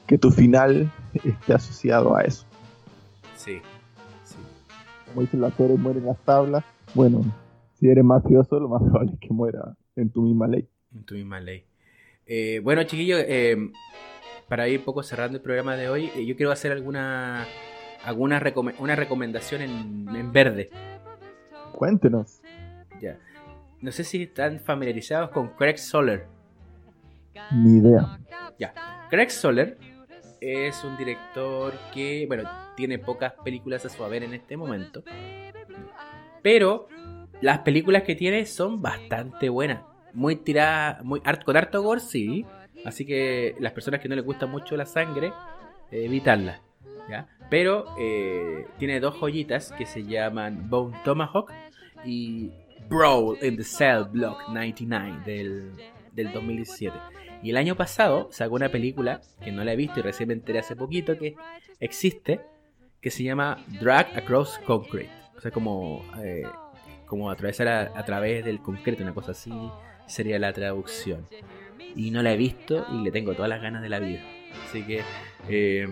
[0.07, 0.91] que tu final
[1.25, 2.45] esté asociado a eso.
[3.37, 3.61] Sí.
[4.25, 4.37] sí.
[5.07, 6.65] Como dicen los actores, mueren las tablas.
[6.95, 7.25] Bueno,
[7.75, 10.69] si eres mafioso, lo más probable es que muera en tu misma ley.
[10.95, 11.65] En tu misma ley.
[12.29, 13.57] Eh, bueno, chiquillos, eh,
[14.49, 17.47] para ir un poco cerrando el programa de hoy, eh, yo quiero hacer alguna,
[18.05, 20.71] alguna recome- una recomendación en, en verde.
[21.73, 22.41] Cuéntenos.
[23.01, 23.17] Ya.
[23.81, 26.27] No sé si están familiarizados con Craig Soler.
[27.53, 28.19] Ni idea.
[28.59, 28.75] Ya.
[29.09, 29.79] Craig Soler
[30.41, 35.03] es un director que, bueno, tiene pocas películas a su haber en este momento.
[36.43, 36.89] Pero
[37.41, 39.81] las películas que tiene son bastante buenas.
[40.13, 42.45] Muy tiradas, muy con harto gore, sí.
[42.85, 45.33] Así que las personas que no les gusta mucho la sangre,
[45.91, 46.61] eh, evitarla.
[47.09, 47.29] ¿ya?
[47.51, 51.53] Pero eh, tiene dos joyitas que se llaman Bone Tomahawk
[52.05, 52.51] y
[52.89, 55.73] Brawl in the Cell Block 99 del,
[56.13, 56.97] del 2017.
[57.43, 60.35] Y el año pasado sacó una película que no la he visto y recién me
[60.35, 61.37] enteré hace poquito que
[61.81, 62.41] existe,
[63.01, 65.11] que se llama Drag Across Concrete.
[65.37, 66.43] O sea, como, eh,
[67.07, 69.53] como atravesar a, a través del concreto, una cosa así
[70.09, 71.27] sería la traducción.
[71.95, 74.21] Y no la he visto y le tengo todas las ganas de la vida.
[74.69, 75.03] Así que
[75.49, 75.87] eh,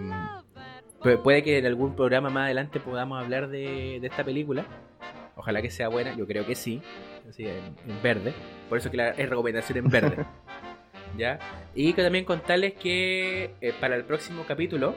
[1.00, 4.64] pu- puede que en algún programa más adelante podamos hablar de, de esta película.
[5.36, 6.80] Ojalá que sea buena, yo creo que sí.
[7.28, 8.32] Así, en, en verde.
[8.68, 10.24] Por eso que la, es recomendación en verde.
[11.18, 11.38] ¿Ya?
[11.74, 14.94] Y que también contarles que eh, para el próximo capítulo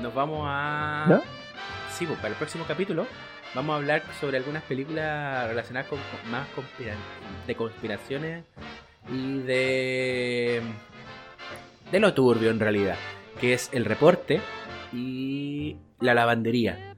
[0.00, 1.06] nos vamos a...
[1.08, 1.22] ¿Ya?
[1.90, 3.06] Sí, pues, para el próximo capítulo
[3.54, 6.96] vamos a hablar sobre algunas películas relacionadas con, con- más conspira-
[7.46, 8.44] de conspiraciones
[9.12, 10.62] y de...
[11.90, 12.96] de lo turbio en realidad,
[13.40, 14.40] que es el reporte
[14.92, 16.94] y la lavandería.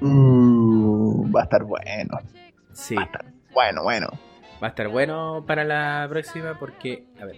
[0.00, 2.18] Uh, va a estar bueno.
[2.72, 2.94] Sí.
[2.94, 4.08] Va a estar bueno, bueno.
[4.62, 7.36] Va a estar bueno para la próxima porque, a ver,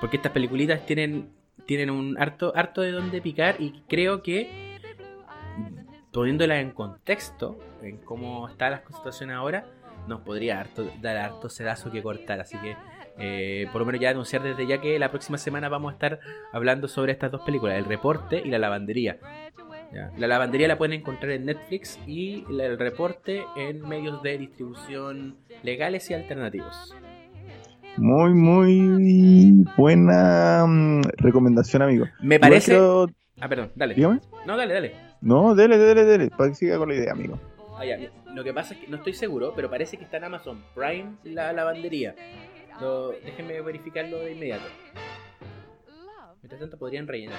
[0.00, 1.32] porque estas peliculitas tienen
[1.66, 4.63] tienen un harto harto de donde picar y creo que
[6.14, 9.66] poniéndola en contexto, en cómo está la situación ahora,
[10.06, 10.64] nos podría
[11.02, 12.40] dar harto sedazo que cortar.
[12.40, 12.76] Así que,
[13.18, 16.20] eh, por lo menos ya anunciar desde ya que la próxima semana vamos a estar
[16.52, 19.18] hablando sobre estas dos películas, El Reporte y La Lavandería.
[20.16, 26.10] La lavandería la pueden encontrar en Netflix y el reporte en medios de distribución legales
[26.10, 26.96] y alternativos.
[27.96, 32.06] Muy, muy buena mm, recomendación, amigo.
[32.20, 32.76] Me parece.
[33.40, 33.94] Ah, perdón, dale.
[33.94, 34.20] Dígame.
[34.46, 35.03] No, dale, dale.
[35.24, 37.38] No, dale, dale, dale, para que siga con la idea, amigo.
[37.78, 37.96] Ah, ya.
[38.34, 41.16] Lo que pasa es que no estoy seguro, pero parece que está en Amazon Prime
[41.24, 42.14] la lavandería.
[43.24, 44.64] déjenme verificarlo de inmediato.
[46.42, 47.38] Mientras tanto podrían rellenar.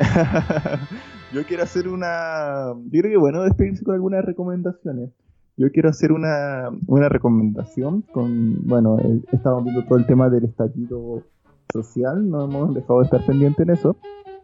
[1.32, 2.74] Yo quiero hacer una.
[2.90, 5.10] Yo creo que bueno despedirse con algunas recomendaciones.
[5.56, 8.66] Yo quiero hacer una, una recomendación con.
[8.66, 8.96] Bueno,
[9.30, 11.22] estamos viendo todo el tema del estallido
[11.72, 13.96] social, no hemos dejado de estar pendientes en eso,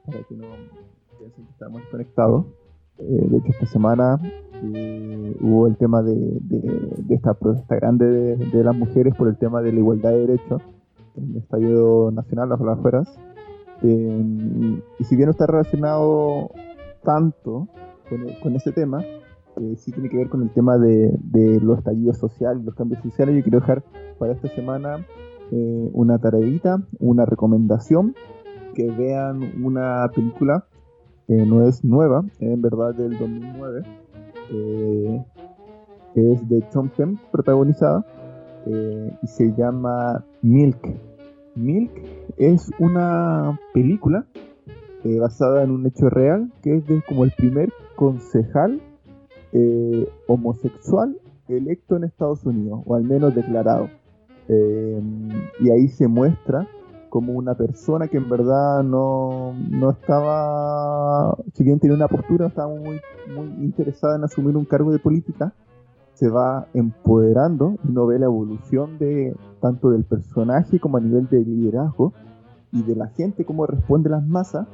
[0.06, 0.46] para que no
[1.28, 2.46] piensen que estamos conectados.
[2.98, 4.20] Eh, de hecho, esta semana
[4.62, 9.62] eh, hubo el tema de, de, esta protesta grande de, las mujeres por el tema
[9.62, 10.62] de la igualdad de derechos
[11.16, 13.08] en el Estadio Nacional, las afueras.
[13.82, 16.50] Eh, y si bien no está relacionado
[17.04, 17.68] tanto
[18.08, 21.78] con, con ese tema, eh, sí tiene que ver con el tema de, de los
[21.78, 23.36] estallidos sociales, los cambios sociales.
[23.36, 23.84] Yo quiero dejar
[24.18, 25.06] para esta semana
[25.50, 28.14] eh, una tareita, una recomendación,
[28.74, 30.66] que vean una película
[31.28, 33.82] que no es nueva, en verdad del 2009,
[34.50, 35.24] eh,
[36.16, 38.04] es de Tom Hanks, protagonizada,
[38.66, 40.78] y se llama Milk.
[41.54, 41.90] Milk
[42.36, 44.26] es una película
[45.04, 48.80] eh, basada en un hecho real, que es de, como el primer concejal
[49.52, 51.16] eh, homosexual
[51.48, 53.88] electo en Estados Unidos, o al menos declarado.
[54.48, 55.00] Eh,
[55.60, 56.66] y ahí se muestra
[57.08, 62.68] como una persona que en verdad no, no estaba, si bien tenía una postura, estaba
[62.68, 63.00] muy,
[63.34, 65.52] muy interesada en asumir un cargo de política,
[66.14, 71.28] se va empoderando y no ve la evolución de tanto del personaje como a nivel
[71.28, 72.12] de liderazgo
[72.72, 74.66] y de la gente, cómo responde las masas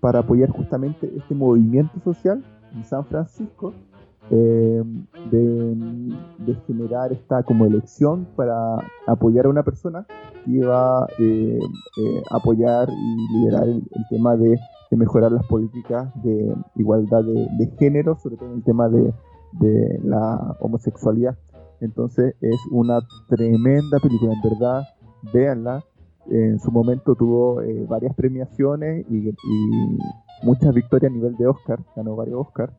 [0.00, 2.44] para apoyar justamente este movimiento social
[2.74, 3.72] en San Francisco
[4.32, 4.82] eh,
[5.30, 8.76] de, generar esta como elección para
[9.06, 10.06] apoyar a una persona
[10.44, 14.58] que iba a eh, eh, apoyar y liderar el, tema de,
[14.90, 19.14] mejorar las políticas de igualdad de, género, sobre todo en el tema de,
[19.52, 21.36] de la homosexualidad.
[21.80, 24.82] Entonces es una tremenda película, en verdad,
[25.32, 25.84] véanla
[26.26, 29.34] en su momento tuvo eh, varias premiaciones y,
[30.42, 32.72] muchas victorias a nivel de Oscar, ganó varios Oscars.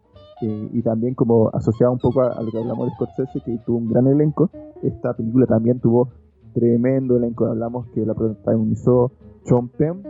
[0.44, 3.78] Eh, y también como asociado un poco a, lo que hablamos de Scorsese, que tuvo
[3.78, 4.50] un gran elenco,
[4.82, 6.10] esta película también tuvo
[6.54, 7.46] tremendo elenco.
[7.46, 9.14] Hablamos que la protagonizó
[9.46, 10.04] Sean Penn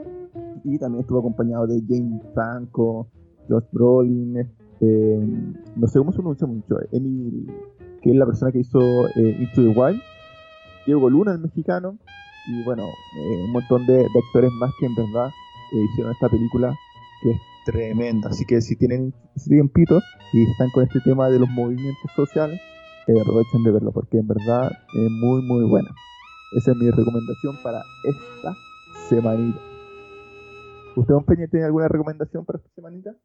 [0.64, 3.08] y también estuvo acompañado de James Franco,
[3.48, 4.38] Josh Brolin,
[4.80, 7.52] eh, no sé cómo se pronuncia mucho, Emil,
[8.02, 8.80] que es la persona que hizo
[9.16, 10.02] Into the Wild,
[10.88, 11.98] Diego Luna, el mexicano,
[12.48, 16.76] y bueno, eh, un montón de, actores más que en verdad eh, hicieron esta película
[17.22, 18.30] que es tremenda.
[18.30, 20.00] Así que si tienen ese tiempito
[20.34, 22.60] y están con este tema de los movimientos sociales,
[23.08, 25.90] eh, aprovechen de verlo porque en verdad es muy muy buena.
[26.56, 28.56] Esa es mi recomendación para esta
[29.10, 29.60] semanita.
[30.96, 33.16] ¿Usted, don Peña, tiene alguna recomendación para esta semanita?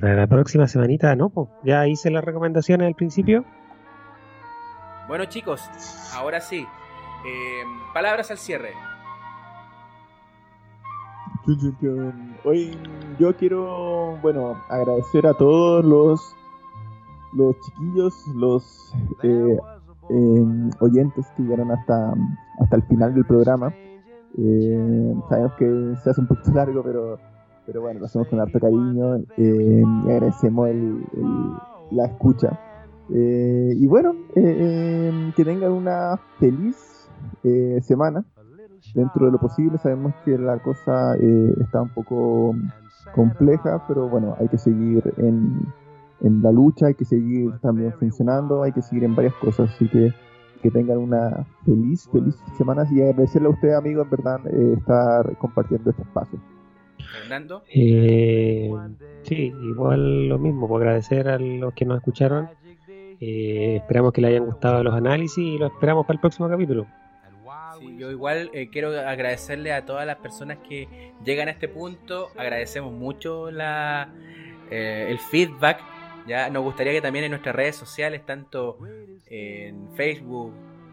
[0.00, 3.44] para la próxima semanita, no, pues ya hice las recomendaciones al principio.
[5.08, 5.60] Bueno chicos,
[6.14, 6.64] ahora sí,
[7.26, 8.70] eh, palabras al cierre.
[12.44, 12.76] Hoy
[13.18, 16.36] yo quiero, bueno, agradecer a todos los
[17.32, 19.58] los chiquillos, los eh,
[20.08, 22.14] em, oyentes que llegaron hasta,
[22.58, 23.72] hasta el final del programa.
[24.36, 27.18] Eh, sabemos que se hace un poquito largo, pero,
[27.66, 30.70] pero bueno, lo hacemos con harto cariño y agradecemos
[31.90, 32.58] la escucha.
[33.12, 36.76] Eh, y bueno, eh, em, que tengan una feliz
[37.42, 38.24] eh, semana.
[38.94, 41.16] Dentro de lo posible, sabemos que la cosa
[41.60, 42.54] está un poco
[43.14, 45.66] compleja, pero bueno, hay que seguir en,
[46.20, 49.70] en, la lucha, hay que seguir también funcionando, hay que seguir en varias cosas.
[49.70, 50.12] Así que
[50.62, 55.90] que tengan una feliz, feliz semana y agradecerle a usted, amigo, en verdad, estar compartiendo
[55.90, 56.38] este espacio.
[57.22, 57.62] Fernando.
[59.22, 62.48] sí, igual lo mismo, por agradecer a los que nos escucharon
[63.20, 66.86] eh, esperamos que les hayan gustado los análisis y lo esperamos para el próximo capítulo.
[67.96, 72.30] Yo igual eh, quiero agradecerle a todas las personas que llegan a este punto.
[72.36, 74.12] Agradecemos mucho la,
[74.70, 75.80] eh, el feedback.
[76.26, 78.78] Ya nos gustaría que también en nuestras redes sociales, tanto
[79.26, 80.52] en Facebook,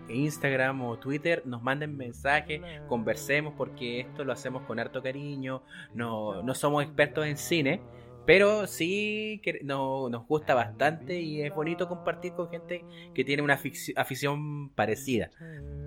[0.09, 5.63] Instagram o Twitter, nos manden mensajes, conversemos porque esto lo hacemos con harto cariño.
[5.93, 7.81] No, no somos expertos en cine,
[8.27, 12.83] Pero sí que no, nos gusta bastante y es bonito compartir con gente
[13.15, 13.57] que tiene una
[13.95, 15.29] afición parecida.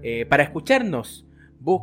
[0.03, 1.27] Eh, para escucharnos,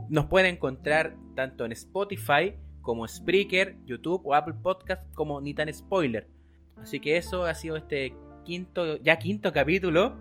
[0.10, 5.72] nos pueden encontrar tanto en Spotify como Spreaker, YouTube o Apple Podcast como Ni tan
[5.72, 6.28] Spoiler.
[6.82, 10.16] Así que eso ha sido este quinto, ya quinto capítulo.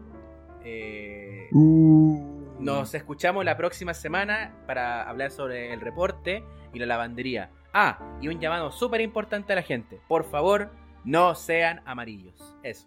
[0.62, 2.56] Eh, uh.
[2.60, 6.44] Nos escuchamos la próxima semana para hablar sobre el reporte
[6.74, 7.50] y la lavandería.
[7.78, 10.00] Ah, y un llamado súper importante a la gente.
[10.08, 10.70] Por favor,
[11.04, 12.56] no sean amarillos.
[12.62, 12.86] Eso.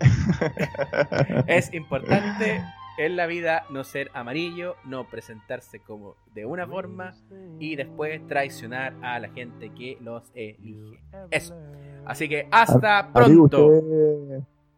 [1.46, 2.64] es importante
[2.96, 7.12] en la vida no ser amarillo, no presentarse como de una forma
[7.58, 11.02] y después traicionar a la gente que los elige.
[11.30, 11.54] Eso.
[12.06, 13.68] Así que hasta pronto.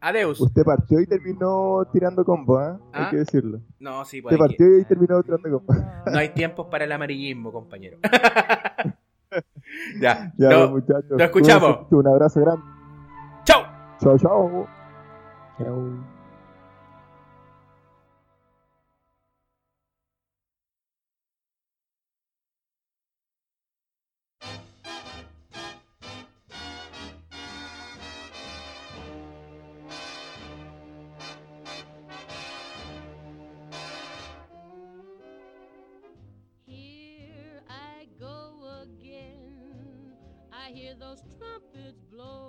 [0.00, 0.40] Adeus.
[0.40, 2.76] Usted partió y terminó tirando combo, ¿eh?
[2.92, 3.08] Hay ¿Ah?
[3.08, 3.60] que decirlo.
[3.78, 4.34] No, sí, pues.
[4.34, 5.74] Usted partió y terminó tirando combo.
[6.12, 7.98] No hay tiempos para el amarillismo, compañero.
[10.00, 11.10] ya, ya no, muchachos.
[11.10, 11.86] Nos escuchamos.
[11.90, 12.62] Un abrazo grande.
[13.44, 13.62] Chao.
[14.00, 14.66] Chao, chao.
[15.58, 16.13] Chao.
[40.74, 42.43] hear those trumpets blow.